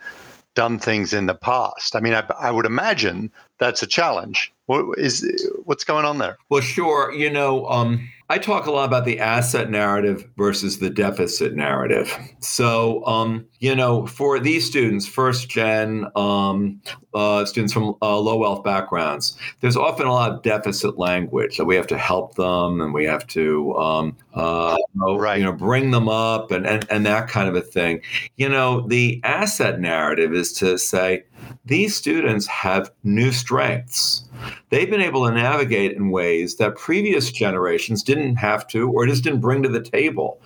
done 0.53 0.79
things 0.79 1.13
in 1.13 1.27
the 1.27 1.33
past. 1.33 1.95
I 1.95 1.99
mean, 1.99 2.13
I, 2.13 2.23
I 2.39 2.51
would 2.51 2.65
imagine 2.65 3.31
that's 3.57 3.81
a 3.83 3.87
challenge. 3.87 4.51
What 4.71 4.97
is 4.97 5.29
what's 5.65 5.83
going 5.83 6.05
on 6.05 6.17
there? 6.17 6.37
Well, 6.47 6.61
sure. 6.61 7.11
You 7.11 7.29
know, 7.29 7.65
um, 7.65 8.09
I 8.29 8.37
talk 8.37 8.67
a 8.67 8.71
lot 8.71 8.85
about 8.85 9.03
the 9.03 9.19
asset 9.19 9.69
narrative 9.69 10.25
versus 10.37 10.79
the 10.79 10.89
deficit 10.89 11.53
narrative. 11.53 12.17
So, 12.39 13.05
um, 13.05 13.45
you 13.59 13.75
know, 13.75 14.07
for 14.07 14.39
these 14.39 14.65
students, 14.65 15.05
first 15.05 15.49
gen 15.49 16.05
um, 16.15 16.81
uh, 17.13 17.43
students 17.43 17.73
from 17.73 17.95
uh, 18.01 18.17
low 18.17 18.37
wealth 18.37 18.63
backgrounds, 18.63 19.37
there's 19.59 19.75
often 19.75 20.07
a 20.07 20.13
lot 20.13 20.31
of 20.31 20.41
deficit 20.43 20.97
language 20.97 21.57
that 21.57 21.65
we 21.65 21.75
have 21.75 21.87
to 21.87 21.97
help 21.97 22.35
them 22.35 22.79
and 22.79 22.93
we 22.93 23.03
have 23.03 23.27
to, 23.27 23.75
um, 23.75 24.15
uh, 24.33 24.77
right. 24.95 25.39
you 25.39 25.43
know, 25.43 25.51
bring 25.51 25.91
them 25.91 26.07
up 26.07 26.51
and, 26.51 26.65
and, 26.65 26.87
and 26.89 27.05
that 27.05 27.27
kind 27.27 27.49
of 27.49 27.55
a 27.57 27.61
thing. 27.61 27.99
You 28.37 28.47
know, 28.47 28.87
the 28.87 29.19
asset 29.25 29.81
narrative 29.81 30.33
is 30.33 30.53
to 30.53 30.77
say, 30.77 31.25
these 31.65 31.95
students 31.95 32.47
have 32.47 32.91
new 33.03 33.33
strengths. 33.33 34.23
They've 34.71 34.89
been 34.89 35.01
able 35.01 35.27
to 35.27 35.33
navigate 35.33 35.91
in 35.91 36.09
ways 36.09 36.55
that 36.55 36.77
previous 36.77 37.29
generations 37.31 38.03
didn't 38.03 38.37
have 38.37 38.65
to 38.69 38.89
or 38.89 39.05
just 39.05 39.23
didn't 39.23 39.41
bring 39.41 39.61
to 39.63 39.69
the 39.69 39.81
table. 39.81 40.41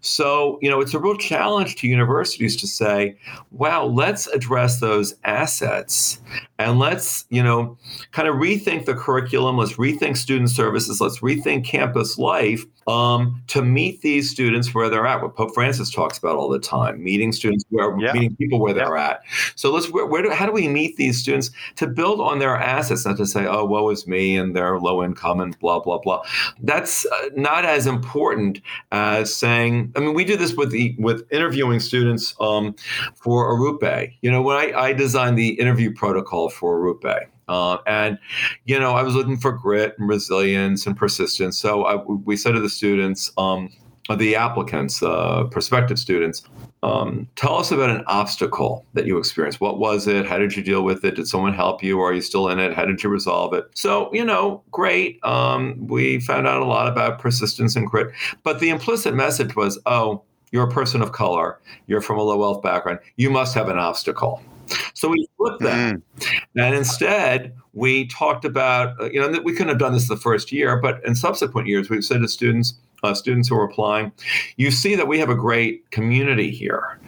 So, 0.00 0.58
you 0.62 0.70
know, 0.70 0.80
it's 0.80 0.94
a 0.94 0.98
real 0.98 1.16
challenge 1.16 1.76
to 1.76 1.88
universities 1.88 2.56
to 2.56 2.68
say, 2.68 3.16
wow, 3.50 3.84
let's 3.84 4.28
address 4.28 4.80
those 4.80 5.14
assets 5.24 6.20
and 6.58 6.78
let's, 6.78 7.26
you 7.30 7.42
know, 7.42 7.76
kind 8.12 8.28
of 8.28 8.36
rethink 8.36 8.84
the 8.84 8.94
curriculum, 8.94 9.58
let's 9.58 9.72
rethink 9.74 10.16
student 10.16 10.50
services, 10.50 11.00
let's 11.00 11.18
rethink 11.18 11.64
campus 11.64 12.16
life 12.16 12.64
um, 12.86 13.42
to 13.48 13.62
meet 13.62 14.02
these 14.02 14.30
students 14.30 14.74
where 14.74 14.88
they're 14.88 15.06
at. 15.06 15.22
What 15.22 15.36
Pope 15.36 15.54
Francis 15.54 15.90
talks 15.90 16.18
about 16.18 16.36
all 16.36 16.48
the 16.48 16.58
time, 16.58 17.02
meeting 17.02 17.32
students 17.32 17.64
where 17.70 17.98
yeah. 17.98 18.12
meeting 18.12 18.36
people 18.36 18.60
where 18.60 18.72
they're 18.72 18.96
yeah. 18.96 19.10
at. 19.10 19.22
So 19.56 19.72
let's 19.72 19.90
where, 19.90 20.06
where 20.06 20.22
do, 20.22 20.30
how 20.30 20.46
do 20.46 20.52
we 20.52 20.68
meet 20.68 20.96
these 20.96 21.20
students 21.20 21.50
to 21.76 21.86
build 21.86 22.20
on 22.20 22.38
their 22.38 22.56
assets, 22.56 23.06
not 23.06 23.16
to 23.18 23.26
say, 23.26 23.46
oh, 23.46 23.64
woe 23.64 23.90
is 23.90 24.06
me 24.06 24.36
and 24.36 24.54
they're 24.54 24.78
low 24.78 25.02
income 25.02 25.40
and 25.40 25.58
blah 25.58 25.80
blah 25.80 25.98
blah. 25.98 26.22
That's 26.60 27.06
uh, 27.06 27.30
not 27.34 27.64
as 27.64 27.86
important 27.86 28.60
as 28.92 29.34
saying. 29.34 29.92
I 29.96 30.00
mean, 30.00 30.14
we 30.14 30.24
do 30.24 30.36
this 30.36 30.54
with 30.54 30.70
the 30.70 30.94
with 30.98 31.26
interviewing 31.32 31.80
students 31.80 32.34
um, 32.40 32.74
for 33.14 33.52
Arrupe. 33.52 34.12
You 34.20 34.30
know, 34.30 34.42
when 34.42 34.56
I, 34.56 34.72
I 34.78 34.92
designed 34.92 35.38
the 35.38 35.50
interview 35.60 35.92
protocol 35.92 36.48
for 36.50 36.78
Arrupe. 36.78 37.28
Uh, 37.48 37.78
and, 37.86 38.18
you 38.64 38.78
know, 38.78 38.92
I 38.92 39.02
was 39.02 39.14
looking 39.14 39.36
for 39.36 39.52
grit 39.52 39.94
and 39.98 40.08
resilience 40.08 40.86
and 40.86 40.96
persistence. 40.96 41.58
So 41.58 41.84
I, 41.84 41.96
we 41.96 42.36
said 42.36 42.52
to 42.52 42.60
the 42.60 42.70
students, 42.70 43.32
um, 43.38 43.70
the 44.18 44.36
applicants, 44.36 45.02
uh, 45.02 45.44
prospective 45.44 45.98
students, 45.98 46.42
um, 46.82 47.26
tell 47.36 47.56
us 47.56 47.70
about 47.70 47.88
an 47.88 48.04
obstacle 48.06 48.84
that 48.92 49.06
you 49.06 49.16
experienced. 49.16 49.60
What 49.60 49.78
was 49.78 50.06
it? 50.06 50.26
How 50.26 50.36
did 50.36 50.54
you 50.54 50.62
deal 50.62 50.82
with 50.82 51.02
it? 51.04 51.14
Did 51.14 51.26
someone 51.26 51.54
help 51.54 51.82
you? 51.82 51.98
Or 51.98 52.10
are 52.10 52.12
you 52.12 52.20
still 52.20 52.50
in 52.50 52.58
it? 52.58 52.74
How 52.74 52.84
did 52.84 53.02
you 53.02 53.08
resolve 53.08 53.54
it? 53.54 53.64
So, 53.74 54.12
you 54.12 54.22
know, 54.22 54.62
great. 54.70 55.24
Um, 55.24 55.86
we 55.86 56.20
found 56.20 56.46
out 56.46 56.60
a 56.60 56.66
lot 56.66 56.86
about 56.86 57.18
persistence 57.18 57.76
and 57.76 57.86
grit. 57.86 58.12
But 58.42 58.60
the 58.60 58.68
implicit 58.68 59.14
message 59.14 59.56
was, 59.56 59.78
oh, 59.86 60.22
you're 60.50 60.68
a 60.68 60.70
person 60.70 61.02
of 61.02 61.12
color, 61.12 61.58
you're 61.86 62.00
from 62.00 62.18
a 62.18 62.22
low 62.22 62.36
wealth 62.36 62.62
background, 62.62 63.00
you 63.16 63.28
must 63.28 63.54
have 63.54 63.68
an 63.68 63.78
obstacle. 63.78 64.40
So 64.94 65.08
we 65.08 65.28
flipped 65.36 65.62
that. 65.62 65.94
Mm. 65.94 66.02
And 66.56 66.74
instead, 66.74 67.54
we 67.72 68.06
talked 68.06 68.44
about, 68.44 69.00
uh, 69.00 69.10
you 69.10 69.20
know, 69.20 69.40
we 69.42 69.52
couldn't 69.52 69.68
have 69.68 69.78
done 69.78 69.92
this 69.92 70.08
the 70.08 70.16
first 70.16 70.52
year, 70.52 70.80
but 70.80 71.04
in 71.04 71.14
subsequent 71.14 71.68
years, 71.68 71.90
we've 71.90 72.04
said 72.04 72.22
to 72.22 72.28
students, 72.28 72.74
uh, 73.02 73.12
students 73.12 73.48
who 73.48 73.56
are 73.56 73.64
applying, 73.64 74.10
you 74.56 74.70
see 74.70 74.94
that 74.94 75.06
we 75.06 75.18
have 75.18 75.28
a 75.28 75.34
great 75.34 75.90
community 75.90 76.50
here. 76.50 76.98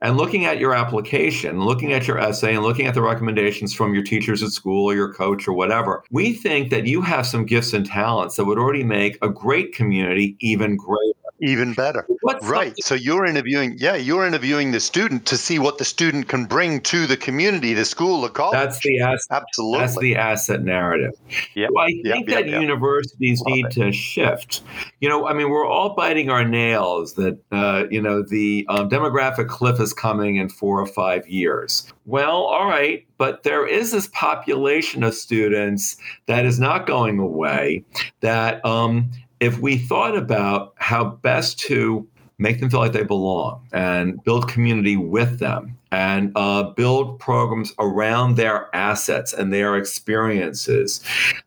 And 0.00 0.16
looking 0.16 0.46
at 0.46 0.58
your 0.58 0.74
application, 0.74 1.60
looking 1.60 1.92
at 1.92 2.08
your 2.08 2.18
essay, 2.18 2.54
and 2.54 2.64
looking 2.64 2.86
at 2.86 2.94
the 2.94 3.02
recommendations 3.02 3.72
from 3.72 3.94
your 3.94 4.02
teachers 4.02 4.42
at 4.42 4.50
school 4.50 4.86
or 4.86 4.94
your 4.94 5.12
coach 5.14 5.46
or 5.46 5.52
whatever, 5.52 6.02
we 6.10 6.32
think 6.32 6.70
that 6.70 6.86
you 6.86 7.02
have 7.02 7.26
some 7.26 7.46
gifts 7.46 7.72
and 7.72 7.86
talents 7.86 8.34
that 8.36 8.46
would 8.46 8.58
already 8.58 8.82
make 8.82 9.16
a 9.22 9.28
great 9.28 9.72
community 9.72 10.36
even 10.40 10.76
greater 10.76 11.23
even 11.40 11.74
better. 11.74 12.06
What's 12.22 12.46
right. 12.46 12.74
So 12.82 12.94
you're 12.94 13.24
interviewing, 13.26 13.76
yeah, 13.78 13.96
you're 13.96 14.26
interviewing 14.26 14.70
the 14.70 14.80
student 14.80 15.26
to 15.26 15.36
see 15.36 15.58
what 15.58 15.78
the 15.78 15.84
student 15.84 16.28
can 16.28 16.44
bring 16.44 16.80
to 16.82 17.06
the 17.06 17.16
community, 17.16 17.74
the 17.74 17.84
school, 17.84 18.22
the 18.22 18.28
college. 18.28 18.54
That's 18.54 18.80
the 18.80 19.00
asset. 19.00 19.42
Absolutely. 19.42 19.78
That's 19.78 19.98
the 19.98 20.16
asset 20.16 20.62
narrative. 20.62 21.12
Yeah. 21.54 21.68
So 21.68 21.78
I 21.78 21.86
think 21.86 22.04
yep, 22.04 22.26
that 22.26 22.48
yep, 22.48 22.60
universities 22.60 23.40
Love 23.40 23.54
need 23.54 23.66
it. 23.66 23.72
to 23.72 23.92
shift. 23.92 24.62
You 25.00 25.08
know, 25.08 25.26
I 25.26 25.34
mean, 25.34 25.50
we're 25.50 25.66
all 25.66 25.94
biting 25.94 26.30
our 26.30 26.44
nails 26.44 27.14
that, 27.14 27.38
uh, 27.52 27.84
you 27.90 28.00
know, 28.00 28.22
the 28.22 28.66
um, 28.68 28.88
demographic 28.88 29.48
cliff 29.48 29.80
is 29.80 29.92
coming 29.92 30.36
in 30.36 30.48
four 30.48 30.80
or 30.80 30.86
five 30.86 31.26
years. 31.28 31.92
Well, 32.06 32.42
all 32.42 32.66
right, 32.66 33.06
but 33.16 33.44
there 33.44 33.66
is 33.66 33.90
this 33.90 34.08
population 34.08 35.02
of 35.02 35.14
students 35.14 35.96
that 36.26 36.44
is 36.44 36.60
not 36.60 36.86
going 36.86 37.18
away 37.18 37.82
that 38.20 38.64
um, 38.64 39.10
if 39.40 39.58
we 39.58 39.78
thought 39.78 40.16
about 40.16 40.74
how 40.76 41.04
best 41.04 41.58
to 41.60 42.06
make 42.38 42.60
them 42.60 42.68
feel 42.68 42.80
like 42.80 42.92
they 42.92 43.04
belong 43.04 43.66
and 43.72 44.22
build 44.24 44.48
community 44.48 44.96
with 44.96 45.38
them 45.38 45.78
and 45.92 46.32
uh, 46.34 46.64
build 46.64 47.20
programs 47.20 47.72
around 47.78 48.36
their 48.36 48.74
assets 48.74 49.32
and 49.32 49.52
their 49.52 49.76
experiences. 49.76 51.00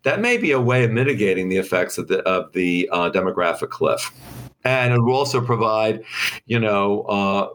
That 0.03 0.21
may 0.21 0.37
be 0.37 0.51
a 0.51 0.61
way 0.61 0.85
of 0.85 0.91
mitigating 0.91 1.49
the 1.49 1.57
effects 1.57 1.97
of 1.97 2.07
the, 2.07 2.19
of 2.19 2.53
the 2.53 2.89
uh, 2.93 3.11
demographic 3.11 3.69
cliff. 3.69 4.11
And 4.63 4.93
it 4.93 5.01
will 5.01 5.15
also 5.15 5.41
provide, 5.41 6.03
you 6.45 6.59
know, 6.59 7.01
uh, 7.03 7.49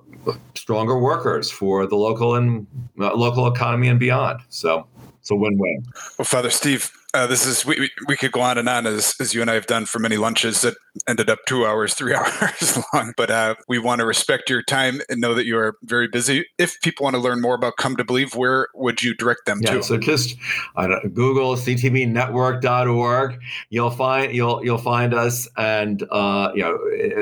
stronger 0.54 0.98
workers 0.98 1.50
for 1.50 1.86
the 1.86 1.96
local 1.96 2.34
and 2.34 2.66
uh, 3.00 3.14
local 3.14 3.46
economy 3.46 3.88
and 3.88 3.98
beyond. 3.98 4.40
So 4.50 4.86
it's 5.22 5.30
a 5.30 5.36
win-win. 5.36 5.84
Well, 6.18 6.24
Father 6.24 6.50
Steve, 6.50 6.90
uh, 7.14 7.28
this 7.28 7.46
is 7.46 7.64
we, 7.64 7.88
we 8.08 8.16
could 8.16 8.32
go 8.32 8.40
on 8.40 8.58
and 8.58 8.68
on 8.68 8.88
as, 8.88 9.14
as 9.20 9.34
you 9.34 9.40
and 9.40 9.48
I 9.48 9.54
have 9.54 9.66
done 9.66 9.86
for 9.86 10.00
many 10.00 10.16
lunches 10.16 10.62
that 10.62 10.74
ended 11.06 11.30
up 11.30 11.38
two 11.46 11.64
hours, 11.64 11.94
three 11.94 12.12
hours 12.42 12.78
long. 12.92 13.12
But 13.16 13.30
uh, 13.30 13.54
we 13.68 13.78
want 13.78 14.00
to 14.00 14.04
respect 14.04 14.50
your 14.50 14.64
time 14.64 15.00
and 15.08 15.20
know 15.20 15.32
that 15.34 15.46
you 15.46 15.56
are 15.58 15.76
very 15.84 16.08
busy. 16.08 16.46
If 16.58 16.80
people 16.80 17.04
want 17.04 17.14
to 17.14 17.20
learn 17.20 17.40
more 17.40 17.54
about 17.54 17.76
Come 17.76 17.96
to 17.98 18.04
Believe, 18.04 18.34
where 18.34 18.66
would 18.74 19.00
you 19.00 19.14
direct 19.14 19.46
them 19.46 19.60
yeah, 19.62 19.74
to? 19.74 19.82
So 19.84 19.96
just 19.96 20.36
uh, 20.74 20.88
Google 21.14 21.54
ctbnetwork.org. 21.54 23.40
You'll 23.70 23.90
find 23.90 24.34
you'll 24.34 24.64
you'll 24.64 24.78
find 24.78 25.14
us, 25.14 25.46
and 25.56 26.02
uh, 26.10 26.50
you 26.52 26.62
know 26.62 26.76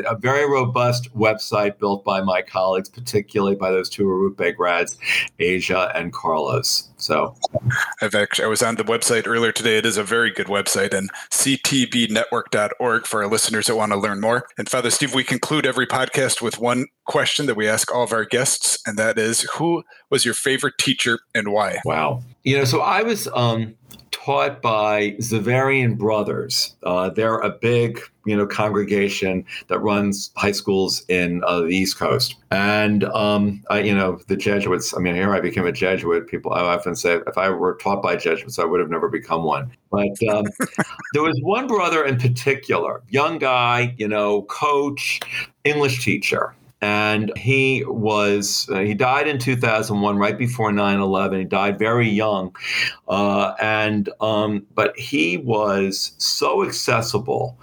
a 0.09 0.17
very 0.17 0.49
robust 0.49 1.15
website 1.15 1.79
built 1.79 2.03
by 2.03 2.23
my 2.23 2.41
colleagues, 2.41 2.89
particularly 2.89 3.57
by 3.57 3.71
those 3.71 3.91
two 3.91 4.05
Arrupe 4.05 4.57
grads, 4.57 4.97
Asia 5.39 5.93
and 5.95 6.15
Carlos. 6.15 6.90
So 7.01 7.35
I've 8.01 8.15
actually 8.15 8.45
I 8.45 8.49
was 8.49 8.63
on 8.63 8.77
the 8.77 8.85
website 8.85 9.27
earlier 9.27 9.53
today. 9.53 9.79
It 9.79 9.87
is 9.87 9.97
a 9.97 10.05
very 10.05 10.31
good 10.31 10.47
website 10.47 10.93
and 10.95 11.11
ctbnetwork.org 11.31 13.07
for 13.07 13.23
our 13.23 13.29
listeners 13.29 13.67
that 13.67 13.77
want 13.77 13.93
to 13.93 13.99
learn 13.99 14.21
more. 14.21 14.47
And 14.59 14.69
Father 14.69 14.91
Steve, 14.91 15.15
we 15.15 15.25
conclude 15.25 15.67
every 15.67 15.87
podcast 15.87 16.43
with 16.43 16.59
one 16.59 16.87
question 17.07 17.47
that 17.47 17.57
we 17.57 17.69
ask 17.69 17.93
all 17.93 18.05
of 18.05 18.13
our 18.13 18.25
guests, 18.25 18.79
and 18.87 18.99
that 18.99 19.19
is 19.19 19.43
who 19.55 19.83
was 20.11 20.25
your 20.25 20.35
favorite 20.35 20.75
teacher 20.79 21.21
and 21.35 21.49
why? 21.49 21.79
Wow. 21.85 22.23
You 22.45 22.59
know, 22.59 22.65
so 22.65 22.81
I 22.81 23.03
was 23.03 23.29
um 23.35 23.75
taught 24.25 24.61
by 24.61 25.13
Xaverian 25.13 25.97
Brothers. 25.97 26.77
Uh, 26.83 27.09
they're 27.09 27.39
a 27.39 27.51
big, 27.51 28.01
you 28.27 28.37
know, 28.37 28.47
congregation 28.47 29.45
that 29.69 29.79
runs 29.79 30.31
high 30.37 30.53
schools 30.53 31.03
in 31.09 31.43
uh, 31.45 31.61
the 31.61 31.69
East 31.69 31.99
Coast. 31.99 32.37
And 32.51 33.05
um, 33.05 33.63
I, 33.71 33.81
you 33.81 33.95
know, 33.95 34.21
the 34.27 34.37
Jesuits. 34.37 34.95
I 34.95 35.01
mean, 35.01 35.15
here 35.15 35.35
I 35.35 35.41
became 35.41 35.67
a 35.67 35.73
Jesuit. 35.73 36.29
People, 36.29 36.53
I 36.53 36.61
often 36.61 36.95
say, 36.95 37.21
if 37.27 37.39
I 37.39 37.49
were 37.49 37.77
taught 37.77 38.03
by 38.03 38.17
Jesuits, 38.17 38.59
I 38.59 38.65
would 38.65 38.81
have 38.81 38.91
never 38.91 39.09
become 39.09 39.45
one. 39.45 39.73
But 39.91 40.23
um, 40.29 40.45
there 41.15 41.23
was 41.23 41.39
one 41.43 41.67
brother 41.67 42.05
in 42.05 42.19
particular, 42.19 43.03
young 43.09 43.39
guy, 43.39 43.95
you 43.97 44.09
know, 44.09 44.43
coach, 44.43 45.21
English 45.65 46.05
teacher 46.05 46.55
and 46.83 47.37
he 47.37 47.85
was 47.87 48.69
uh, 48.71 48.81
he 48.81 48.95
died 48.95 49.29
in 49.29 49.39
2001 49.39 50.17
right 50.17 50.39
before 50.39 50.71
9-11 50.71 51.39
he 51.39 51.45
died 51.45 51.79
very 51.79 52.09
young. 52.09 52.55
Uh, 53.09 53.55
and 53.61 54.09
um, 54.21 54.67
but 54.75 54.99
he 54.99 55.37
was 55.37 56.13
so 56.19 56.65
accessible 56.65 57.59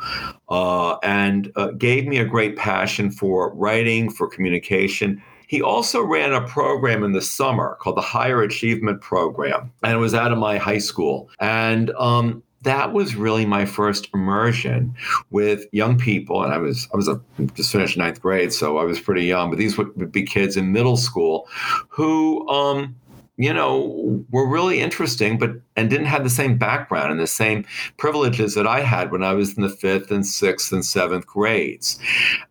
uh, 0.50 0.98
and 1.04 1.52
uh, 1.56 1.72
gave 1.72 2.08
me 2.08 2.18
a 2.18 2.26
great 2.26 2.56
passion 2.56 3.10
for 3.12 3.54
writing 3.56 4.10
for 4.12 4.28
communication. 4.28 5.22
He 5.48 5.62
also 5.62 6.02
ran 6.02 6.34
a 6.34 6.46
program 6.46 7.04
in 7.04 7.14
the 7.14 7.22
summer 7.22 7.78
called 7.80 7.96
the 7.96 8.02
Higher 8.02 8.42
Achievement 8.42 9.02
Program, 9.02 9.72
and 9.82 9.94
it 9.94 9.98
was 9.98 10.14
out 10.14 10.34
of 10.34 10.38
my 10.38 10.58
high 10.58 10.78
school. 10.78 11.30
And 11.40 11.90
um, 11.92 12.44
that 12.68 12.94
was 12.94 13.16
really 13.16 13.46
my 13.46 13.66
first 13.66 14.10
immersion 14.14 14.94
with 15.30 15.66
young 15.72 15.98
people 15.98 16.44
and 16.44 16.54
i 16.54 16.58
was 16.58 16.88
i 16.94 16.98
was 16.98 17.08
a, 17.08 17.20
just 17.56 17.72
finished 17.72 17.98
ninth 17.98 18.22
grade 18.22 18.54
so 18.54 18.78
i 18.78 18.84
was 18.84 19.00
pretty 19.00 19.26
young 19.26 19.50
but 19.50 19.58
these 19.58 19.78
would 19.78 20.12
be 20.12 20.24
kids 20.24 20.58
in 20.58 20.72
middle 20.72 20.98
school 20.98 21.48
who 21.90 22.48
um, 22.50 22.96
you 23.38 23.54
know, 23.54 24.26
were 24.32 24.48
really 24.48 24.80
interesting, 24.80 25.38
but 25.38 25.52
and 25.76 25.92
didn't 25.92 26.08
have 26.08 26.24
the 26.24 26.30
same 26.30 26.58
background 26.58 27.12
and 27.12 27.20
the 27.20 27.28
same 27.28 27.66
privileges 27.98 28.56
that 28.56 28.66
I 28.66 28.82
had 28.82 29.12
when 29.12 29.24
I 29.24 29.34
was 29.34 29.56
in 29.56 29.62
the 29.62 29.70
fifth 29.70 30.10
and 30.10 30.26
sixth 30.26 30.72
and 30.72 30.84
seventh 30.84 31.28
grades. 31.28 32.00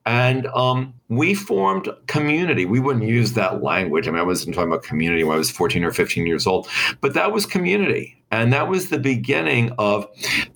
And 0.06 0.46
um, 0.48 0.94
we 1.08 1.34
formed 1.34 1.88
community. 2.06 2.66
We 2.66 2.78
wouldn't 2.78 3.04
use 3.04 3.32
that 3.32 3.64
language. 3.64 4.06
I 4.06 4.12
mean, 4.12 4.20
I 4.20 4.24
wasn't 4.24 4.54
talking 4.54 4.70
about 4.70 4.84
community 4.84 5.24
when 5.24 5.34
I 5.34 5.38
was 5.38 5.50
14 5.50 5.82
or 5.82 5.92
15 5.92 6.24
years 6.24 6.46
old, 6.46 6.68
but 7.00 7.14
that 7.14 7.32
was 7.32 7.46
community. 7.46 8.15
And 8.42 8.52
that 8.52 8.68
was 8.68 8.90
the 8.90 8.98
beginning 8.98 9.72
of 9.78 10.06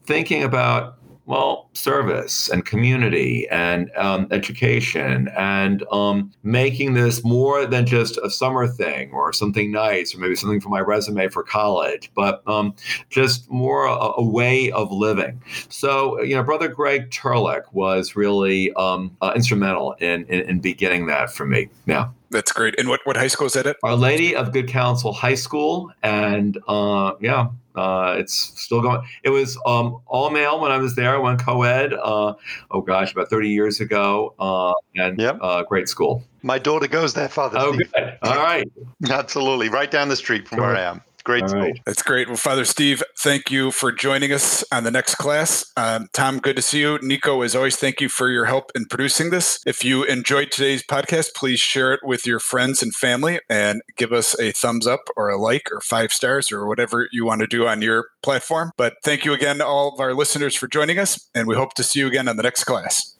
thinking 0.04 0.42
about 0.42 1.00
well, 1.30 1.70
service 1.74 2.48
and 2.48 2.64
community 2.64 3.48
and 3.50 3.88
um, 3.96 4.26
education 4.32 5.28
and 5.38 5.84
um, 5.92 6.32
making 6.42 6.94
this 6.94 7.22
more 7.22 7.66
than 7.66 7.86
just 7.86 8.18
a 8.24 8.28
summer 8.28 8.66
thing 8.66 9.12
or 9.12 9.32
something 9.32 9.70
nice 9.70 10.12
or 10.12 10.18
maybe 10.18 10.34
something 10.34 10.60
for 10.60 10.70
my 10.70 10.80
resume 10.80 11.28
for 11.28 11.44
college, 11.44 12.10
but 12.16 12.42
um, 12.48 12.74
just 13.10 13.48
more 13.48 13.84
a, 13.84 13.94
a, 14.16 14.24
way 14.24 14.72
of 14.72 14.90
living. 14.90 15.40
So, 15.68 16.20
you 16.20 16.34
know, 16.34 16.42
Brother 16.42 16.66
Greg 16.66 17.10
Turlick 17.10 17.62
was 17.72 18.16
really 18.16 18.72
um, 18.72 19.16
uh, 19.22 19.32
instrumental 19.36 19.92
in, 20.00 20.24
in, 20.24 20.40
in 20.40 20.58
beginning 20.58 21.06
that 21.06 21.32
for 21.32 21.46
me. 21.46 21.68
Yeah. 21.86 22.08
That's 22.30 22.52
great. 22.52 22.78
And 22.78 22.88
what, 22.88 23.00
what 23.04 23.16
high 23.16 23.26
school 23.26 23.46
is 23.46 23.54
that 23.54 23.66
at? 23.66 23.76
Our 23.82 23.96
Lady 23.96 24.36
of 24.36 24.52
Good 24.52 24.68
Counsel 24.68 25.12
High 25.12 25.34
School. 25.34 25.92
And 26.02 26.58
uh, 26.68 27.14
yeah, 27.20 27.48
uh, 27.74 28.16
it's 28.18 28.34
still 28.34 28.80
going. 28.80 29.02
It 29.22 29.30
was 29.30 29.58
um, 29.66 30.00
all 30.06 30.30
male 30.30 30.60
when 30.60 30.70
I 30.70 30.78
was 30.78 30.94
there. 30.94 31.14
I 31.14 31.18
went 31.18 31.40
co-ed. 31.40 31.92
Uh, 31.92 32.34
oh 32.70 32.80
gosh, 32.80 33.12
about 33.12 33.30
thirty 33.30 33.48
years 33.48 33.80
ago, 33.80 34.34
uh, 34.38 34.72
and 34.96 35.18
yep. 35.18 35.38
Uh, 35.40 35.62
great 35.62 35.88
school. 35.88 36.22
My 36.42 36.58
daughter 36.58 36.88
goes 36.88 37.14
there, 37.14 37.28
Father. 37.28 37.58
Oh, 37.60 37.72
Steve. 37.72 37.92
good. 37.92 38.18
All 38.22 38.36
right. 38.36 38.70
Absolutely, 39.10 39.68
right 39.68 39.90
down 39.90 40.08
the 40.08 40.16
street 40.16 40.48
from 40.48 40.60
where 40.60 40.76
I 40.76 40.82
am. 40.82 41.02
Great 41.24 41.48
school. 41.48 41.62
Right. 41.62 41.80
That's 41.84 42.02
great. 42.02 42.28
Well, 42.28 42.36
Father 42.36 42.64
Steve, 42.64 43.02
thank 43.18 43.50
you 43.50 43.70
for 43.70 43.92
joining 43.92 44.32
us 44.32 44.64
on 44.72 44.84
the 44.84 44.90
next 44.90 45.16
class. 45.16 45.70
Um, 45.76 46.08
Tom, 46.12 46.38
good 46.38 46.56
to 46.56 46.62
see 46.62 46.80
you. 46.80 46.98
Nico, 47.02 47.42
as 47.42 47.54
always, 47.54 47.76
thank 47.76 48.00
you 48.00 48.08
for 48.08 48.30
your 48.30 48.46
help 48.46 48.72
in 48.74 48.86
producing 48.86 49.30
this. 49.30 49.60
If 49.66 49.84
you 49.84 50.04
enjoyed 50.04 50.50
today's 50.50 50.82
podcast, 50.82 51.34
please 51.34 51.60
share 51.60 51.92
it 51.92 52.00
with 52.02 52.26
your 52.26 52.40
friends 52.40 52.82
and 52.82 52.94
family 52.94 53.40
and 53.48 53.82
give 53.96 54.12
us 54.12 54.38
a 54.38 54.52
thumbs 54.52 54.86
up 54.86 55.00
or 55.16 55.28
a 55.28 55.36
like 55.40 55.70
or 55.72 55.80
five 55.80 56.12
stars 56.12 56.50
or 56.50 56.66
whatever 56.66 57.08
you 57.12 57.24
want 57.24 57.40
to 57.40 57.46
do 57.46 57.66
on 57.66 57.82
your 57.82 58.08
platform. 58.22 58.72
But 58.76 58.94
thank 59.04 59.24
you 59.24 59.32
again 59.32 59.58
to 59.58 59.66
all 59.66 59.92
of 59.92 60.00
our 60.00 60.14
listeners 60.14 60.54
for 60.54 60.68
joining 60.68 60.98
us, 60.98 61.28
and 61.34 61.46
we 61.46 61.54
hope 61.54 61.74
to 61.74 61.82
see 61.82 62.00
you 62.00 62.06
again 62.06 62.28
on 62.28 62.36
the 62.36 62.42
next 62.42 62.64
class. 62.64 63.14